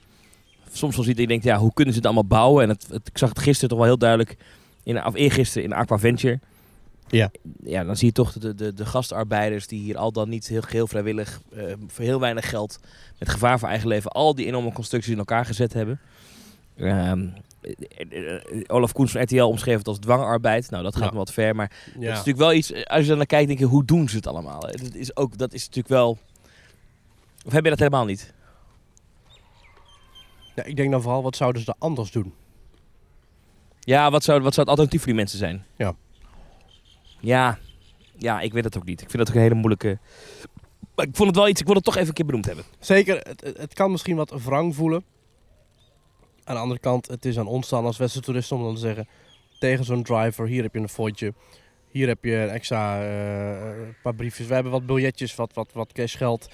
[0.71, 2.63] soms wel ziet je denkt, ja, hoe kunnen ze het allemaal bouwen?
[2.63, 4.35] En het, ik zag het gisteren toch wel heel duidelijk,
[4.83, 6.39] in, of eergisteren in Aqua Venture.
[7.17, 7.31] Ja.
[7.63, 10.61] Ja, dan zie je toch de, de, de gastarbeiders die hier al dan niet heel
[10.61, 12.79] geheel vrijwillig, eh, voor heel weinig geld,
[13.19, 15.99] met gevaar voor eigen leven, al die enorme constructies in elkaar gezet hebben.
[16.77, 17.27] Ehm,
[17.61, 20.69] eh, eh, Olaf Koens van RTL omschreef het als dwangarbeid.
[20.69, 21.11] Nou, dat gaat Ja.
[21.11, 21.91] me wat ver, maar Ja.
[21.93, 24.15] het is natuurlijk wel iets, als je er naar kijkt, denk je, hoe doen ze
[24.15, 24.61] het allemaal?
[24.61, 26.17] Het is ook, dat is natuurlijk wel...
[27.45, 28.33] Of heb je dat helemaal niet?
[30.55, 32.33] Ja, ik denk dan vooral, wat zouden ze er anders doen?
[33.79, 35.65] Ja, wat zou, wat zou het alternatief voor die mensen zijn?
[35.75, 35.95] Ja.
[37.25, 37.57] Ja,
[38.17, 39.01] ja, ik weet het ook niet.
[39.01, 39.97] Ik vind dat ook een hele moeilijke...
[40.95, 42.63] Maar ik vond het wel iets, ik wil het toch even een keer benoemd hebben.
[42.79, 45.03] Zeker, het, het- kan misschien wat wrang voelen.
[46.43, 48.79] Aan de andere kant, het is aan ons dan als westerse toeristen om dan te
[48.79, 49.07] zeggen...
[49.59, 51.33] Tegen zo'n driver, hier heb je een fooitje.
[51.91, 54.47] Hier heb je een extra eh, een paar briefjes.
[54.47, 56.47] We hebben wat biljetjes, wat, wat, wat cashgeld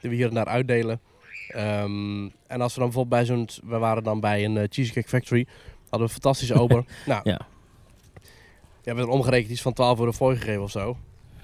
[0.00, 1.00] die we hier en daar uitdelen.
[1.48, 3.48] Ehm, en als we dan bijvoorbeeld bij zo'n...
[3.64, 5.46] We waren dan bij een eh, Cheesecake Factory.
[5.80, 6.84] Hadden we een fantastische ober.
[7.06, 7.40] nou, Ja.
[8.88, 10.96] Je hebt er omgerekend iets van 12 euro voor gegeven of zo.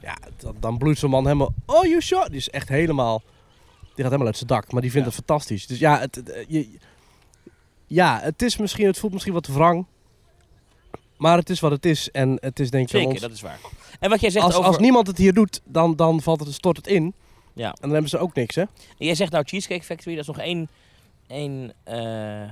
[0.03, 1.55] Ja, dan, dan bloeit zo'n man helemaal...
[1.67, 2.27] Oh, you shot!
[2.27, 3.23] Die is echt helemaal...
[3.81, 4.73] Die gaat helemaal uit zijn dak.
[4.73, 5.67] Maar die vindt het fantastisch.
[5.67, 6.79] Dus ja, het, het- je,
[7.87, 8.87] ja, het is misschien...
[8.87, 9.87] Het voelt misschien wat wrang.
[11.17, 12.11] Maar het is wat het is.
[12.11, 13.21] En het is denk ik Zeker, ons...
[13.21, 13.59] dat is waar.
[14.01, 14.67] En wat jij zegt Als, over...
[14.69, 17.15] als niemand het hier doet, dan, dan valt het, stort het in.
[17.53, 17.69] Ja.
[17.69, 18.63] En dan hebben ze ook niks, hè?
[18.63, 20.69] En jij zegt nou Cheesecake Factory, dat is nog één,
[21.27, 22.49] één eh,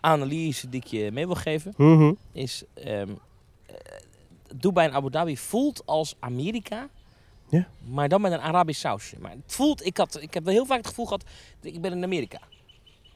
[0.00, 1.74] analyse die ik je mee wil geven.
[1.76, 2.12] Mhm.
[2.32, 3.02] Is eh,
[4.56, 6.88] Dubai en Abu Dhabi voelt als Amerika,
[7.48, 7.66] Ja.
[7.88, 9.16] maar dan met een Arabisch sausje.
[9.20, 11.24] Maar het voelt, ik, had, ik heb wel heel vaak het gevoel gehad,
[11.62, 12.38] ik ben in Amerika.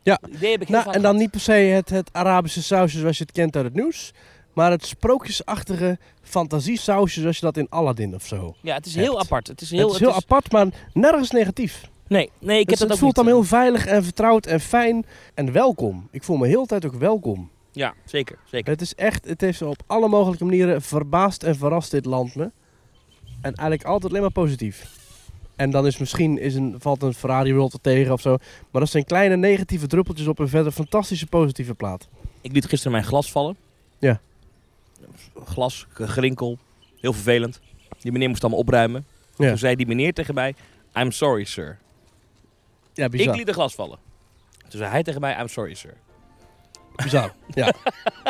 [0.03, 0.19] Ja.
[0.33, 1.17] Idee heb ik heel Nou, vaak en dan gehad.
[1.17, 4.13] niet per se het, het Arabische sausje zoals je het kent uit het nieuws.
[4.53, 8.55] Maar het sprookjesachtige fantasiesausje zoals je dat in Aladdin of zo.
[8.61, 9.47] Ja, het is heel apart.
[9.49, 11.91] Het is heel, het is heel apart, maar nergens negatief.
[12.09, 13.25] Nee, nee, ik Dus heb dat het ook voelt niet.
[13.25, 16.09] dan heel veilig en vertrouwd en fijn en welkom.
[16.11, 17.51] Ik voel me heel de tijd ook welkom.
[17.75, 18.73] Ja, zeker, zeker.
[18.73, 22.51] Het is echt, het heeft op alle mogelijke manieren verbaasd en verrast dit land me.
[23.41, 24.87] En eigenlijk altijd alleen maar positief.
[25.57, 28.37] En dan is misschien is een, valt een Ferrari World er tegen of zo.
[28.71, 32.09] Maar dat zijn kleine negatieve druppeltjes op een verder fantastische positieve plaat.
[32.41, 33.57] Ik liet gisteren mijn glas vallen.
[33.99, 34.21] Ja.
[35.45, 36.59] Glas, gerinkel,
[37.01, 37.61] heel vervelend.
[38.01, 39.07] Die meneer moest allemaal opruimen.
[39.37, 40.55] Ja, Toen zei die meneer tegen mij,
[40.95, 41.79] I'm sorry sir.
[42.93, 43.33] ja bizar.
[43.33, 43.99] Ik liet een glas vallen.
[44.69, 45.95] Toen zei hij tegen mij, I'm sorry sir.
[47.03, 47.35] Bizar.
[47.61, 47.73] ja.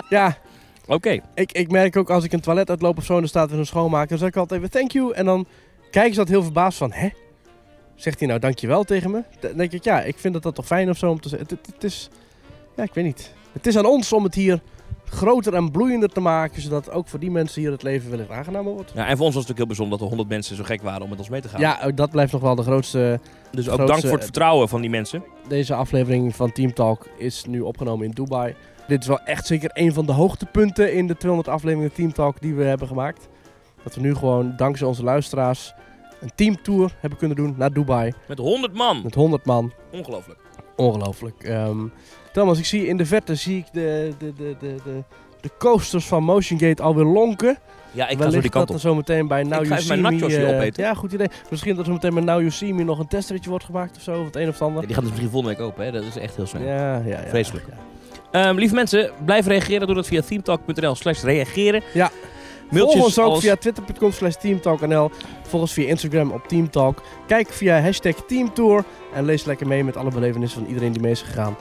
[0.09, 0.39] ja,
[0.87, 1.21] Oké.
[1.35, 3.59] ik, ik merk ook als ik een toilet uitloop of zo en er staat er
[3.59, 5.13] een schoonmaker, dan zeg ik altijd even thank you.
[5.13, 5.47] En dan
[5.91, 7.09] kijken ze dat heel verbaasd van, hè?
[7.95, 9.23] Zegt hij nou dankjewel tegen me?
[9.41, 11.49] Dan denk ik, ja, ik vind dat dat toch fijn of zo om te zeggen.
[11.49, 12.11] Het, het, het is,
[12.77, 13.33] ja, ik weet niet.
[13.53, 14.61] Het is aan ons om het hier
[15.05, 16.63] groter en bloeiender te maken.
[16.63, 18.93] Zodat ook voor die mensen hier het leven wellicht aangenamer wordt.
[18.95, 20.83] Ja, en voor ons was het natuurlijk heel bijzonder dat er 100 mensen zo gek
[20.83, 21.61] waren om met ons mee te gaan.
[21.61, 23.21] Ja, dat blijft nog wel de grootste.
[23.51, 25.25] dus ook grootste- dank voor het vertrouwen van die mensen.
[25.49, 28.55] Deze aflevering van Team Talk is nu opgenomen in Dubai.
[28.89, 32.41] Dit is wel echt zeker een van de hoogtepunten in de 200 afleveringen Team Talk
[32.41, 33.29] die we hebben gemaakt.
[33.83, 35.75] Dat we nu gewoon dankzij onze luisteraars
[36.21, 38.13] een teamtour hebben kunnen doen naar Dubai.
[38.29, 39.01] Met 100 man.
[39.03, 39.73] Met 100 man.
[39.93, 40.39] Ongelooflijk.
[40.77, 41.43] Ongelooflijk.
[41.43, 41.79] Ehm,
[42.35, 45.03] Thomas, ik zie in de verte zie ik de, de, de, de, de,
[45.41, 47.59] de coasters van Motion Gate alweer lonken.
[47.93, 49.97] Ja, ik ga zo die kant dat er zo meteen bij Now ga You See
[49.97, 50.27] mijn Me...
[50.37, 50.83] eh, opeten.
[50.85, 51.29] ja, goed idee.
[51.51, 54.03] Misschien dat er meteen bij Now You See Me nog een testritje wordt gemaakt of
[54.03, 54.21] zo.
[54.21, 54.81] Of het een of het ander.
[54.81, 55.93] Ja, die gaan dus misschien volgende week open, hè?
[55.93, 56.63] Dat is echt heel snel.
[56.63, 57.29] Ja, ja, ja.
[57.29, 57.67] Vreselijk.
[58.33, 58.47] Ja.
[58.47, 59.87] Ehm, lieve mensen, blijf reageren.
[59.87, 61.83] Doe dat via themetalk.nl slash reageren.
[61.93, 62.11] Ja.
[62.71, 63.41] Mailtjes, Volg ons ook alles.
[63.41, 65.11] via twitter.com slash teamtalknl.
[65.43, 67.03] Volg ons via Instagram op teamtalk.
[67.27, 68.85] Kijk via hashtag teamtour.
[69.15, 71.57] En lees lekker mee met alle belevenissen van iedereen die mee is gegaan.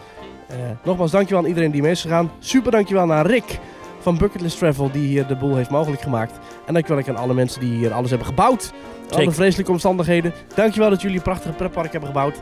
[0.48, 2.32] Eh, nogmaals, dankjewel aan iedereen die mee is gegaan.
[2.40, 3.60] Super dankjewel naar Rick
[4.00, 6.40] van Bucketlist Travel die hier de boel heeft mogelijk gemaakt.
[6.66, 8.72] En dankjewel aan alle mensen die hier alles hebben gebouwd.
[9.12, 10.34] Alle vreselijke omstandigheden.
[10.56, 12.40] Dankjewel dat jullie een prachtige pretpark hebben gebouwd.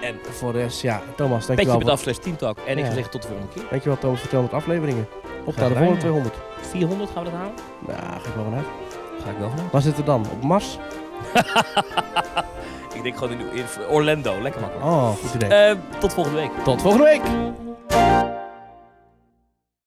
[0.00, 1.78] En voor de rest, ja, Thomas, Petje dankjewel.
[1.78, 2.58] met af slash teamtalk.
[2.66, 2.92] En ik Ja.
[2.92, 3.62] zeggen tot de volgende keer.
[3.70, 5.06] Dankjewel Thomas voor 200 afleveringen.
[5.44, 6.00] Op naar de gedaan, volgende ja.
[6.00, 6.34] 200.
[6.60, 7.54] 400 gaan we dat halen?
[7.86, 8.66] Nou, ga ik wel vanuit.
[9.24, 9.70] Ga ik wel vanuit.
[9.72, 10.26] Waar zitten we dan?
[10.32, 10.78] Op Mars?
[13.00, 14.42] Ik denk gewoon in, Orlando.
[14.42, 14.88] Lekker makkelijk.
[14.90, 15.48] Oh, goed idee.
[15.48, 16.50] Eh, tot volgende week.
[16.64, 17.22] Tot volgende week.